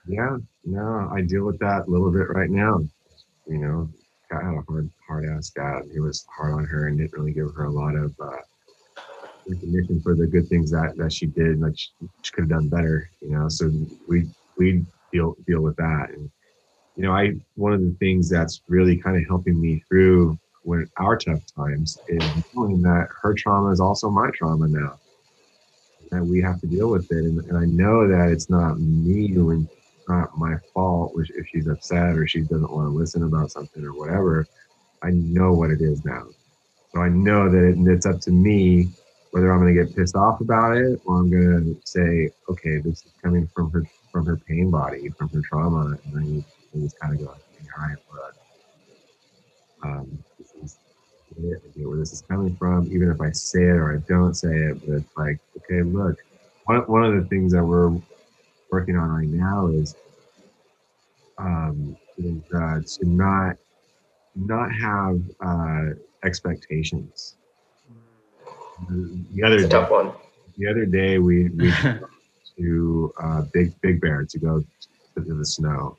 [0.07, 2.79] Yeah, no, I deal with that a little bit right now.
[3.45, 3.89] You know,
[4.31, 5.83] I had a hard, hard ass dad.
[5.93, 8.37] He was hard on her and didn't really give her a lot of, uh,
[9.47, 11.89] recognition for the good things that that she did like she,
[12.21, 13.47] she could have done better you know?
[13.49, 13.71] So
[14.07, 14.27] we
[14.57, 16.09] we deal deal with that.
[16.13, 16.29] And
[16.95, 20.89] you know i one of the things that's really kind of helping me through when
[20.97, 24.99] our tough times is knowing that her trauma is also my trauma now
[26.11, 27.17] that we have to deal with it.
[27.17, 29.33] And, and i know that it's not me
[30.07, 33.93] not my fault if she's upset or she doesn't want to listen about something or
[33.93, 34.47] whatever
[35.03, 36.25] i know what it is now
[36.93, 38.89] so i know that it, it's up to me
[39.31, 42.77] whether I'm going to get pissed off about it or I'm going to say, okay,
[42.77, 46.33] this is coming from her from her pain body, from her trauma, and then
[46.73, 50.79] you, just kind of go, all right, but um, this is
[51.37, 51.41] I
[51.77, 54.49] get where this is coming from, even if I say it or I don't say
[54.49, 54.79] it.
[54.85, 56.17] But it's like, okay, look,
[56.63, 57.91] one, one of the things that we're
[58.71, 59.95] working on right now is
[61.37, 63.55] um, is uh, to not
[64.35, 67.35] not have uh, expectations.
[69.33, 70.11] The other It's a tough day, one.
[70.57, 72.01] the other day we we went
[72.57, 74.63] to uh, Big Big Bear to go
[75.17, 75.97] to the snow.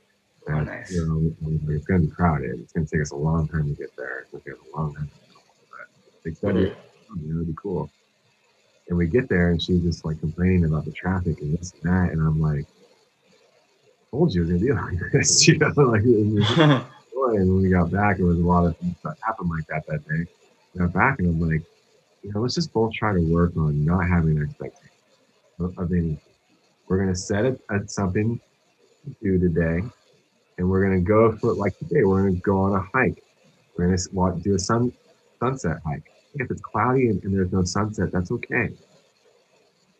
[0.48, 0.90] Oh, And, nice.
[0.92, 1.34] you know,
[1.74, 2.60] it's going to be crowded.
[2.60, 4.20] It's going to take us a long time to get there.
[4.20, 5.10] It's going to take us a long time.
[5.70, 5.86] But
[6.24, 6.74] they said, Mhm.
[7.20, 7.90] you know, it'd be cool.
[8.88, 11.82] And we get there, and she's just like complaining about the traffic and this and
[11.82, 12.12] that.
[12.12, 12.66] And I'm like,
[14.10, 16.48] told you it was to be like this, you know, like it was
[17.12, 17.40] joy.
[17.40, 19.86] And when we got back, it was a lot of things that happened like that
[19.86, 20.26] that day.
[20.74, 21.62] We got back, and I'm like,
[22.22, 24.90] you know, let's just both try to work on not having expectations
[25.60, 26.20] of, of anything.
[26.86, 28.40] We're to set it at something
[29.04, 29.82] to do today,
[30.56, 32.04] and we're to go for it like today.
[32.04, 33.22] We're to go on a hike.
[33.76, 34.92] We're walk, do a sun
[35.38, 36.10] sunset hike.
[36.34, 38.70] If it's cloudy and, and there's no sunset, that's okay.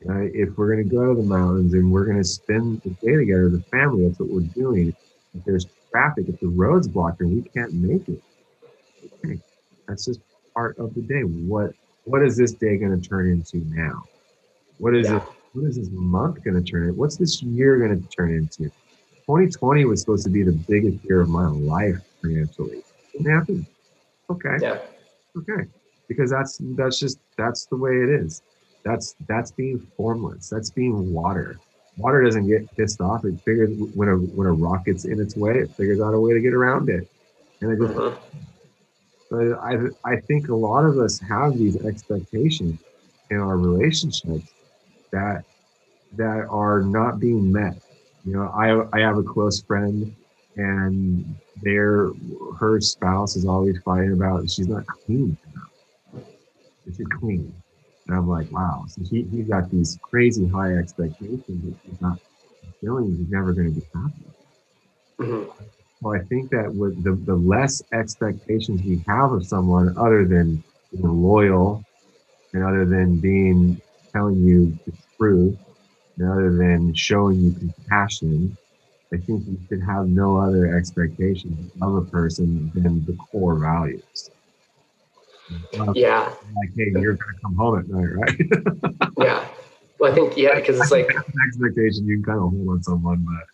[0.09, 2.91] Uh, if we're going to go to the mountains and we're going to spend the
[3.03, 4.95] day together as a family, that's what we're doing.
[5.35, 8.23] If there's traffic, if the road's blocked and we can't make it,
[9.25, 9.39] okay,
[9.89, 10.21] that's just
[10.55, 11.23] part of the day.
[11.23, 11.73] What
[12.05, 14.05] what is this day going to turn into now?
[14.79, 15.19] What is Yeah.
[15.19, 15.23] it?
[15.53, 16.95] What is this month going to turn into?
[16.95, 18.71] What's this year going to turn into?
[19.27, 22.83] 2020 was supposed to be the biggest year of my life financially.
[23.13, 23.67] Didn't happen.
[24.31, 24.79] Okay Yeah.
[25.37, 25.65] okay
[26.09, 28.43] because that's that's just that's the way it is
[28.85, 31.61] that's that's being formless that's being water
[31.97, 35.37] water doesn't get pissed off it figures when a when a rock gets in its
[35.37, 37.07] way it figures out a way to get around it
[37.61, 38.19] and it just Mhm.
[39.31, 39.75] but I,
[40.05, 42.79] I think a lot of us have these expectations
[43.31, 44.55] in our relationships
[45.13, 45.45] that
[46.13, 47.75] that are not being met.
[48.25, 50.15] You know, I I have a close friend
[50.57, 52.11] and their
[52.59, 55.37] her spouse is always fighting about she's not clean.
[56.97, 57.53] She's clean.
[58.07, 58.85] And I'm like, wow.
[58.89, 62.19] So he, he's got these crazy high expectations that she's not
[62.63, 63.17] fulfilling.
[63.17, 64.35] He's never going to be happy.
[65.21, 65.53] Mhm.
[66.01, 70.63] Well, I think that with the, the less expectations we have of someone other than
[70.93, 71.85] being loyal
[72.53, 73.81] and other than being
[74.13, 75.59] telling you the truth
[76.19, 78.57] and other than showing you compassion,
[79.13, 84.31] I think you should have no other expectations of a person than the core values.
[85.79, 86.33] Uh, Yeah.
[86.57, 89.03] Like, hey, you're going to come home at night, right?
[89.19, 89.47] Yeah.
[89.99, 92.83] Well, I think, yeah, because it's like, an expectation you can kind of hold on
[92.85, 93.45] someone, but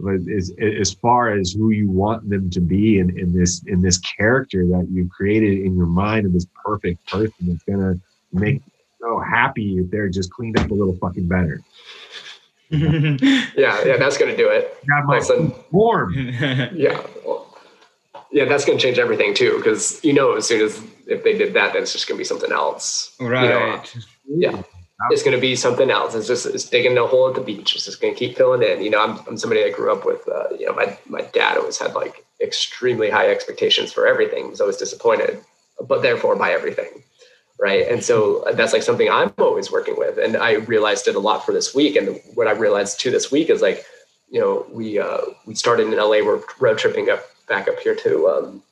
[0.00, 3.80] but as as far as who you want them to be in, in this in
[3.80, 7.98] this character that you created in your mind of this perfect person that's gonna
[8.32, 11.60] make you so happy if they're just cleaned up a little fucking better.
[12.70, 14.78] yeah, yeah, that's going to do it.
[14.88, 16.14] Got All my of a sudden, form.
[16.74, 17.04] yeah.
[17.26, 17.54] Well,
[18.30, 20.80] yeah, that's going to change everything too, because you know, as soon as
[21.12, 23.14] if they did that, then it's just going to be something else.
[23.20, 23.94] right.
[24.26, 24.62] Yeah.
[25.10, 26.14] It's going to be something else.
[26.14, 27.74] It's just it's digging a hole at the beach.
[27.74, 28.82] It's just going to keep filling in.
[28.82, 31.56] You know, I'm, I'm somebody that grew up with, uh, you know, my, my dad
[31.58, 34.44] always had like extremely high expectations for everything.
[34.44, 35.40] He was always disappointed,
[35.88, 37.02] but therefore by everything.
[37.60, 37.86] Right.
[37.88, 40.18] And so that's like something I'm always working with.
[40.18, 41.96] And I realized it a lot for this week.
[41.96, 43.84] And what I realized too this week is like,
[44.30, 47.94] you know, we, uh, we started in LA, we're road tripping up back up here
[47.96, 48.62] to, um,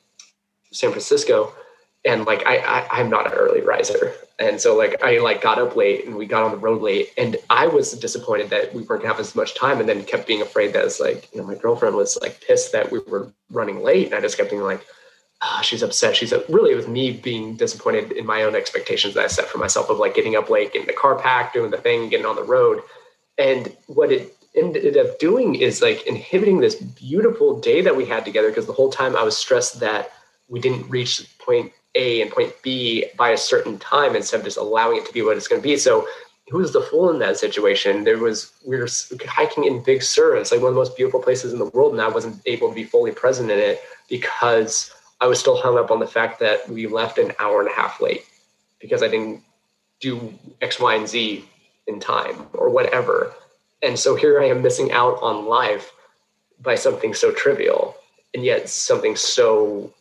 [0.71, 1.53] San Francisco.
[2.03, 4.13] And like, I, I, I'm not an early riser.
[4.39, 7.09] And so like I like got up late and we got on the road late
[7.15, 10.41] and I was disappointed that we weren't having as much time and then kept being
[10.41, 13.83] afraid that it's like, you know, my girlfriend was like pissed that we were running
[13.83, 14.07] late.
[14.07, 14.83] And I just kept being like,
[15.43, 16.15] ah, she's upset.
[16.15, 19.59] She's really it was me being disappointed in my own expectations that I set for
[19.59, 22.35] myself of like getting up late, getting the car packed, doing the thing, getting on
[22.35, 22.81] the road.
[23.37, 28.25] And what it ended up doing is like inhibiting this beautiful day that we had
[28.25, 30.11] together because the whole time I was stressed that
[30.47, 34.45] we didn't reach the point A and point B by a certain time instead of
[34.45, 35.77] just allowing it to be what it's going to be.
[35.77, 36.07] So
[36.49, 38.03] who's the fool in that situation?
[38.03, 38.87] There was we were
[39.27, 40.35] hiking in Big Sur.
[40.35, 42.69] It's like one of the most beautiful places in the world, and I wasn't able
[42.69, 44.91] to be fully present in it because
[45.21, 47.73] I was still hung up on the fact that we left an hour and a
[47.73, 48.25] half late
[48.79, 49.43] because I didn't
[49.99, 51.45] do X, Y, and Z
[51.87, 53.33] in time or whatever.
[53.83, 55.91] And so here I am missing out on life
[56.61, 57.95] by something so trivial
[58.33, 59.93] and yet something so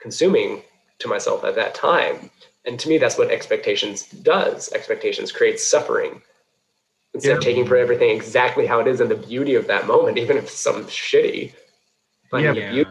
[0.00, 0.62] consuming
[1.02, 2.30] to myself at that time.
[2.64, 4.72] And to me, that's what expectations does.
[4.72, 6.22] Expectations creates suffering.
[7.14, 7.36] Instead Yeah.
[7.38, 10.36] of taking for everything exactly how it is and the beauty of that moment, even
[10.36, 11.52] if it's something shitty,
[12.30, 12.72] finding Yeah.
[12.72, 12.90] beauty.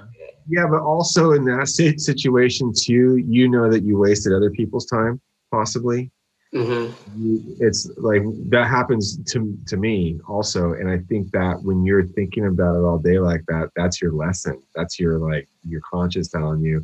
[0.50, 5.22] Yeah, but also in that situation too, you know that you wasted other people's time,
[5.52, 6.12] possibly.
[6.54, 6.94] Mhm.
[7.60, 12.48] It's like that happens to to me also, and I think that when you're thinking
[12.48, 14.62] about it all day like that, that's your lesson.
[14.76, 16.84] That's your like your conscious telling you,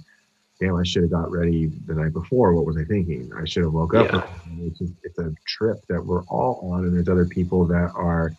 [0.60, 2.54] damn, I should have got ready the night before.
[2.54, 3.32] What was I thinking?
[3.38, 4.12] I should have woke up.
[4.12, 4.28] Yeah.
[4.66, 8.34] It's, just, it's a trip that we're all on, and there's other people that are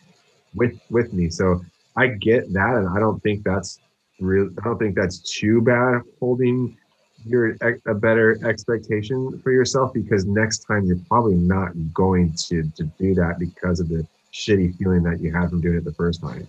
[0.54, 1.30] with with me.
[1.30, 1.62] So
[1.96, 3.78] I get that, and I don't think that's
[4.20, 4.50] real.
[4.60, 6.76] I don't think that's too bad holding
[7.24, 12.84] your a better expectation for yourself because next time you're probably not going to to
[12.98, 16.20] do that because of the shitty feeling that you had from doing it the first
[16.20, 16.48] time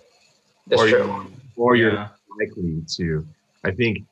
[0.67, 0.97] That's or true.
[0.99, 3.25] you're, or you're likely to.
[3.65, 4.05] I think,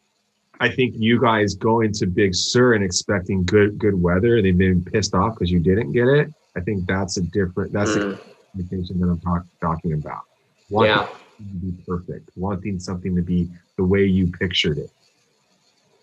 [0.60, 4.84] I think you guys going to Big Sur and expecting good good weather, they've been
[4.84, 6.34] pissed off because you didn't get it.
[6.56, 7.74] I think that's a different.
[7.74, 8.20] That's the Mm,
[8.52, 10.22] communication that I'm talk, talking about.
[10.70, 11.08] Wanting yeah.
[11.08, 13.48] something to be perfect, wanting something to be
[13.78, 14.90] the way you pictured it.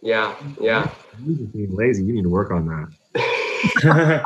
[0.02, 0.34] Yeah.
[0.60, 0.90] Yeah.
[1.24, 2.04] You just being lazy.
[2.04, 2.88] You need to work on that.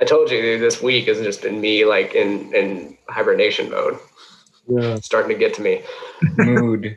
[0.00, 3.98] I told you dude, this week has just been me like in in hibernation mode.
[4.68, 5.82] Yeah, It's starting to get to me.
[6.36, 6.96] Mood.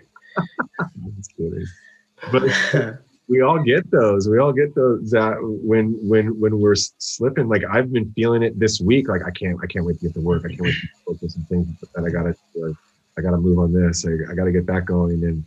[1.26, 2.76] I'm just kidding.
[2.82, 2.98] But
[3.28, 4.30] we all get those.
[4.30, 7.48] We all get those that when when when we're slipping.
[7.48, 9.08] Like I've been feeling it this week.
[9.10, 10.44] Like I can't I can't wait to get to work.
[10.46, 11.68] I can't wait to focus on things.
[11.80, 12.74] But then I gotta uh,
[13.18, 14.06] I gotta move on this.
[14.06, 15.24] I, I gotta get that going.
[15.24, 15.44] And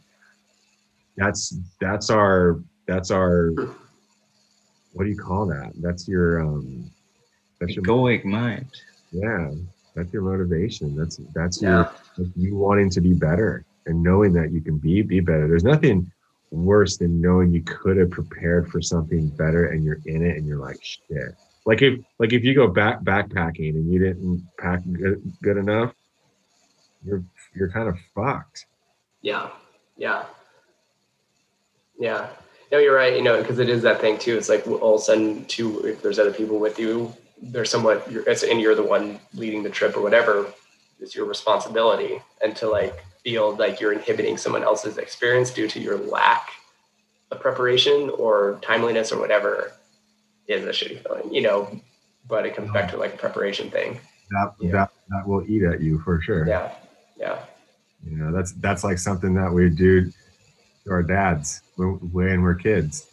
[1.17, 3.51] that's that's our that's our
[4.93, 5.73] what do you call that?
[5.81, 6.91] That's your um
[7.61, 8.67] that's your Egoic mind.
[9.13, 9.51] yeah
[9.95, 10.95] that's your motivation.
[10.95, 11.89] That's that's your Yeah.
[12.17, 15.48] like you wanting to be better and knowing that you can be be better.
[15.48, 16.10] There's nothing
[16.51, 20.47] worse than knowing you could have prepared for something better and you're in it and
[20.47, 21.35] you're like shit.
[21.66, 25.93] Like if like if you go back backpacking and you didn't pack good, good enough,
[27.05, 27.24] you're
[27.55, 28.66] you're kind of fucked.
[29.23, 29.51] Yeah.
[29.97, 30.24] Yeah.
[31.98, 32.28] Yeah.
[32.70, 33.16] No, you're right.
[33.16, 34.36] You know, because it is that thing too.
[34.36, 38.10] It's like all of a sudden, too, if there's other people with you, they're somewhat,
[38.10, 40.52] you're, and you're the one leading the trip or whatever.
[41.01, 45.81] It's your responsibility, and to like feel like you're inhibiting someone else's experience due to
[45.81, 46.51] your lack
[47.31, 49.73] of preparation or timeliness or whatever
[50.47, 51.32] is a shitty feeling.
[51.32, 51.81] You know,
[52.28, 54.01] but it comes back to like a preparation thing.
[54.31, 54.70] That Yeah.
[54.73, 56.47] that that will eat at you for sure.
[56.47, 56.73] Yeah.
[57.19, 57.39] Yeah.
[58.05, 60.11] You know, that's that's like something that we do
[60.85, 63.07] to our dads when, when we're kids.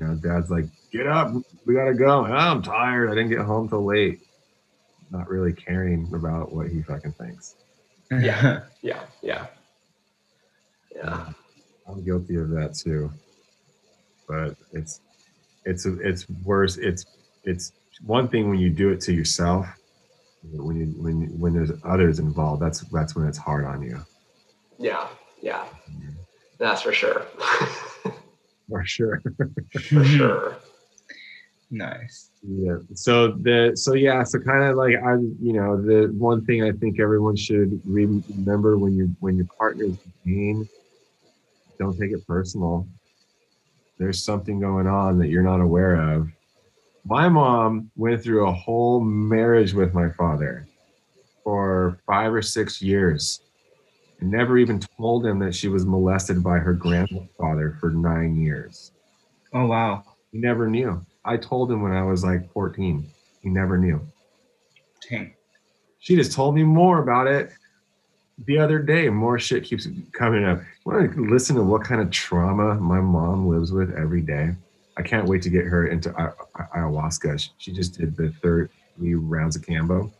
[0.00, 1.32] You know, dad's like, "Get up,
[1.66, 3.10] we gotta go." "Oh, I'm tired.
[3.10, 4.20] I didn't get home till late.
[5.10, 7.56] Not really caring about what he fucking thinks.
[8.10, 8.60] Yeah.
[8.82, 9.02] Yeah.
[9.20, 9.46] Yeah.
[10.96, 11.32] Yeah.
[11.86, 13.12] I'm guilty of that too.
[14.26, 15.02] But it's
[15.66, 16.78] it's it's worse.
[16.78, 17.04] It's
[17.44, 17.72] it's
[18.04, 19.66] one thing when you do it to yourself.
[20.42, 24.00] When you when when there's others involved, that's that's when it's hard on you.
[24.78, 25.06] Yeah,
[25.42, 26.12] yeah, mm-hmm.
[26.58, 27.26] that's for sure.
[28.70, 29.22] For sure.
[29.90, 30.56] for sure.
[31.70, 32.30] Nice.
[32.42, 32.78] Yeah.
[32.94, 34.24] So the so yeah.
[34.24, 38.76] So kind of like I, you know, the one thing I think everyone should remember
[38.76, 40.68] when you when your partner's in pain,
[41.78, 42.88] don't take it personal.
[43.98, 46.28] There's something going on that you're not aware of.
[47.04, 50.66] My mom went through a whole marriage with my father
[51.44, 53.40] for five or six years
[54.20, 58.92] and never even told him that she was molested by her grandfather for nine years.
[59.54, 60.04] Oh wow.
[60.32, 61.04] He never knew.
[61.24, 63.06] I told him when I was like 14.
[63.42, 64.00] He never knew.
[65.08, 65.34] Dang.
[65.98, 67.50] She just told me more about it
[68.46, 69.08] the other day.
[69.10, 70.60] More shit keeps coming up.
[70.84, 74.54] Want to listen to what kind of trauma my mom lives with every day?
[74.96, 77.38] I can't wait to get her into ayahuasca.
[77.40, 80.10] She- She just did the third three rounds of Kambo.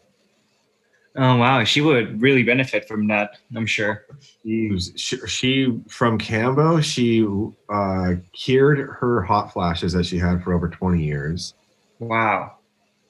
[1.17, 1.65] Oh wow.
[1.65, 3.39] She would really benefit from that.
[3.57, 4.07] I'm sure.
[4.43, 7.27] She, was- she, she from Kambo, she
[7.69, 11.55] uh, cured her hot flashes that she had for over 20 years.
[11.99, 12.57] Wow.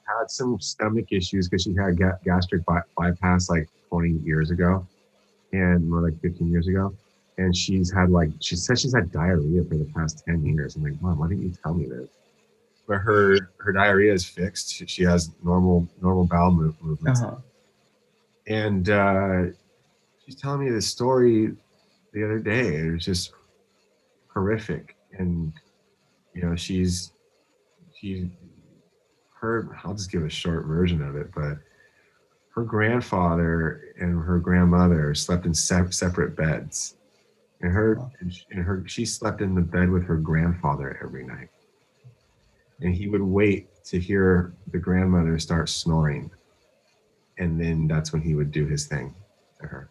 [0.07, 4.87] had some stomach issues because she had ga- gastric by- bypass like 20 years ago
[5.53, 6.93] and more like 15 years ago
[7.39, 10.83] and she's had like she says she's had diarrhea for the past 10 years i'm
[10.85, 12.09] like mom why didn't you tell me this
[12.87, 17.37] but her her diarrhea is fixed she, she has normal normal bowel move, movements Uh-huh.
[18.47, 19.43] And uh
[20.25, 21.53] she's telling me this story
[22.13, 23.33] the other day it was just
[24.33, 24.97] horrific.
[25.19, 25.53] And
[26.35, 27.13] you know she's
[27.99, 28.31] she
[29.41, 31.59] her i'll just give a short version of it but
[32.55, 36.97] her grandfather and her grandmother slept in se- separate beds.
[37.63, 38.01] And her
[38.51, 41.49] and her she slept in the bed with her grandfather every night.
[42.81, 46.31] And he would wait to hear the grandmother start snoring
[47.41, 49.13] and then that's when he would do his thing
[49.61, 49.91] to her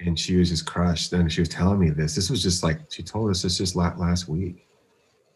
[0.00, 2.80] and she was just crushed and she was telling me this this was just like
[2.90, 4.66] she told us this just last week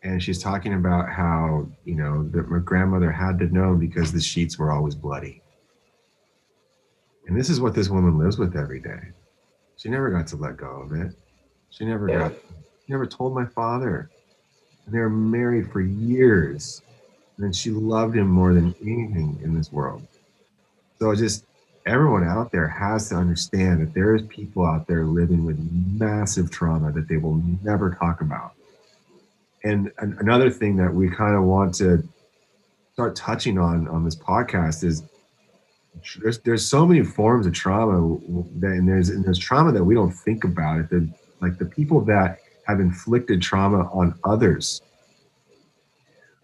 [0.03, 4.21] and she's talking about how you know that my grandmother had to know because the
[4.21, 5.43] sheets were always bloody
[7.27, 9.01] and this is what this woman lives with every day
[9.77, 11.15] she never got to let go of it
[11.71, 12.31] she never Yeah.
[12.31, 12.33] got
[12.87, 14.11] She never told my father.
[14.87, 16.83] And they were married for years.
[17.39, 20.07] And she loved him more than anything in this world.
[20.99, 21.47] So just
[21.87, 25.59] everyone out there has to understand that there's people out there living with
[25.99, 28.53] massive trauma that they will never talk about.
[29.65, 32.07] And an- another thing that we kind of want to
[32.93, 35.03] start touching on on this podcast is
[36.21, 38.19] there's there's so many forms of trauma
[38.61, 40.91] that and there's and there's trauma that we don't think about it.
[40.91, 41.09] The
[41.41, 44.81] like the people that have inflicted trauma on others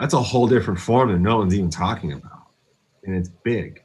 [0.00, 2.46] that's a whole different form that no one's even talking about.
[3.04, 3.82] And it's big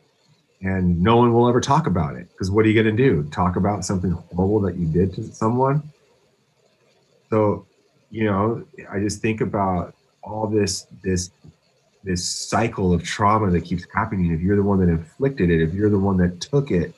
[0.65, 2.29] and no one will ever talk about it.
[2.31, 3.23] Because what are you going to do?
[3.29, 5.83] Talk about something horrible that you did to someone?
[7.29, 7.65] So
[8.15, 9.93] you know i just think about
[10.23, 11.31] all this this
[12.03, 14.31] this cycle of trauma that keeps happening.
[14.31, 16.93] If you're the one that inflicted it if you're the one that took it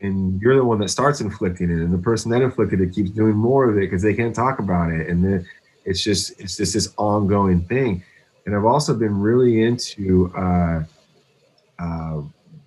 [0.00, 3.10] and you're the one that starts inflicting it and the person that inflicted it keeps
[3.10, 5.46] doing more of it because they can't talk about it and then
[5.84, 8.02] it's just it's just this ongoing thing.
[8.46, 10.84] And i've also been really into uh,
[11.78, 12.22] uh,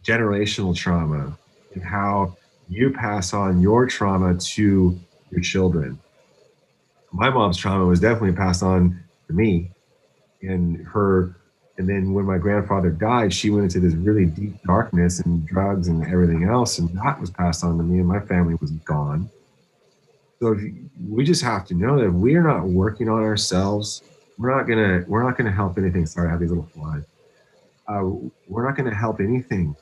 [0.07, 1.37] generational trauma
[1.73, 2.35] and how
[2.69, 4.97] you pass on your trauma to
[5.31, 5.99] your children
[7.11, 9.69] my mom's trauma was definitely passed on to me
[10.41, 11.35] and her
[11.77, 15.87] and then when my grandfather died, she went into this really deep darkness and drugs
[15.87, 19.29] and everything else, and that was passed on to me, and my family was gone.
[20.39, 24.01] So you, we just have to know that if we are not working on ourselves,
[24.37, 26.05] we're not gonna we're not gonna help anything.
[26.07, 27.03] Sorry, I have these little flies.
[27.87, 28.09] Uh,
[28.47, 29.75] we're not gonna help anything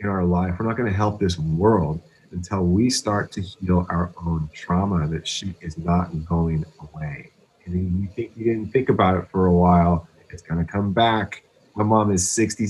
[0.00, 0.56] in our life.
[0.58, 2.00] We're not gonna help this world
[2.32, 5.06] until we start to heal our own trauma.
[5.08, 7.30] That shit is not going away.
[7.64, 10.92] And you think you didn't think about it for a while it's going to come
[10.92, 11.42] back.
[11.74, 12.66] My mom is 60,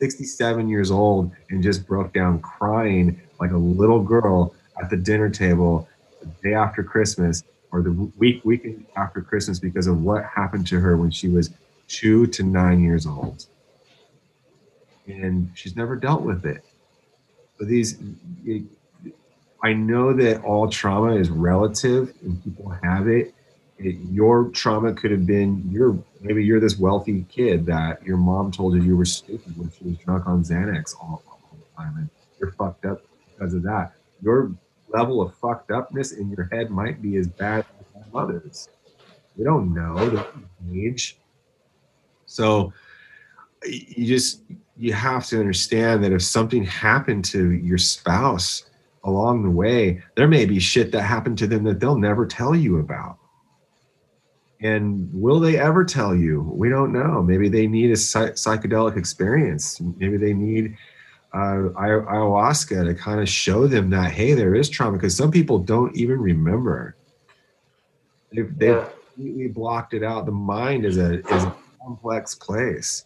[0.00, 5.30] 67 years old and just broke down crying like a little girl at the dinner
[5.30, 5.88] table
[6.20, 10.78] the day after Christmas or the week weekend after Christmas because of what happened to
[10.78, 11.50] her when she was
[11.88, 13.46] two to nine years old.
[15.06, 16.64] And she's never dealt with it.
[17.58, 17.98] So these,
[18.44, 18.62] it,
[19.62, 23.34] I know that all trauma is relative and people have it
[23.84, 28.50] it, your trauma could have been your maybe you're this wealthy kid that your mom
[28.50, 31.96] told you you were stupid when she was drunk on Xanax all, all the time,
[31.96, 32.08] and
[32.38, 33.92] you're fucked up because of that.
[34.22, 34.52] Your
[34.88, 37.64] level of fucked upness in your head might be as bad
[37.96, 38.68] as others.
[39.36, 40.26] We don't know the
[40.72, 41.16] age,
[42.26, 42.72] so
[43.66, 44.42] you just
[44.82, 48.64] you have to understand that if something happened to your spouse
[49.04, 52.54] along the way, there may be shit that happened to them that they'll never tell
[52.54, 53.18] you about
[54.62, 56.40] and will they ever tell you?
[56.40, 57.22] We don't know.
[57.22, 59.80] Maybe they need a psychedelic experience.
[59.80, 60.76] Maybe they need
[61.34, 65.58] uh, ayahuasca to kind of show them that hey, there is trauma because some people
[65.58, 66.96] don't even remember.
[68.32, 68.88] They've, they've yeah.
[69.14, 70.26] completely blocked it out.
[70.26, 73.04] The mind is a is a complex place.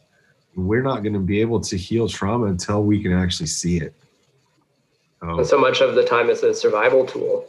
[0.56, 3.94] We're not going to be able to heal trauma until we can actually see it.
[5.20, 7.46] So, so much of the time it's a survival tool.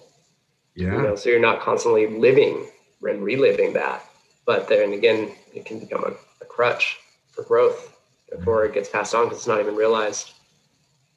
[0.76, 0.96] Yeah.
[0.96, 2.68] You know, so you're not constantly living
[3.02, 4.04] and reliving that.
[4.46, 6.98] But then again, it can become a, a crutch
[7.32, 7.98] for growth
[8.30, 10.34] before it gets passed on because it's not even realized.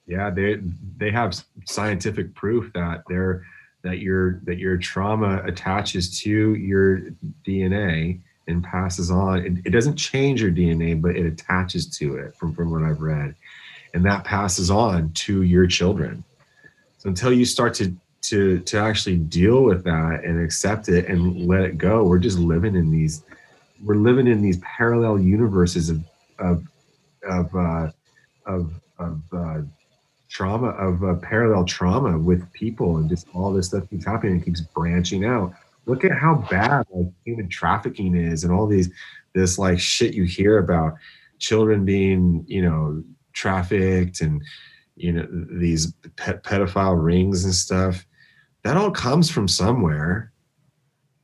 [0.06, 0.60] Yeah, they
[0.96, 3.44] they have scientific proof that they're
[3.82, 7.00] that your that your trauma attaches to your
[7.46, 9.38] DNA and passes on.
[9.38, 13.00] It, it, doesn't change your DNA, but it attaches to it from, from what I've
[13.00, 13.34] read.
[13.94, 16.24] And that passes on to your children.
[16.98, 21.46] So until you start to to to actually deal with that and accept it and
[21.46, 23.22] let it go we're just living in these
[23.82, 26.04] we're living in these parallel universes of
[26.38, 26.62] of
[27.28, 27.90] of uh,
[28.46, 29.60] of, of uh,
[30.28, 34.44] trauma of uh, parallel trauma with people and just all this stuff keeps happening and
[34.44, 35.54] keeps branching out
[35.86, 38.90] look at how bad like human trafficking is and all these
[39.34, 40.94] this like shit you hear about
[41.38, 43.02] children being you know
[43.32, 44.42] trafficked and
[44.96, 48.06] you know these pet pedophile rings and stuff.
[48.62, 50.32] That all comes from somewhere.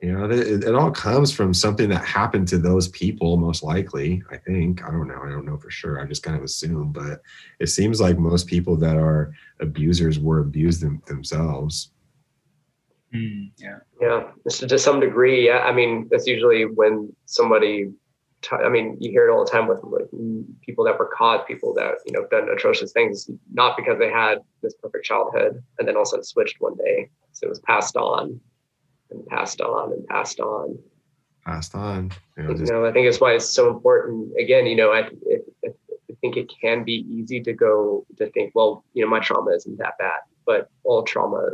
[0.00, 4.22] You know it, it, all comes from something that happened to those people most likely
[4.30, 4.84] i think.
[4.84, 5.20] I don't know.
[5.24, 6.00] I don't know for sure.
[6.00, 7.22] I just kind of assume but
[7.60, 11.92] it seems like most people that are abusers were abused them, themselves
[13.14, 15.58] mm, yeah yeah to some degree yeah.
[15.58, 17.90] i mean that's usually when somebody
[18.52, 20.08] I mean, you hear it all the time with like
[20.62, 24.38] people that were caught, people that you know done atrocious things, not because they had
[24.62, 27.08] this perfect childhood, and then also switched one day.
[27.32, 28.40] So it was passed on,
[29.10, 30.78] and passed on, and passed on.
[31.44, 32.12] Passed on.
[32.36, 32.66] You know, just...
[32.66, 34.32] you know I think that's why it's so important.
[34.38, 38.30] Again, you know, I, it, it, I think it can be easy to go to
[38.30, 41.50] think, well, you know, my trauma isn't that bad, but all trauma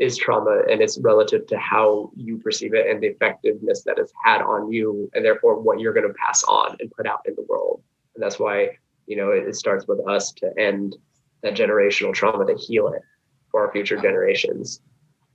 [0.00, 4.12] is trauma and it's relative to how you perceive it and the effectiveness that it's
[4.24, 7.34] had on you and therefore what you're going to pass on and put out in
[7.36, 7.82] the world
[8.14, 8.70] and that's why
[9.06, 10.96] you know it, it starts with us to end
[11.42, 13.02] that generational trauma to heal it
[13.50, 14.80] for our future generations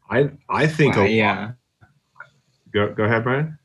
[0.10, 1.52] I I think Wow, a yeah.
[2.72, 3.58] Go go ahead, Brian.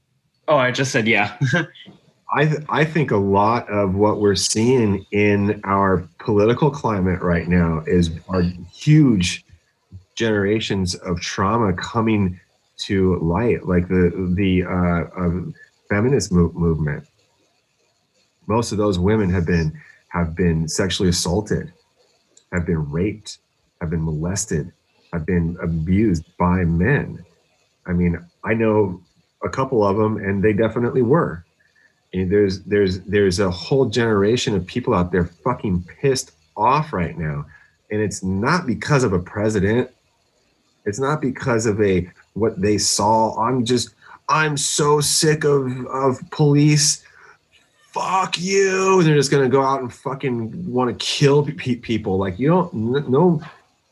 [0.48, 1.36] Oh, I just said yeah.
[2.32, 7.48] I th- I think a lot of what we're seeing in our political climate right
[7.48, 9.44] now is are huge
[10.20, 12.38] generations of trauma coming
[12.76, 14.04] to light, like the
[14.36, 15.40] the uh, uh,
[15.88, 17.02] feminist mo- movement.
[18.46, 19.72] Most of those women have been
[20.08, 21.72] have been sexually assaulted,
[22.52, 23.38] have been raped,
[23.80, 24.72] have been molested,
[25.12, 27.24] have been abused by men.
[27.86, 29.00] I mean, I know
[29.42, 31.44] a couple of them, and they definitely were.
[32.12, 37.16] And there's there's there's a whole generation of people out there fucking pissed off right
[37.16, 37.46] now,
[37.90, 39.90] and it's not because of a president.
[40.86, 43.38] It's not because of a what they saw.
[43.40, 43.90] I'm just
[44.28, 47.04] I'm so sick of of police.
[47.92, 49.02] Fuck you!
[49.02, 52.18] They're just gonna go out and fucking want to kill pe- people.
[52.18, 53.42] Like you don't no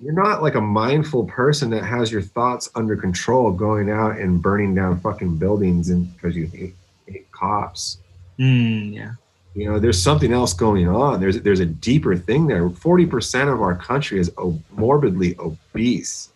[0.00, 4.40] you're not like a mindful person that has your thoughts under control going out and
[4.40, 6.74] burning down fucking buildings and because you hate,
[7.06, 7.98] hate cops
[8.38, 9.14] Mm, yeah.
[9.56, 13.60] you know there's something else going on there's there's a deeper thing there 40% of
[13.60, 14.30] our country is
[14.70, 16.28] morbidly obese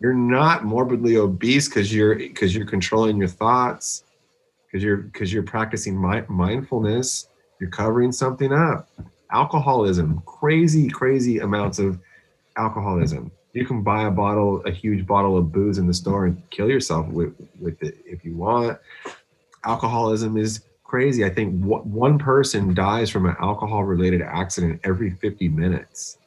[0.00, 4.04] you're not morbidly obese because you're because you're controlling your thoughts
[4.66, 7.28] because you're because you're practicing mi- mindfulness
[7.60, 8.88] you're covering something up.
[9.32, 11.98] Alcoholism crazy crazy amounts of
[12.56, 13.30] alcoholism.
[13.52, 16.68] You can buy a bottle a huge bottle of booze in the store and kill
[16.68, 18.78] yourself with with it if you want.
[19.64, 21.24] Alcoholism is crazy.
[21.24, 26.18] I think one person dies from an alcohol related accident every 50 minutes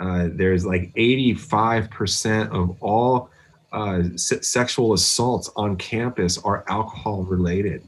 [0.00, 3.30] uh, there's like 85% of all
[3.72, 7.82] uh, se- sexual assaults on campus are alcohol related.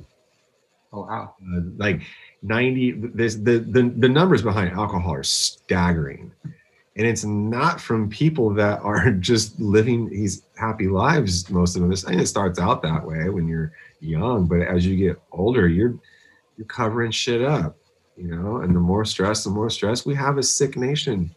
[0.93, 1.35] Oh wow.
[1.43, 2.03] uh, like
[2.43, 6.33] 90 this the, the the numbers behind alcohol are staggering.
[6.97, 11.95] And it's not from people that are just living these happy lives most of them.
[11.95, 15.95] Thing it starts out that way when you're young but as you get older you're
[16.57, 17.77] you're covering shit up
[18.17, 18.59] you know?
[18.59, 20.07] And the more stress the more stress.
[20.07, 21.35] We have a sick nation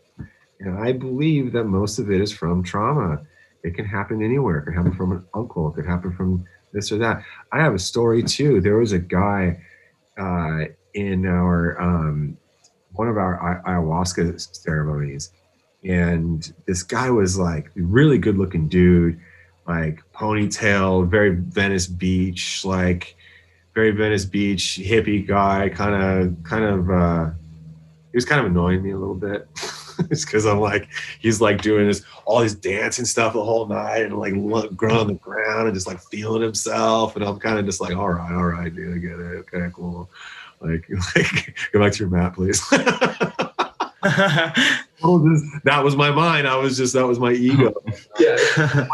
[0.59, 3.21] and i believe that most of it is from trauma.
[3.63, 4.59] It can happen anywhere.
[4.59, 5.69] It could happen from an uncle.
[5.69, 7.23] It could happen from this or that.
[7.51, 8.61] I have a story too.
[8.61, 9.61] There was a guy
[10.17, 12.37] uh, in our um,
[12.93, 15.31] one of our ayahuasca ceremonies.
[15.83, 19.19] And this guy was like really good looking dude
[19.67, 23.15] like ponytail very venice beach like
[23.75, 27.29] very venice beach hippie guy kind of kind of uh
[28.11, 29.47] he was kind of annoying me a little bit
[30.09, 30.87] it's because i'm like
[31.19, 34.97] he's like doing this all his dancing stuff the whole night and like look growing
[34.97, 37.15] on the ground and just like feeling himself.
[37.15, 39.45] And i'm kind of just like all right all right dude i get it.
[39.53, 40.09] Okay cool.
[40.61, 42.61] Like, like go back to your mat please.
[45.63, 46.47] That was my mind.
[46.47, 47.73] I was just that was my ego.
[48.19, 48.87] yeah.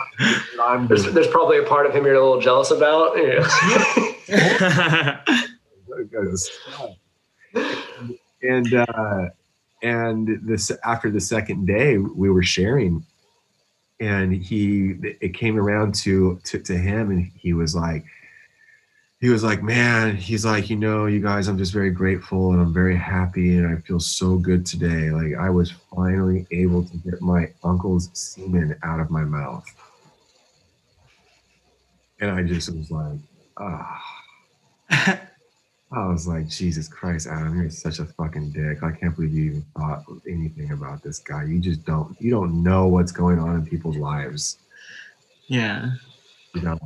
[0.88, 3.18] There's, there's probably a part of him you're a little jealous about.
[3.18, 3.48] Yeah.
[8.42, 9.30] and uh,
[9.86, 13.06] and this after the second day we were sharing,
[14.00, 18.04] and he it came around to to, to him, and he was like.
[19.22, 22.62] He was like, man, he's like, you know, you guys, I'm just very grateful and
[22.62, 25.10] I'm very happy and I feel so good today.
[25.10, 29.66] Like, I was finally able to get my uncle's semen out of my mouth.
[32.20, 33.18] And I just was like,
[33.58, 34.04] ah.
[35.92, 38.84] I was like, Jesus Christ, Adam, you're such a fucking dick.
[38.84, 41.44] I can't believe you even thought anything about this guy.
[41.44, 44.58] You just don't, you don't know what's going on in people's lives.
[45.48, 45.92] yeah.
[46.54, 46.82] You don't,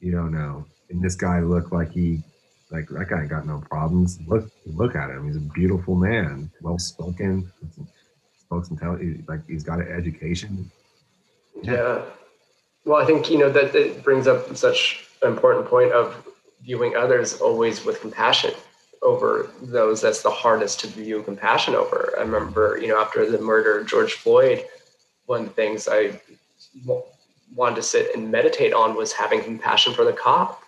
[0.00, 0.64] you don't know.
[0.90, 2.22] And this guy looked like he,
[2.70, 4.18] like that guy got no problems.
[4.26, 5.26] Look, look at him.
[5.26, 7.52] He's a beautiful man, well spoken,
[8.38, 9.28] spoken intelligent.
[9.28, 10.70] Like he's got an education.
[11.62, 12.02] Yeah.
[12.84, 16.26] Well, I think, you know, that it brings up such an important point of
[16.62, 18.52] viewing others always with compassion
[19.02, 22.14] over those that's the hardest to view compassion over.
[22.16, 24.64] I remember, you know, after the murder of George Floyd,
[25.26, 26.20] one of the things I
[26.86, 27.02] w-
[27.54, 30.62] wanted to sit and meditate on was having compassion for the cop.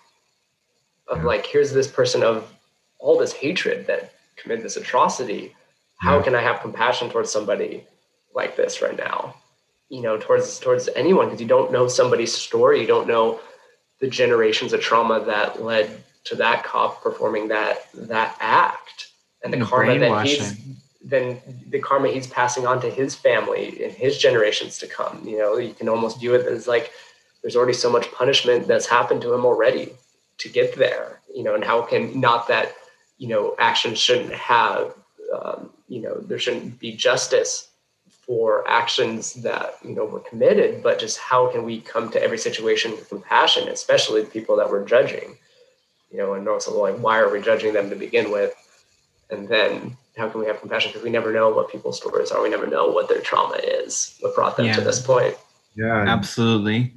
[1.07, 1.25] Of Yeah.
[1.25, 2.51] like, here's this person of
[2.99, 5.55] all this hatred that committed this atrocity.
[6.01, 6.23] How Yeah.
[6.23, 7.85] can I have compassion towards somebody
[8.33, 9.35] like this right now?
[9.89, 13.39] you know towards towards anyone because you don't know somebody's story you don't know
[13.99, 19.11] the generations of trauma that led to that cop performing that that act
[19.43, 20.57] and the The karma that he's
[21.01, 21.39] then
[21.69, 25.21] the karma he's passing on to his family and his generations to come.
[25.25, 26.91] You know, you can almost view it as like
[27.41, 29.93] there's already so much punishment that's happened to him already
[30.39, 31.21] to get there.
[31.33, 32.73] You know, and how can not that
[33.17, 34.95] you know actions shouldn't have
[35.33, 37.69] um, you know there shouldn't be justice
[38.25, 42.37] for actions that you know were committed, but just how can we come to every
[42.37, 45.37] situation with compassion, especially the people that we're judging.
[46.11, 48.53] You know, and also like why are we judging them to begin with?
[49.29, 50.91] And then how can we have compassion?
[50.91, 52.41] Because we never know what people's stories are.
[52.41, 54.75] We never know what their trauma is, what brought them yeah.
[54.75, 55.35] to this point.
[55.75, 56.93] Yeah, absolutely.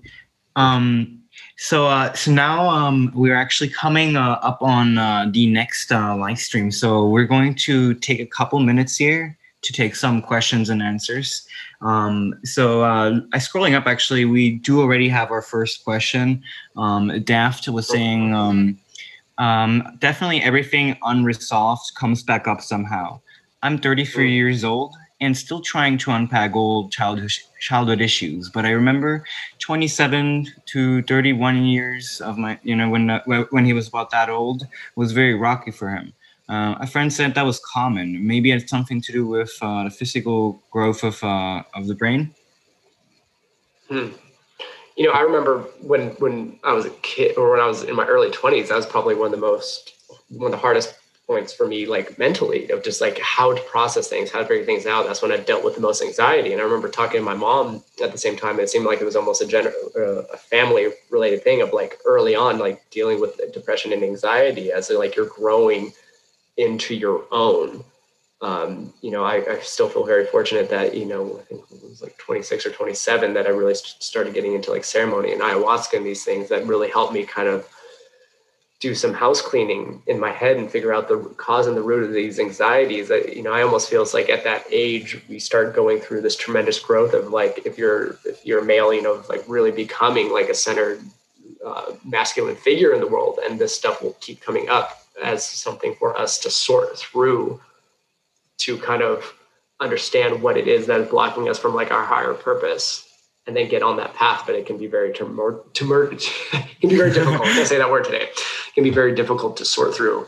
[0.56, 1.22] Um,
[1.56, 6.16] so, uh, so now um, we're actually coming uh, up on uh, the next uh,
[6.16, 6.70] live stream.
[6.70, 11.46] So we're going to take a couple minutes here to take some questions and answers.
[11.80, 16.42] Um, so, uh, I scrolling up, actually, we do already have our first question.
[16.76, 18.34] Um, Daft was saying.
[18.34, 18.78] Um,
[19.38, 23.20] um, definitely everything unresolved comes back up somehow.
[23.62, 24.34] I'm 33 mm.
[24.34, 28.48] years old and still trying to unpack old childhood childhood issues.
[28.48, 29.24] But I remember
[29.58, 34.28] 27 to 31 years of my, you know, when uh, when he was about that
[34.28, 34.66] old
[34.96, 36.12] was very rocky for him.
[36.48, 38.26] Uh, a friend said that was common.
[38.26, 41.94] Maybe it had something to do with uh, the physical growth of uh, of the
[41.94, 42.34] brain.
[43.88, 44.08] Hmm
[44.98, 47.94] you know, I remember when when I was a kid or when I was in
[47.94, 49.92] my early 20s, that was probably one of the most
[50.28, 54.08] one of the hardest points for me, like mentally, of just like how to process
[54.08, 55.06] things, how to figure things out.
[55.06, 56.52] That's when I dealt with the most anxiety.
[56.52, 58.58] And I remember talking to my mom at the same time.
[58.58, 61.98] It seemed like it was almost a general, uh, a family related thing of like
[62.04, 65.92] early on, like dealing with depression and anxiety as like you're growing
[66.58, 67.84] into your own
[68.40, 71.82] um, you know, I, I, still feel very fortunate that, you know, I think it
[71.82, 75.96] was like 26 or 27 that I really started getting into like ceremony and ayahuasca
[75.96, 77.68] and these things that really helped me kind of
[78.78, 82.04] do some house cleaning in my head and figure out the cause and the root
[82.04, 85.74] of these anxieties that, you know, I almost feels like at that age, we start
[85.74, 89.42] going through this tremendous growth of like, if you're, if you're male, you know, like
[89.48, 91.00] really becoming like a centered
[91.66, 93.40] uh, masculine figure in the world.
[93.44, 97.60] And this stuff will keep coming up as something for us to sort through
[98.58, 99.34] to kind of
[99.80, 103.08] understand what it is that is blocking us from like our higher purpose
[103.46, 104.42] and then get on that path.
[104.46, 106.20] But it can be very tumor, tumor it
[106.80, 107.46] can be very difficult.
[107.48, 108.24] I say that word today.
[108.24, 110.26] It can be very difficult to sort through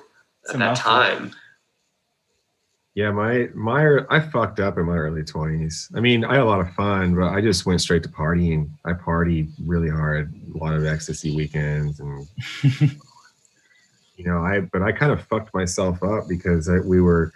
[0.48, 1.32] at that time.
[2.94, 6.44] Yeah my my i fucked up in my early 20s i mean i had a
[6.44, 8.68] lot of fun but i just went straight to partying.
[8.84, 12.26] I partied really hard a lot of ecstasy weekends and
[14.20, 17.32] you know i but i kind of fucked myself up because I, we were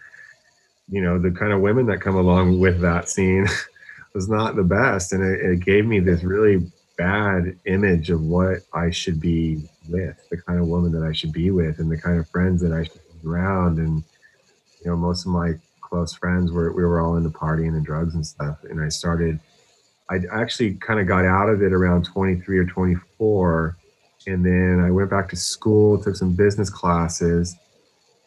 [0.88, 3.46] you know the kind of women that come along with that scene
[4.14, 5.12] was not the best.
[5.12, 10.16] And it, it, gave me this really bad image of what i should be with
[10.30, 12.72] the kind of woman that i should be with and the kind of friends that
[12.72, 13.78] i should be around.
[13.78, 14.04] And
[14.84, 18.14] you know most of my close friends were we were all into partying and drugs
[18.14, 18.58] and stuff.
[18.64, 19.40] And i started
[20.10, 23.76] i actually kind of got out of it around 23 or 24
[24.26, 27.56] and then i went back to school took some business classes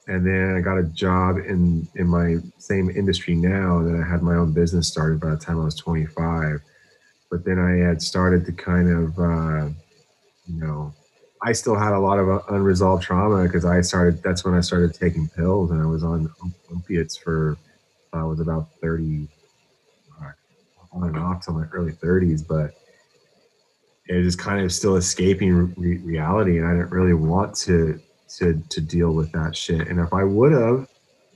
[0.08, 3.80] and then I got a job in in my same industry now.
[3.80, 6.62] And then I had my own business started by the time I was 25.
[7.30, 9.70] But then I had started to kind of, uh,
[10.46, 10.94] you know,
[11.42, 14.24] I still had a lot of uh, unresolved trauma because I started.
[14.24, 16.34] That's when I started taking pills, and I was on
[16.74, 17.58] opiates for
[18.14, 19.28] I was about 30,
[20.22, 20.32] uh,
[20.94, 22.48] on and off till my early 30s.
[22.48, 22.76] But
[24.08, 28.00] it was kind of still escaping re- reality, and I didn't really want to
[28.38, 29.88] to to deal with that shit.
[29.88, 30.88] And if I would have,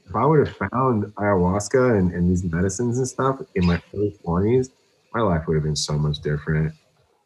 [0.07, 4.17] if I would have found ayahuasca and, and these medicines and stuff in my early
[4.23, 4.69] twenties,
[5.13, 6.73] my life would have been so much different.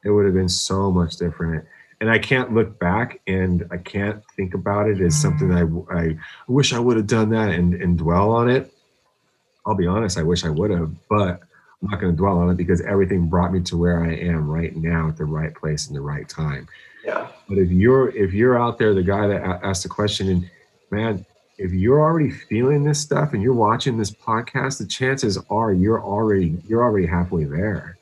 [0.04, 1.66] It would have been so much different.
[2.02, 5.64] And I can't look back and I can't think about it as something I,
[5.98, 6.18] I
[6.48, 8.72] wish I would have done that and, and dwell on it.
[9.66, 11.40] I'll be honest, I wish I would have, but
[11.86, 14.50] I'm not going to dwell on it because everything brought me to where I am
[14.50, 16.68] right now at the right place in the right time.
[17.04, 17.28] Yeah.
[17.48, 20.50] But if you're if you're out there, the guy that asked the question, and
[20.90, 21.24] man,
[21.60, 26.02] if you're already feeling this stuff and you're watching this podcast, the chances are you're
[26.02, 27.98] already you're already halfway there.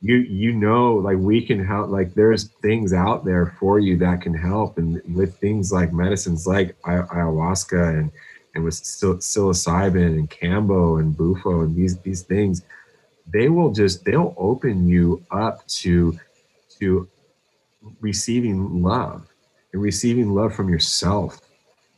[0.00, 1.90] You you know, like we can help.
[1.90, 6.46] Like there's things out there for you that can help, and with things like medicines
[6.46, 8.10] like ayahuasca and
[8.54, 12.62] and with psilocybin and Kambo and bufo and these these things,
[13.32, 16.18] they will just they'll open you up to
[16.80, 17.08] to
[18.00, 19.26] receiving love
[19.72, 21.40] and receiving love from yourself.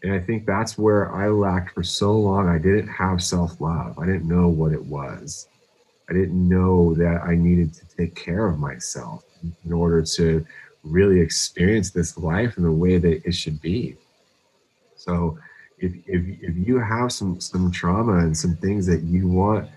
[0.02, 2.48] And I think that's where I lacked for so long.
[2.48, 3.98] I didn't have self love.
[3.98, 5.48] I didn't know what it was.
[6.10, 9.24] I didn't know that I needed to take care of myself
[9.64, 10.44] in order to
[10.82, 13.96] really experience this life in the way that it should be.
[14.96, 15.38] So,
[15.78, 19.68] if, if, if you have some some trauma and some things that you want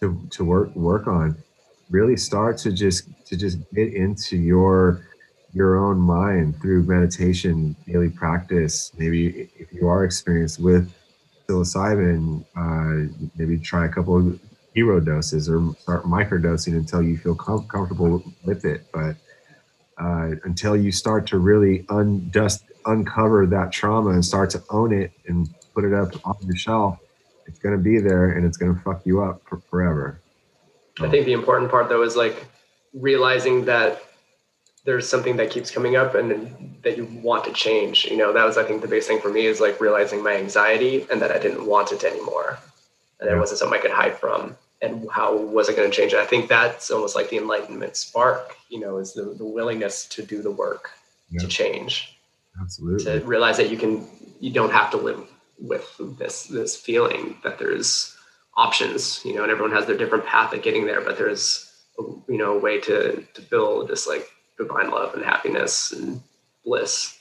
[0.00, 1.36] to to work work on
[1.90, 5.06] really start to just to just get into your
[5.52, 8.92] your own mind through meditation daily practice.
[8.98, 10.92] Maybe if you are experienced with
[11.48, 14.40] psilocybin uh, maybe try a couple of
[14.74, 18.86] hero doses or start microdosing until you feel com- comfortable with it.
[18.92, 19.16] But
[19.98, 25.12] uh, until you start to really undust uncover that trauma and start to own it
[25.26, 26.98] and put it up on your shelf,
[27.46, 30.20] it's going to be there and it's going to fuck you up for forever.
[31.00, 32.46] I think the important part though is like
[32.92, 34.02] realizing that
[34.84, 38.04] there's something that keeps coming up and that you want to change.
[38.04, 40.36] You know, that was I think the biggest thing for me is like realizing my
[40.36, 42.58] anxiety and that I didn't want it anymore.
[43.20, 43.36] And yeah.
[43.36, 44.56] it wasn't something I could hide from.
[44.82, 46.18] And how was I going to change it?
[46.18, 50.22] I think that's almost like the enlightenment spark, you know, is the, the willingness to
[50.22, 50.90] do the work
[51.30, 51.40] yeah.
[51.40, 52.18] to change.
[52.60, 53.04] Absolutely.
[53.04, 54.06] To realize that you can
[54.40, 55.26] you don't have to live
[55.68, 58.16] with this this feeling that there's
[58.56, 62.02] options you know and everyone has their different path of getting there but there's a,
[62.28, 64.28] you know a way to to build this like
[64.58, 66.20] divine love and happiness and
[66.64, 67.18] bliss.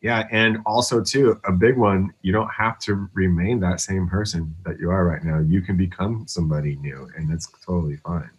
[0.00, 4.54] Yeah and also too a big one you don't have to remain that same person
[4.64, 5.40] that you are right now.
[5.40, 8.30] You can become somebody new and that's totally fine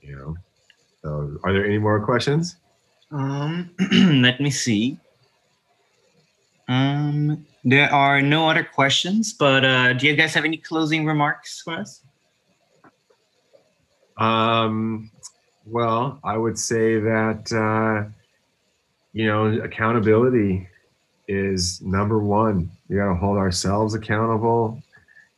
[0.00, 0.36] you know?
[1.02, 2.56] So are there any more questions?
[3.10, 4.98] Um let me see.
[6.68, 11.62] Um, there are no other questions, but uh, do you guys have any closing remarks
[11.62, 12.02] for us?
[14.16, 15.10] Um,
[15.66, 18.10] well, I would say that uh,
[19.12, 20.68] you know accountability
[21.28, 22.70] is number one.
[22.88, 24.82] You got to hold ourselves accountable,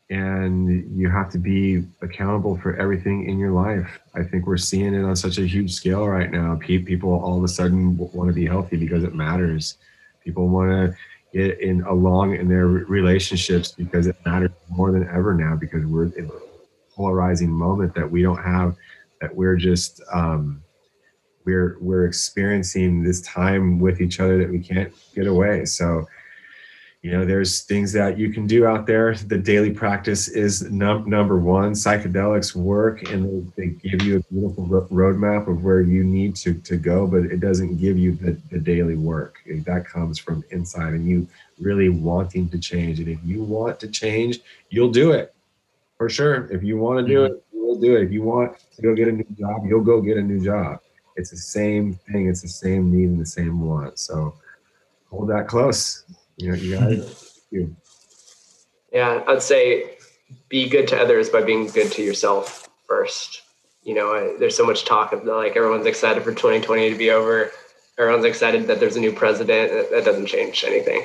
[0.09, 4.01] and you have to be accountable for everything in your life.
[4.15, 6.57] I think we're seeing it on such a huge scale right now.
[6.57, 9.77] People all of a sudden want to be healthy because it matters.
[10.25, 10.97] People want to
[11.35, 16.05] get in along in their relationships because it matters more than ever now because we're
[16.05, 18.77] in a polarizing moment that we don't have
[19.21, 20.63] that we're just um,
[21.45, 25.65] we're we're experiencing this time with each other that we can't get away.
[25.65, 26.07] So
[27.05, 29.15] you know there's things that you can do out there.
[29.15, 34.21] The daily practice is num- number one psychedelics work and they, they give you a
[34.33, 38.13] beautiful ro- roadmap of where you need to, to go but it doesn't give you
[38.13, 39.37] the, the daily work.
[39.67, 41.29] That comes from inside and you
[41.61, 43.01] really wanting to change.
[43.01, 44.41] And if you want to change
[44.71, 45.35] you'll do it.
[45.99, 46.49] For sure.
[46.51, 47.35] If you want to do mm-hmm.
[47.35, 48.05] it you'll do it.
[48.05, 50.81] If you want to go get a new job you'll go get a new job.
[51.17, 52.29] It's the same thing.
[52.29, 53.99] It's the same need and the same want.
[53.99, 54.37] So
[55.11, 56.05] hold that close
[56.37, 57.41] you know, you guys.
[57.51, 57.77] you.
[58.93, 59.97] Yeah, I'd say
[60.49, 63.43] be good to others by being good to yourself first.
[63.83, 67.11] You know, I, there's so much talk of like everyone's excited for 2020 to be
[67.11, 67.51] over.
[67.99, 69.71] Everyone's excited that there's a new president.
[69.71, 71.05] That, that doesn't change anything.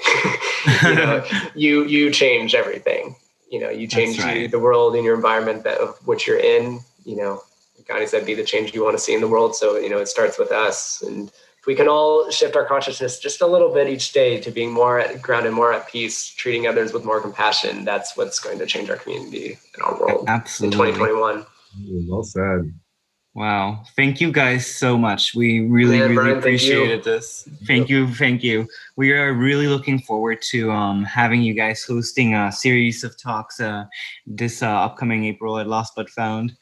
[0.84, 1.26] you know,
[1.56, 3.15] you you change everything.
[3.51, 4.41] You know, you change right.
[4.41, 6.80] you, the world and your environment that of which you're in.
[7.03, 7.41] You know,
[7.88, 9.99] Gandhi said, "Be the change you want to see in the world." So you know,
[9.99, 11.31] it starts with us and
[11.69, 14.99] we can all shift our consciousness just a little bit each day to being more
[14.99, 18.89] at, grounded, more at peace, treating others with more compassion, that's what's going to change
[18.89, 20.89] our community and our world Absolutely.
[20.89, 21.45] in 2021.
[22.09, 22.73] Well said.
[23.35, 23.83] Wow.
[23.95, 25.35] Thank you guys so much.
[25.35, 27.47] We really, Man, really Brian, appreciated this.
[27.67, 28.11] Thank you.
[28.15, 28.67] Thank you.
[28.97, 33.59] We are really looking forward to um, having you guys hosting a series of talks
[33.59, 33.85] uh,
[34.25, 36.57] this uh, upcoming April at Lost But Found.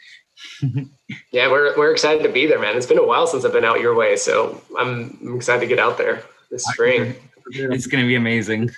[1.32, 2.78] Yeah, we're we're excited to be there, man.
[2.78, 5.68] It's been a while since I've been out your way, so I'm, I'm excited to
[5.68, 7.16] get out there this spring.
[7.50, 8.70] It's going to be amazing.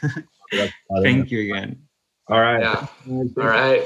[1.02, 1.82] Thank you again.
[2.28, 2.62] All right.
[2.62, 2.88] Yeah.
[3.08, 3.84] All right.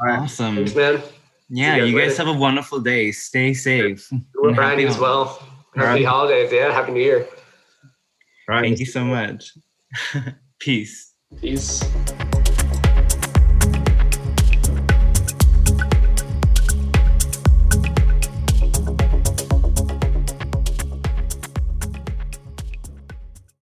[0.00, 0.56] Awesome.
[0.56, 1.02] Thanks, man.
[1.48, 3.12] Yeah, you guys, have a wonderful day.
[3.12, 4.10] Stay safe.
[4.34, 5.42] We're Brian as well.
[5.74, 6.04] Happy right.
[6.04, 6.50] holidays.
[6.52, 6.72] Yeah.
[6.72, 7.26] Happy New Year.
[8.48, 8.62] Right.
[8.62, 9.52] Thank you so much.
[10.58, 11.14] Peace.
[11.40, 11.82] Peace.